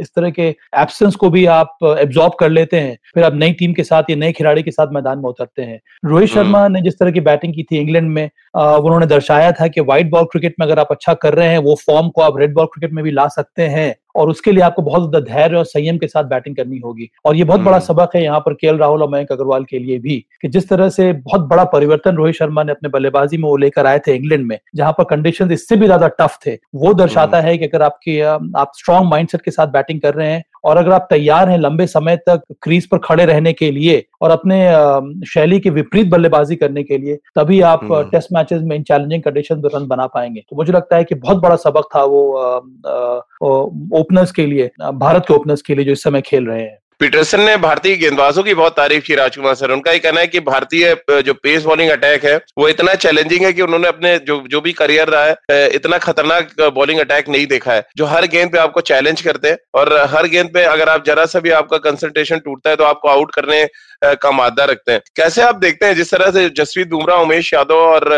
इस 0.00 0.10
तरह 0.16 0.30
के 0.30 0.48
एब्सेंस 0.76 1.16
को 1.16 1.30
भी 1.30 1.44
आप 1.48 1.76
एब्जॉर्ब 1.98 2.32
कर 2.40 2.50
लेते 2.50 2.80
हैं। 2.80 2.96
फिर 3.14 3.24
आप 3.24 3.34
नई 3.34 3.52
टीम 3.52 3.72
के 3.72 3.84
साथ 3.84 4.10
या 4.10 4.16
नए 4.16 4.32
खिलाड़ी 4.32 4.62
के 4.62 4.70
साथ 4.70 4.92
मैदान 4.92 5.18
में 5.18 5.28
उतरते 5.30 5.62
हैं। 5.62 5.80
रोहित 6.04 6.28
शर्मा 6.28 6.66
ने 6.68 6.82
जिस 6.82 6.98
तरह 6.98 7.10
की 7.10 7.20
बैटिंग 7.22 7.54
की 7.54 7.62
थी 7.62 7.78
इंग्लैंड 7.78 8.08
में 8.08 8.24
उन्होंने 8.56 9.06
दर्शाया 9.06 9.52
था 9.52 9.66
कि 9.68 9.80
व्हाइट 9.80 10.10
बॉल 10.10 10.24
क्रिकेट 10.24 10.54
में 10.60 10.66
अगर 10.66 10.78
आप 10.78 10.88
अच्छा 10.90 11.14
कर 11.14 11.34
रहे 11.34 11.48
हैं 11.48 11.58
वो 11.60 11.74
फॉर्म 11.86 12.08
को 12.08 12.22
आप 12.22 12.38
रेड 12.38 12.54
बॉल 12.54 12.66
क्रिकेट 12.66 12.92
में 12.92 13.04
भी 13.04 13.10
ला 13.10 13.26
सकते 13.28 13.62
हैं। 13.68 13.94
और 14.14 14.30
उसके 14.30 14.52
लिए 14.52 14.62
आपको 14.62 14.82
बहुत 14.82 15.02
ज़्यादा 15.02 15.20
धैर्य 15.26 15.56
और 15.56 15.64
संयम 15.66 15.98
के 15.98 16.06
साथ 16.08 16.24
बैटिंग 16.26 16.56
करनी 16.56 16.78
होगी 16.78 17.10
और 17.24 17.36
ये 17.36 17.44
बहुत 17.44 17.60
बड़ा 17.60 17.76
हम्म। 17.76 17.86
सबक 17.86 18.16
है 18.16 18.22
यहाँ 18.22 18.40
पर 18.40 18.54
के 18.54 18.76
राहुल 18.76 19.02
और 19.02 19.10
मयंक 19.10 19.32
अग्रवाल 19.32 19.64
के 19.64 19.78
लिए 19.78 19.98
भी 19.98 20.18
कि 20.42 20.48
जिस 20.48 20.68
तरह 20.68 20.88
से 20.90 21.12
बहुत 21.12 21.40
बड़ा 21.48 21.64
परिवर्तन 21.70 22.16
रोहित 22.16 22.34
शर्मा 22.34 22.62
ने 22.62 22.72
अपने 22.72 22.88
बल्लेबाजी 22.88 23.36
में 23.36 23.44
वो 23.44 23.56
लेकर 23.58 23.86
आए 23.86 23.98
थे 23.98 24.14
इंग्लैंड 24.14 24.46
में 24.46 24.58
जहाँ 24.76 24.92
पर 24.92 25.04
कंडीशन 25.06 25.52
इससे 25.52 25.76
भी 25.76 25.86
ज़्यादा 25.86 26.08
टफ 26.20 26.38
थे 26.46 26.58
वो 26.76 26.94
दर्शाता 26.94 27.36
हम्म। 27.36 27.48
है 27.48 27.58
कि 27.58 27.64
अगर 27.64 27.82
आपकी 27.82 28.20
आप 28.20 28.72
स्ट्रॉन्ग 28.74 29.10
माइंडसेट 29.10 29.42
के 29.42 29.50
साथ 29.50 29.66
बैटिंग 29.70 30.00
कर 30.00 30.14
रहे 30.14 30.30
हैं 30.30 30.42
और 30.64 30.76
अगर 30.76 30.92
आप 30.92 31.06
तैयार 31.10 31.48
हैं 31.48 31.58
लंबे 31.58 31.86
समय 31.86 32.16
तक 32.28 32.42
क्रीज 32.62 32.86
पर 32.86 32.98
खड़े 32.98 33.24
रहने 33.24 33.52
के 33.52 33.70
लिए 33.70 34.04
और 34.22 34.30
अपने 34.30 34.60
शैली 35.26 35.58
के 35.60 35.70
विपरीत 35.70 36.08
बल्लेबाजी 36.08 36.56
करने 36.56 36.82
के 36.82 36.98
लिए 36.98 37.16
तभी 37.36 37.60
आप 37.62 37.84
टेस्ट 37.84 38.28
हम्म। 38.28 38.38
मैचेस 38.38 38.62
में 38.62 38.76
इन 38.76 38.82
चैलेंजिंग 38.82 39.22
कंडीशन 39.22 39.58
में 39.58 39.70
रन 39.74 39.86
बना 39.86 40.06
पाएँगे 40.08 40.44
तो 40.50 40.56
मुझे 40.56 40.72
लगता 40.72 40.96
है 40.96 41.04
कि 41.04 41.14
बहुत 41.16 41.38
बड़ा 41.38 41.56
सबक 41.58 41.88
था 41.96 42.04
वो 42.04 42.22
ओपनर्स 43.94 44.32
के 44.32 44.46
लिए 44.46 44.70
भारत 44.80 45.24
के 45.28 45.34
ओपनर्स 45.34 45.62
के 45.62 45.74
लिए 45.74 45.84
जो 45.84 45.92
इस 45.92 46.02
समय 46.02 46.20
खेल 46.20 46.46
रहे 46.46 46.62
हैं 46.62 46.78
पीटरसन 47.00 47.40
ने 47.40 47.56
भारतीय 47.56 47.94
गेंदबाजों 47.96 48.42
की 48.42 48.54
बहुत 48.54 48.76
तारीफ़ 48.76 49.04
की, 49.04 49.14
राजकुमार 49.14 49.54
सर। 49.54 49.70
उनका 49.70 49.92
ये 49.92 49.98
कहना 49.98 50.20
है 50.20 50.26
कि 50.26 50.40
भारतीय 50.42 50.94
जो 51.10 51.34
पेस 51.34 51.62
बॉलिंग 51.64 51.90
अटैक 51.90 52.24
है, 52.24 52.36
वो 52.58 52.68
इतना 52.68 52.94
चैलेंजिंग 52.96 53.44
है 53.44 53.52
कि 53.52 53.62
उन्होंने 53.62 53.88
अपने 53.88 54.16
जो 54.20 54.36
जो 54.50 54.60
भी 54.60 54.72
करियर 54.72 55.08
रहा 55.08 55.24
है 55.24 55.68
इतना 55.70 55.98
खतरनाक 55.98 56.52
बॉलिंग 56.74 57.00
अटैक 57.00 57.28
नहीं 57.28 57.46
देखा 57.46 57.72
है, 57.72 57.84
जो 57.96 58.06
हर 58.06 58.26
गेंद 58.26 58.52
पे 58.52 58.58
आपको 58.58 58.80
चैलेंज 58.82 59.20
करते 59.20 59.48
हैं। 59.48 59.56
और 59.74 59.92
हर 60.10 60.26
गेंद 60.26 60.50
पे 60.54 60.64
अगर 60.64 60.88
आप 60.88 61.04
जरा 61.06 61.24
सा 61.26 61.40
भी 61.40 61.50
आपका 61.52 61.78
कंसंट्रेशन 61.80 62.38
टूटता 62.40 62.70
है 62.70 62.76
तो 62.76 62.84
आपको 62.84 63.08
आउट 63.08 63.34
करने 63.34 63.64
का 64.04 64.30
मादा 64.32 64.64
रखते 64.64 64.92
हैं। 64.92 65.00
कैसे 65.16 65.42
आप 65.42 65.56
देखते 65.56 65.86
हैं, 65.86 65.94
जिस 65.94 66.10
तरह 66.10 66.30
से 66.30 66.48
जसवीत 66.56 66.88
बुमराह, 66.90 67.22
उमेश 67.22 67.52
यादव 67.54 67.74
और 67.76 68.08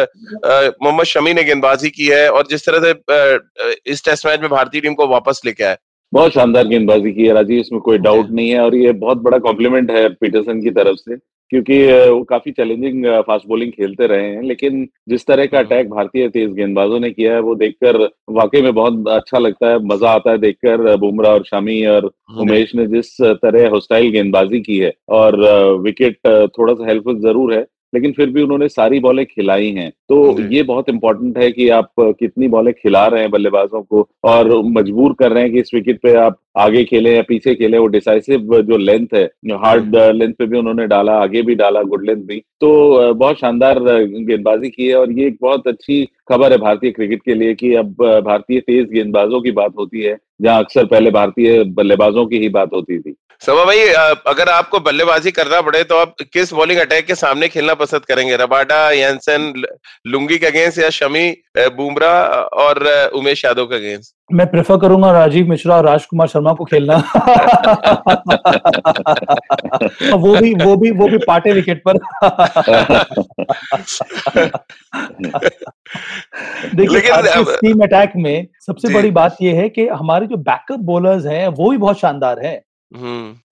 मोहम्मद 0.46 1.06
शमी 1.06 1.34
ने 1.34 1.44
गेंदबाजी 1.44 1.90
की 1.90 2.06
है, 2.08 2.28
और 2.30 2.46
जिस 2.50 2.66
तरह 2.66 2.80
से 2.82 3.90
इस 3.92 4.04
टेस्ट 4.04 4.26
मैच 4.26 4.40
में 4.40 4.50
भारतीय 4.50 4.80
टीम 4.80 4.94
को 4.94 5.08
वापस 5.08 5.40
लेके 5.44 5.64
आए 5.64 5.76
बहुत 6.12 6.32
शानदार 6.32 6.66
गेंदबाजी 6.68 7.12
की 7.12 7.26
है 7.26 7.32
राजीव 7.32 7.60
इसमें 7.60 7.80
कोई 7.80 7.98
डाउट 7.98 8.30
नहीं 8.30 8.50
है 8.50 8.60
और 8.60 8.74
ये 8.74 8.92
बहुत 9.02 9.18
बड़ा 9.18 9.38
कॉम्प्लीमेंट 9.38 9.90
है 9.90 10.08
पीटरसन 10.08 10.60
की 10.62 10.70
तरफ़ 10.70 10.96
से 10.96 11.16
क्योंकि 11.52 11.76
वो 11.86 12.22
काफ़ी 12.22 12.52
चैलेंजिंग 12.52 13.04
फास्ट 13.26 13.46
बॉलिंग 13.48 13.72
खेलते 13.72 14.06
रहे 14.06 14.28
हैं 14.28 14.42
लेकिन 14.42 14.86
जिस 15.08 15.26
तरह 15.26 15.46
का 15.46 15.58
अटैक। 15.58 15.88
भारतीय 15.90 16.28
तेज 16.28 16.52
गेंदबाजों 16.52 17.00
ने 17.00 17.10
किया 17.10 17.34
है 17.34 17.40
वो 17.40 17.54
देखकर 17.54 17.96
वाकई 18.30 18.62
में 18.62 18.72
बहुत 18.74 19.08
अच्छा 19.08 19.38
लगता 19.38 19.70
है 19.70 19.78
मज़ा 19.86 20.10
आता 20.10 20.30
है 20.30 20.38
देखकर 20.38 20.96
बुमराह 20.96 21.32
और 21.32 21.44
शामी 21.44 21.84
और 21.86 22.10
उमेश 22.40 22.74
ने 22.74 22.86
जिस 22.86 23.16
तरह 23.22 23.68
हॉस्टाइल 23.68 24.10
गेंदबाजी 24.10 24.60
की 24.60 24.78
है 24.78 24.92
और 25.10 25.40
विकेट 25.80 26.18
थोड़ा 26.58 26.74
सा 26.74 26.86
हेल्पफुल 26.88 27.20
ज़रूर 27.20 27.54
है 27.54 27.64
लेकिन 27.94 28.12
फिर 28.12 28.30
भी 28.30 28.42
उन्होंने 28.42 28.68
सारी 28.68 29.00
बॉलें 29.00 29.24
खिलाई 29.26 29.70
हैं। 29.70 29.90
तो 30.08 30.40
ये 30.50 30.62
बहुत 30.62 30.88
इंपॉर्टेंट 30.88 31.38
है 31.38 31.50
कि 31.52 31.68
आप 31.70 31.92
कितनी 32.00 32.48
बॉलें 32.48 32.72
खिला 32.74 33.06
रहे 33.06 33.20
हैं 33.20 33.30
बल्लेबाजों 33.30 33.82
को 33.82 34.08
और 34.24 34.50
मजबूर 34.68 35.14
कर 35.18 35.32
रहे 35.32 35.42
हैं 35.42 35.52
कि 35.52 35.60
इस 35.60 35.70
विकेट 35.74 36.00
पे 36.02 36.14
आप 36.16 36.38
आगे 36.58 36.84
खेले 36.84 37.14
या 37.14 37.22
पीछे 37.22 37.54
खेले। 37.54 37.78
वो 37.78 37.86
डिसाइसिव 37.88 38.60
जो 38.62 38.76
लेंथ 38.76 39.14
है 39.14 39.24
हार्ड 39.54 39.96
लेंथ 39.96 40.32
पे 40.34 40.46
भी 40.46 40.58
उन्होंने 40.58 40.86
डाला 40.86 41.12
आगे 41.18 41.42
भी 41.42 41.54
डाला 41.54 41.82
गुड 41.82 42.06
लेंथ 42.06 42.22
भी। 42.26 42.42
तो 42.60 43.12
बहुत 43.14 43.38
शानदार 43.38 43.78
गेंदबाजी 43.78 44.70
की 44.70 44.88
है 44.88 44.94
और 44.96 45.12
ये 45.12 45.26
एक 45.26 45.36
बहुत 45.42 45.68
अच्छी 45.68 46.04
खबर 46.28 46.52
है 46.52 46.58
भारतीय 46.58 46.90
क्रिकेट 46.90 47.22
के 47.22 47.34
लिए 47.34 47.54
कि 47.54 47.74
अब 47.74 47.94
भारतीय 48.24 48.60
तेज 48.60 48.90
गेंदबाजों 48.90 49.40
की 49.40 49.50
बात 49.52 49.72
होती 49.78 50.02
है। 50.02 50.16
जहाँ 50.42 50.58
अक्सर 50.58 50.84
पहले 50.86 51.10
भारतीय 51.10 51.62
बल्लेबाजों 51.74 52.26
की 52.26 52.38
ही 52.38 52.48
बात 52.50 52.70
होती 52.74 52.98
थी। 52.98 53.14
सभा 53.42 53.64
भाई 53.64 53.80
अगर 54.28 54.48
आपको 54.48 54.78
बल्लेबाजी 54.80 55.30
करना 55.30 55.60
पड़े 55.60 55.82
तो 55.84 55.96
आप 55.96 56.14
किस 56.32 56.52
बॉलिंग 56.52 56.80
अटैक 56.80 57.06
के 57.06 57.14
सामने 57.14 57.48
खेलना 57.48 57.74
पसंद 57.74 58.04
करेंगे? 58.04 58.36
रबाडा 58.36 58.90
यानसन 58.92 59.52
लुंगी 60.06 60.38
के 60.38 60.46
अगेंस्ट 60.46 60.78
या 60.78 60.90
शमी 60.90 61.30
बुमराह 61.58 62.22
और 62.58 62.86
उमेश 63.14 63.44
यादव 63.44 63.66
के 63.66 63.80
गेंस 63.80 64.12
मैं 64.32 64.46
प्रेफर 64.50 64.76
करूँगा 64.78 65.10
राजीव 65.12 65.48
मिश्रा 65.48 65.76
और 65.76 65.84
राजकुमार 65.84 66.28
शर्मा 66.28 66.52
को 66.52 66.64
खेलना। 66.64 66.96
वो 70.14 70.36
भी 70.36 70.54
वो 70.54 70.76
भी 70.76 70.90
वो 70.90 71.08
भी 71.08 71.18
पाटे 71.18 71.52
विकेट 71.52 71.82
पर। 71.88 71.98
देखिए 76.74 77.00
टीम 77.56 77.82
अटैक 77.82 78.12
में 78.16 78.46
सबसे 78.66 78.94
बड़ी 78.94 79.10
बात 79.10 79.36
यह 79.42 79.60
है 79.60 79.68
कि 79.68 79.88
हमारे 79.88 80.26
जो 80.26 80.36
बैकअप 80.36 80.80
बॉलर्स 80.80 81.26
हैं 81.26 81.48
वो 81.48 81.70
भी 81.70 81.76
बहुत 81.76 82.00
शानदार 82.00 82.40
हैं। 82.46 82.60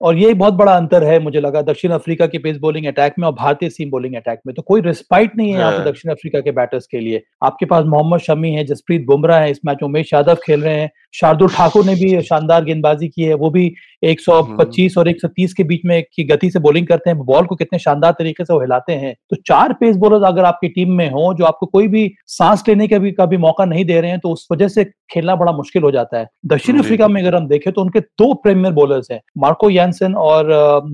और 0.01 0.17
ये 0.17 0.33
बहुत 0.33 0.53
बड़ा 0.53 0.75
अंतर 0.77 1.03
है 1.03 1.19
मुझे 1.19 1.41
लगा 1.41 1.61
दक्षिण 1.61 1.91
अफ्रीका 1.91 2.27
के 2.27 2.37
पेस 2.37 2.57
बॉलिंग 2.57 2.85
अटैक 2.85 3.13
में 3.19 3.27
और 3.27 3.33
भारतीय 3.33 3.69
सीम 3.69 3.89
बॉलिंग 3.89 4.15
अटैक 4.15 4.39
में। 4.47 4.55
तो 4.55 4.61
कोई 4.61 4.81
रिस्पाइट 4.81 5.37
नहीं 5.37 5.51
है 5.51 5.59
यहाँ 5.59 5.71
पे 5.71 5.77
हाँ। 5.77 5.85
दक्षिण 5.85 6.11
अफ्रीका 6.11 6.39
के 6.39 6.51
बैटर्स 6.51 6.87
के 6.87 6.99
लिए। 6.99 7.23
आपके 7.43 7.65
पास 7.65 7.85
मोहम्मद 7.85 8.19
शमी 8.19 8.51
है 8.51 8.63
जसप्रीत 8.63 9.05
बुमराह 9.05 9.39
है 9.39 9.51
इस 9.51 9.59
मैच 9.65 9.77
में 9.81 9.89
उमेश 9.89 10.13
यादव 10.13 10.35
खेल 10.35 10.61
रहे 10.61 10.75
हैं। 10.75 10.91
शार्दुल 11.13 11.47
ठाकुर 11.47 11.85
ने 11.85 11.95
भी 11.95 12.21
शानदार 12.29 12.63
गेंदबाजी 12.63 13.07
की 13.07 13.23
है 13.23 13.33
वो 13.33 13.49
भी 13.49 13.73
125 14.03 14.97
और 14.97 15.07
130 15.07 15.53
के 15.53 15.63
बीच 15.63 15.81
में 15.85 16.03
की 16.13 16.23
गति 16.23 16.49
से 16.49 16.59
बॉलिंग 16.59 16.87
करते 16.87 17.09
हैं। 17.09 17.19
बॉल 17.19 17.45
को 17.45 17.55
कितने 17.55 17.79
शानदार 17.79 18.11
तरीके 18.11 18.45
से 18.45 18.53
वो 18.53 18.59
हिलाते 18.59 18.93
हैं। 18.93 19.15
तो 19.29 19.35
चार 19.35 19.73
पेस 19.73 19.95
बॉलर 19.95 20.23
अगर 20.23 20.45
आपकी 20.45 20.67
टीम 20.69 20.91
में 20.91 21.09
हो 21.09 21.33
जो 21.33 21.45
आपको 21.45 21.65
कोई 21.65 21.87
भी 21.87 22.13
सांस 22.27 22.63
लेने 22.67 22.87
का 22.87 22.97
भी 22.97 23.11
कभी 23.11 23.37
मौका 23.37 23.65
नहीं 23.65 23.85
दे 23.85 24.01
रहे 24.01 24.11
हैं 24.11 24.19
तो 24.19 24.29
उस 24.29 24.47
वजह 24.51 24.67
से 24.67 24.83
खेलना 25.11 25.35
बड़ा 25.35 25.51
मुश्किल 25.51 25.83
हो 25.83 25.91
जाता 25.91 26.17
है। 26.17 26.27
दक्षिण 26.47 26.79
अफ्रीका 26.79 27.07
में 27.07 27.21
अगर 27.21 27.35
हम 27.35 27.47
देखें 27.47 27.71
तो 27.73 27.81
उनके 27.81 27.99
दो 27.99 28.33
प्रीमियर 28.43 28.73
बॉलर्स 28.73 29.11
हैं 29.11 29.19
मार्को 29.37 29.69
यानसन 29.69 30.15
और 30.15 30.47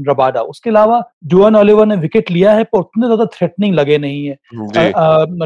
रबाडा। 0.07 0.41
उसके 0.43 0.69
अलावा 0.69 1.01
जुआन 1.25 1.55
ओलिवर 1.55 1.85
ने 1.85 1.95
विकेट 1.97 2.31
लिया 2.31 2.53
है 2.53 2.63
पर 2.63 2.79
उतने 2.79 3.05
ज़्यादा 3.05 3.25
थ्रेटनिंग 3.33 3.75
लगे 3.75 3.97
नहीं 3.97 4.25
है। 4.25 4.37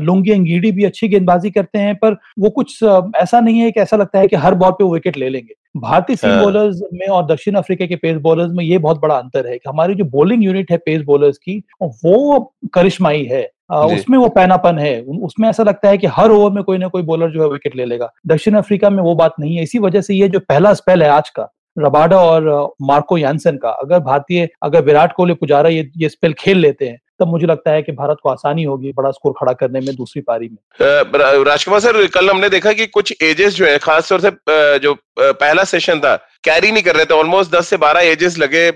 लुंगी 0.02 0.32
अंगीडी 0.32 0.72
भी 0.72 0.86
अच्छी 0.86 1.08
गेंदबाजी 1.08 1.52
करते 1.52 1.80
हैं 1.80 1.96
पर 1.96 2.18
वो 2.40 2.50
कुछ 2.52 2.78
ऐसा 2.84 3.40
नहीं 3.40 3.60
है 3.60 3.72
कि 3.72 3.80
ऐसा 3.80 3.98
लगता 3.98 4.20
है 4.20 4.28
कि 4.28 4.36
हर 4.38 4.56
बॉल 4.56 4.72
पे 4.72 4.84
वो 4.84 4.94
विकेट 4.94 5.18
ले 5.18 5.30
लेंगे। 5.30 5.54
भारतीय 5.78 6.16
सीम 6.16 6.40
बॉलर्स 6.42 6.82
में 6.94 7.08
और 7.08 7.26
दक्षिण 7.26 7.56
अफ्रीका 7.56 7.86
के 7.86 7.96
पेस 7.96 8.18
बॉलर्स 8.22 8.52
में 8.54 8.64
ये 8.64 8.78
बहुत 8.80 9.00
बड़ा 9.02 9.16
अंतर 9.16 9.48
है 9.48 9.58
कि 9.58 9.70
हमारी 9.70 9.96
जो 9.96 10.06
बॉलिंग 10.08 10.44
यूनिट 10.44 10.72
है 10.72 10.78
पेस 10.78 11.02
बॉलर्स 11.04 11.38
की 11.38 11.58
वो 11.82 12.40
करिश्माई 12.74 13.24
है। 13.24 13.50
उसमें 13.72 14.18
वो 14.18 14.28
पैनापन 14.30 14.80
है। 14.80 15.02
उसमें 15.02 15.50
ऐसा 15.50 15.64
लगता 15.64 15.90
है 15.90 15.98
कि 15.98 16.08
हर 16.08 16.32
ओवर 16.32 16.52
में 16.52 16.64
कोई 16.64 16.78
ना 16.78 16.88
कोई 16.88 17.02
बॉलर 17.02 17.32
जो 17.32 17.44
है 17.44 17.50
विकेट 17.50 17.76
ले 17.76 17.86
लेगा। 17.86 18.12
दक्षिण 18.28 18.56
अफ्रीका 18.56 18.90
में 18.90 19.04
वो 19.04 19.16
बात 19.16 19.34
नहीं 19.40 19.56
है। 19.58 19.64
इसी 19.64 19.80
वजह 19.80 20.02
से 20.02 20.14
ये 20.14 20.28
जो 20.30 20.40
पहला 20.40 20.74
स्पेल 20.74 21.04
है 21.04 21.10
आज 21.10 21.30
का 21.30 21.48
रबाडा 21.80 22.18
और 22.18 22.74
मार्को 22.82 23.18
यानसन 23.18 23.58
का 23.58 23.70
अगर 23.70 24.00
भारतीय 24.00 24.48
अगर 24.64 24.82
विराट 24.82 25.14
कोहली 25.14 25.34
पुजारा 25.34 25.70
ये 25.70 25.90
ये 25.98 26.10
स्पेल 26.10 26.34
खेल 26.34 26.58
लेते 26.58 26.88
हैं 26.88 27.00
तब 27.22 27.28
मुझे 27.28 27.48
लगता 27.48 27.72
है 27.72 27.82
कि 27.82 27.92
भारत 27.94 28.18
को 28.24 28.30
आसानी 28.30 28.64
होगी 28.64 28.92
बड़ा 28.94 29.12
स्कोर 29.12 29.34
खड़ा 29.40 29.54
करने 29.54 29.80
में 29.80 29.96
दूसरी 29.96 30.22
पारी 30.22 30.50
में। 30.50 31.44
राजकुमार 31.44 31.80
सर, 31.80 32.06
कल 32.10 32.30
हमने 32.30 32.50
देखा 32.50 32.74
कि 32.74 32.88
कुछ 32.88 33.14
एजेस 33.22 33.54
जो 33.54 33.66
है, 33.66 33.78
खासतौर 33.80 34.22
से 34.22 34.32
जो 34.80 34.96
पहला 35.20 35.64
सेशन 35.66 36.00
था 36.00 36.16
कैरी 36.44 36.72
नहीं 36.72 36.84
कर 36.84 36.96
रहे 36.96 37.06
थे 37.06 37.14
ऑलमोस्ट 37.14 37.52
दस 37.52 37.68
से 37.68 37.78
बारह 37.78 38.02
एजेस 38.02 38.38
लगे 38.40 38.70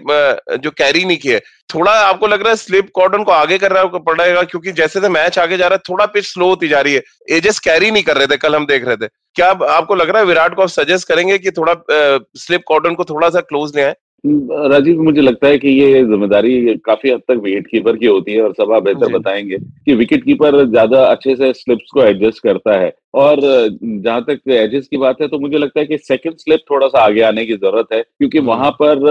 जो 0.58 0.72
कैरी 0.72 1.04
नहीं 1.06 1.18
किए। 1.18 1.40
थोड़ा 1.70 1.92
आपको 2.00 2.28
लग 2.28 2.42
रहा 2.42 2.50
है 2.50 2.56
स्लिप 2.56 2.90
कॉर्डन 2.96 3.24
को 3.24 3.32
आगे 3.32 3.58
करना 3.58 3.84
पड़ेगा 3.86 4.44
क्योंकि 4.44 4.72
जैसे 4.74 5.02
से 5.02 5.10
मैच 5.10 5.40
आगे 5.40 5.58
जा 5.58 5.68
रहा 5.68 5.76
है, 5.76 5.82
थोड़ा 5.90 6.06
पिच 6.06 6.26
स्लो 6.26 6.48
होती 6.48 6.68
जा 6.68 6.82
रही 6.82 6.94
है। 6.94 7.02
एजेस 7.32 7.60
कैरी 7.60 7.92
नहीं 7.92 8.04
कर 8.04 8.18
रहे 8.18 8.28
थे, 8.28 8.38
कल 8.38 8.56
हम 8.56 8.66
देख 8.66 8.86
रहे 8.86 8.96
थे। 8.96 9.08
क्या 9.36 9.50
आपको 9.50 9.96
लग 9.96 10.10
रहा 10.10 10.20
है 10.20 10.26
विराट 10.26 10.56
को 10.56 10.62
आप 10.62 10.70
सजेस्ट 10.70 11.08
करेंगे 11.08 11.38
कि 11.38 11.52
थोड़ा 11.52 11.76
स्लिप 12.38 12.64
कॉर्डन 12.68 12.96
को 12.96 13.04
थोड़ा 13.04 13.30
सा 13.30 13.40
क्लोज 13.42 13.76
ले 13.76 13.84
आए? 13.84 13.96
राजीव 14.26 15.02
मुझे 15.04 15.22
लगता 15.22 15.48
है 15.48 15.58
कि 15.58 15.70
ये 15.72 16.04
ज़िम्मेदारी 16.04 16.76
काफ़ी 16.86 17.10
हद 17.12 17.22
तक 17.28 17.42
विकेट 17.44 17.68
कीपर 17.68 17.98
की 17.98 18.06
होती 18.06 18.34
है 18.34 18.42
और 18.42 18.54
सभा 18.54 18.80
बेहतर 18.80 19.14
बताएँगे 19.14 19.58
कि 19.86 19.96
विकेट 19.96 20.24
कीपर 20.24 20.64
ज़्यादा 20.66 21.04
अच्छे 21.06 21.36
से 21.36 21.52
स्लिप्स 21.54 21.92
को 21.94 22.04
एडजस्ट 22.04 22.44
करता 22.44 22.78
है। 22.80 22.94
और 23.16 23.40
जहाँ 23.42 24.22
तक 24.24 24.40
एजेस 24.52 24.88
की 24.88 24.98
बात 24.98 25.22
है 25.22 25.28
तो 25.28 25.40
मुझे 25.40 25.58
लगता 25.58 25.80
है 25.80 25.86
कि 25.86 25.98
सेकंड 25.98 26.38
स्लिप 26.38 26.60
थोड़ा 26.72 26.88
सा 26.88 27.04
आगे 27.04 27.22
आने 27.24 27.46
की 27.46 27.54
ज़रूरत 27.56 27.94
है 27.94 28.02
क्योंकि। 28.02 28.40
वहाँ 28.42 28.72
पर 28.82 29.06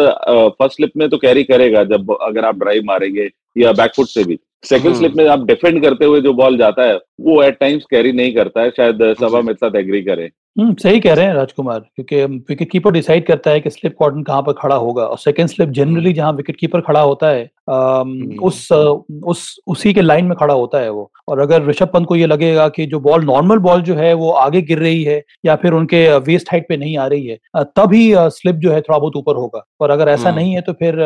फ़र्स्ट 0.50 0.77
स्लिप 0.77 0.92
में 0.96 1.09
तो 1.09 1.16
कैरी 1.18 1.44
करेगा 1.44 1.85
जब 1.87 2.16
अगर 2.20 2.44
आप 2.44 2.59
ड्राइव 2.59 2.83
मारेंगे 2.87 3.29
या 3.57 3.72
बैकफुट 3.74 4.09
से 4.09 4.24
भी। 4.24 4.38
Second 4.64 4.94
slip 4.94 5.11
hmm. 5.11 5.22
में 5.22 5.31
आप 5.31 5.44
डिफेंड 5.46 5.83
करते 5.83 6.05
हुए 6.05 6.20
जो 6.20 6.33
बॉल 6.35 6.57
जाता 6.59 6.83
है 6.83 6.96
वो 7.20 7.42
एट 7.42 7.59
टाइम्स 7.61 7.85
कैरी 7.90 8.12
नहीं 8.12 8.35
करता 8.35 8.62
है 8.62 8.70
शायद 8.72 9.03
सभा 9.20 9.40
मेरे 9.42 9.57
साथ 9.57 9.77
एग्री 9.79 10.03
करें। 10.03 10.29
हम्म 10.57 10.75
सही 10.75 11.01
कह 11.01 11.14
रहे 11.14 11.27
हैं 11.27 11.35
राजकुमार, 11.35 11.79
क्योंकि 11.81 12.25
विकेट 12.49 12.71
कीपर 12.71 12.90
डिसाइड 12.93 13.27
करता 13.27 13.51
है 13.51 13.61
कि 13.61 13.71
स्लिप 13.71 13.95
कॉर्डन 13.99 14.23
कहाँ 14.23 14.43
पर 14.43 14.53
खड़ा 14.53 14.77
होगा 14.77 15.05
और 15.05 15.19
सेकंड 15.19 15.49
स्लिप 15.49 15.69
जनरली 15.69 16.12
जहाँ 16.12 16.33
विकेट 16.33 16.57
कीपर 16.57 16.81
खड़ा 16.81 17.01
होता 17.01 17.29
है 17.29 17.51
उस 17.68 18.68
उस 18.72 19.57
उसी 19.66 19.92
के 19.94 20.03
लाइन 20.03 20.24
में 20.24 20.37
खड़ा 20.37 20.55
होता 20.55 20.79
है 20.79 20.90
वो 20.90 21.11
और 21.29 21.40
अगर 21.40 21.64
ऋषभ 21.64 21.88
पंत 21.88 22.07
को 22.07 22.16
ये 22.16 22.27
लगेगा 22.27 22.68
कि 22.68 22.87
जो 22.87 23.00
बॉल 23.00 23.24
नॉर्मल 23.24 23.59
बॉल 23.59 23.83
जो 23.83 23.94
है 23.94 24.12
वो 24.14 24.31
आगे 24.38 24.62
गिर 24.62 24.79
रही 24.79 25.03
है 25.05 25.22
या 25.46 25.55
फिर 25.57 25.72
उनके 25.72 26.07
वेस्ट 26.20 26.53
हाइट 26.53 26.66
पे 26.68 26.77
नहीं 26.77 26.96
आ 26.98 27.07
रही 27.07 27.27
है 27.27 27.64
तभी 27.77 28.12
स्लिप 28.31 28.57
जो 28.57 28.72
है 28.72 28.81
थोड़ा 28.81 28.98
बहुत 28.98 29.16
ऊपर 29.16 29.37
होगा 29.37 29.64
और 29.81 29.90
अगर 29.90 30.09
ऐसा 30.09 30.29
हम्म। 30.29 30.38
नहीं 30.38 30.55
है 30.55 30.61
तो 30.61 30.72
फिर 30.72 30.96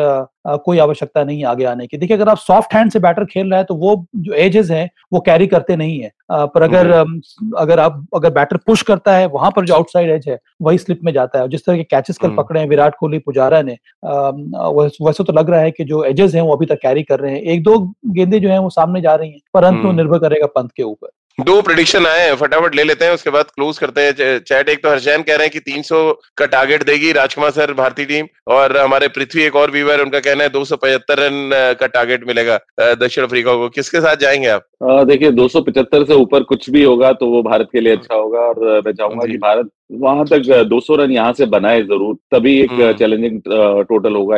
कोई 0.57 0.77
आवश्यकता 0.79 1.23
नहीं 1.23 1.43
आगे 1.45 1.65
आने 1.65 1.87
की 1.87 1.97
देखिए 1.97 2.17
अगर 2.17 2.29
आप 2.29 2.37
सॉफ्ट 2.37 2.73
हैंड 2.73 2.91
से 2.91 2.99
बैटर 2.99 3.25
खेल 3.25 3.49
रहे 3.49 3.57
हैं 3.57 3.65
तो 3.65 3.75
वो 3.75 4.05
जो 4.17 4.33
एजेस 4.35 4.69
हैं 4.71 4.89
वो 5.13 5.19
कैरी 5.21 5.47
करते 5.47 5.75
नहीं 5.75 5.99
है 5.99 6.11
पर 6.31 6.61
अगर 6.61 6.91
हम्म। 6.91 7.51
अगर 7.57 7.79
आप 7.79 8.05
अगर 8.15 8.29
बैटर 8.31 8.57
पुश 8.67 8.81
करता 8.81 9.15
है 9.15 9.25
वहाँ 9.27 9.51
पर 9.51 9.65
जो 9.65 9.73
आउटसाइड 9.75 10.09
एज 10.09 10.27
है 10.29 10.39
वही 10.61 10.77
स्लिप 10.77 10.99
में 11.03 11.11
जाता 11.13 11.39
है 11.39 11.47
जिस 11.49 11.65
तरह 11.65 11.77
के 11.77 11.83
कैचेस 11.85 12.17
कल 12.17 12.27
हम्म। 12.27 12.37
पकड़े 12.37 12.59
हैं 12.59 12.67
विराट 12.69 12.95
कोहली 12.95 13.19
पुजारा 13.19 13.61
ने 13.61 13.77
वैसे 14.03 15.23
तो 15.23 15.33
लग 15.33 15.49
रहा 15.49 15.59
है 15.59 15.71
कि 15.71 15.83
जो 15.85 16.03
एजेस 16.03 16.35
हैं 16.35 16.41
वो 16.49 16.55
अभी 16.55 16.65
तक 16.65 16.79
कैरी 16.81 17.03
कर 17.03 17.19
रहे 17.19 17.31
हैं। 17.31 17.41
एक 17.41 17.63
दो 17.63 17.77
गेंदे 18.07 18.39
जो 18.39 18.49
है 18.49 18.59
वो 18.59 18.69
सामने 18.69 19.01
जा 19.01 19.15
रही 19.15 19.31
है 19.31 19.37
परंतु 19.53 19.91
निर्भर 19.91 20.19
करेगा 20.19 20.47
पंत 20.47 20.71
के 20.71 20.83
ऊपर। 20.83 21.09
दो 21.39 21.61
प्रिडिक्शन 21.61 22.05
आए 22.05 22.19
हैं 22.19 22.35
फटाफट 22.35 22.75
ले 22.75 22.83
लेते 22.83 23.05
हैं 23.05 23.13
उसके 23.13 23.29
बाद 23.29 23.45
क्लोज 23.47 23.77
करते 23.77 24.01
हैं। 24.01 24.39
चैट 24.39 24.69
एक 24.69 24.81
तो 24.83 24.89
हर्षैन 24.89 25.21
कह 25.23 25.35
रहे 25.35 25.47
हैं 25.47 25.51
कि 25.51 25.59
300 25.61 25.99
का 26.37 26.45
टारगेट 26.47 26.83
देगी 26.83 27.11
राजकुमार 27.11 27.51
सर 27.51 27.73
भारतीय 27.73 28.05
टीम 28.05 28.27
और 28.53 28.77
हमारे 28.77 29.07
पृथ्वी 29.09 29.43
एक 29.43 29.55
और 29.55 29.71
व्यूवर 29.71 30.01
उनका 30.01 30.19
कहना 30.19 30.43
है 30.43 30.49
दो 30.49 30.63
सौ 30.65 30.75
पचहत्तर 30.75 31.19
रन 31.19 31.49
का 31.79 31.87
टारगेट 31.87 32.27
मिलेगा 32.27 32.59
दक्षिण 32.95 33.23
अफ्रीका 33.23 33.53
को। 33.53 33.69
किसके 33.69 34.01
साथ 34.01 34.15
जाएँगे 34.17 34.47
आप? 34.49 34.65
देखिए 35.07 35.31
275 35.33 36.05
से 36.07 36.13
ऊपर 36.15 36.43
कुछ 36.43 36.69
भी 36.69 36.83
होगा 36.83 37.11
तो 37.13 37.29
वो 37.29 37.41
भारत 37.43 37.69
के 37.73 37.81
लिए 37.81 37.95
अच्छा 37.95 38.15
होगा 38.15 38.39
और 38.41 38.81
मैं 38.85 38.93
चाहूँगा 38.93 39.27
कि 39.27 39.37
भारत 39.39 39.69
वहाँ 39.99 40.25
तक 40.27 40.67
200 40.69 40.95
रन 40.97 41.11
यहाँ 41.11 41.33
से 41.33 41.45
बनाए 41.47 41.81
ज़रूर 41.83 42.15
तभी 42.31 42.59
एक 42.61 42.95
चैलेंजिंग 42.99 43.41
टोटल 43.89 44.15
होगा 44.15 44.37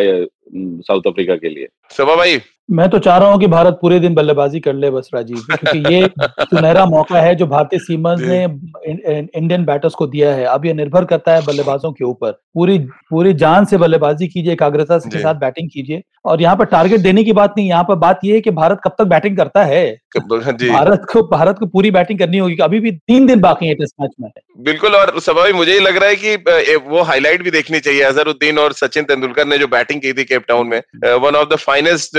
साउथ 0.84 1.08
अफ्रीका 1.08 1.36
के 1.36 1.50
लिए। 1.50 1.68
सभा 1.92 2.16
भाई 2.16 2.38
मैं 2.72 2.88
तो 2.90 3.00
चाह 3.00 3.18
रहा 3.18 3.30
हूँ 3.32 3.40
कि 3.40 3.48
भारत 3.48 3.78
पूरे 3.82 4.00
दिन 4.00 4.14
बल्लेबाजी 4.16 4.60
कर 4.60 4.74
ले 4.74 4.90
बस 4.92 5.10
राजीव 5.14 5.38
क्योंकि 5.50 5.94
ये 5.94 6.10
सुनहरा 6.18 6.86
मौका 6.86 7.22
है 7.22 7.34
जो 7.36 7.48
भारतीय 7.48 7.80
सीमर्स 7.80 8.22
ने 8.22 8.44
इंडियन 8.44 9.66
बैटर्स 9.66 9.94
को 9.94 10.08
दिया 10.08 10.34
है। 10.36 10.46
अब 10.46 10.66
ये 10.66 10.74
निर्भर 10.74 11.06
करता 11.06 11.34
है 11.36 11.42
बल्लेबाजों 11.46 11.92
के 11.92 12.06
ऊपर। 12.06 12.32
पूरी 12.54 12.78
पूरी 13.10 13.34
जान 13.34 13.66
से 13.66 13.78
बल्लेबाजी 13.78 14.28
कीजिए 14.28 14.54
एकाग्रता 14.54 14.98
के 15.00 15.20
साथ 15.20 15.36
बैटिंग 15.36 15.70
कीजिए। 15.70 16.02
और 16.26 16.42
यहाँ 16.42 16.56
पर 16.56 16.66
टारगेट 16.68 17.00
देने 17.00 17.24
की 17.24 17.34
बात 17.34 17.54
नहीं 17.58 17.68
यहाँ 17.70 17.84
पर 17.84 17.96
बात 17.98 18.20
ये 18.24 18.34
है 18.34 18.42
कि 18.42 18.52
भारत 18.54 18.80
कब 18.84 18.96
तक 19.00 19.06
बैटिंग 19.06 19.38
करता 19.38 19.64
है? 19.66 19.86
हाँ 20.18 20.54
भारत 20.54 21.06
को 21.12 21.22
भारत 21.28 21.58
को 21.60 21.66
पूरी 21.66 21.92
बैटिंग 21.92 22.20
करनी 22.20 22.38
होगी 22.38 22.56
अभी 22.62 22.80
भी 22.80 22.92
तीन 22.92 23.26
दिन 23.28 23.40
बाकी 23.42 23.68
है 23.68 23.76
टेस्ट 23.76 23.94
मैच 24.02 24.12
में। 24.22 24.30
बिल्कुल 24.60 24.96
और 24.96 25.20
सभा 25.22 25.48
मुझे 25.56 25.74
ही 25.74 25.80
लग 25.80 25.98
रहा 25.98 26.10
है 26.10 26.16
कि 26.16 26.80
वो 26.90 27.02
हाईलाइट 27.02 27.44
भी 27.44 27.52
देखनी 27.52 27.80
चाहिए। 27.80 28.02
अजहरुद्दीन 28.04 28.60
और 28.60 28.74
सचिन 28.74 29.04
तेंदुलकर 29.04 29.46
ने 29.48 29.58
जो 29.58 29.68
बैटिंग 29.68 30.02
की 30.02 30.12
थी 30.14 30.24
केप 30.24 30.44
टाउन 30.48 30.68
में 30.68 30.78
one 31.18 31.36
of 31.36 31.50
the 31.50 31.56
finest 31.58 32.18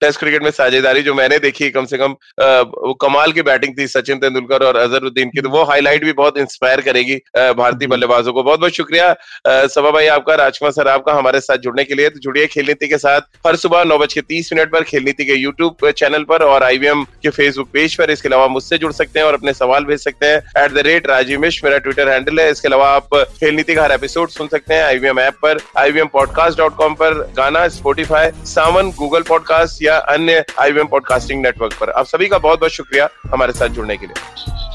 test 0.00 0.20
cricket 0.20 0.42
में 0.42 0.50
साझेदारी 0.50 1.02
जो 1.02 1.14
मैंने 1.14 1.38
देखी 1.38 1.70
कम 1.70 1.84
से 1.84 1.98
कम 1.98 2.16
वो 2.40 2.94
कमाल 3.02 3.32
की 3.32 3.42
बैटिंग 3.42 3.78
थी 3.78 3.86
सचिन 3.88 4.18
तेंदुलकर 4.18 4.64
और 4.66 4.76
अजहरुद्दीन 4.78 5.28
की। 5.28 5.40
तो 5.40 5.50
वो 5.50 5.64
हाईलाइट 5.64 6.04
भी 6.04 6.12
बहुत 6.14 6.38
इंस्पायर 6.38 6.80
करेगी 6.80 7.16
भारतीय। 7.36 7.88
बल्लेबाजों 7.88 8.32
को। 8.32 8.42
बहुत 8.42 8.60
बहुत 8.60 8.72
शुक्रिया 8.72 9.14
सभा 9.68 9.90
भाई 9.90 10.06
आपका 10.08 10.34
राजकुमार 10.36 10.72
सर 10.72 10.88
आपका 10.88 11.12
हमारे 11.14 11.40
साथ 11.40 11.58
जुड़ने 11.58 11.84
के 11.84 11.94
लिए। 11.94 12.08
तो 12.08 12.20
जुड़िए 12.20 12.46
खेल 12.48 12.66
नीति 12.66 12.88
के 12.88 12.98
साथ। 12.98 13.27
हर 13.44 13.56
सुबह 13.56 13.84
नौ 13.84 13.96
बज 13.98 14.12
के 14.12 14.20
तीस 14.20 14.52
मिनट 14.52 14.70
पर 14.70 14.82
खेल 14.82 15.02
नीति 15.02 15.24
के 15.24 15.34
यूट्यूब 15.34 15.90
चैनल 15.90 16.22
पर 16.28 16.42
और 16.42 16.62
आईवीएम 16.62 17.04
के 17.22 17.30
फेसबुक 17.30 17.68
पेज 17.72 17.94
पर। 17.96 18.10
इसके 18.10 18.28
अलावा 18.28 18.46
मुझसे 18.48 18.78
जुड़ 18.78 18.92
सकते 18.92 19.18
हैं 19.18 19.26
और 19.26 19.34
अपने 19.34 19.52
सवाल 19.52 19.84
भेज 19.84 20.00
सकते 20.00 20.26
हैं। 20.26 20.64
At 20.64 20.72
the 20.72 20.82
rate 20.86 21.06
Rajeev 21.06 21.40
Mishra, 21.40 21.66
मेरा 21.66 21.78
ट्विटर 21.78 22.08
हैंडल 22.08 22.40
है। 22.40 22.50
इसके 22.50 22.68
अलावा 22.68 22.88
आप 22.90 23.14
खेल 23.38 23.54
नीति 23.54 23.74
का 23.74 23.82
हर 23.82 23.92
एपिसोड 23.92 24.30
सुन 24.30 24.48
सकते 24.48 24.74
हैं 24.74 24.82
आईवीएम 24.84 25.20
ऐप 25.20 25.38
पर 25.42 25.60
आईवीएम 25.78 26.06
पॉडकास्ट 26.12 26.58
डॉट 26.58 26.76
कॉम 26.76 26.94
पर, 26.94 27.14
गाना 27.36 27.66
स्पोटीफाई 27.68 28.30
सावन 28.46 28.90
गूगल 28.98 29.22
पॉडकास्ट 29.28 29.82
या 29.82 29.96
अन्य 29.96 30.44
आईवीएम 30.60 30.86
पॉडकास्टिंग 30.86 31.42
नेटवर्क 31.42 31.78
पर। 31.80 31.90
आप 31.90 32.06
सभी 32.06 32.28
का 32.28 32.38
बहुत 32.38 32.60
बहुत 32.60 32.72
शुक्रिया 32.72 33.08
हमारे 33.26 33.52
साथ 33.52 33.68
जुड़ने 33.68 33.96
के 33.96 34.06
लिए। 34.06 34.66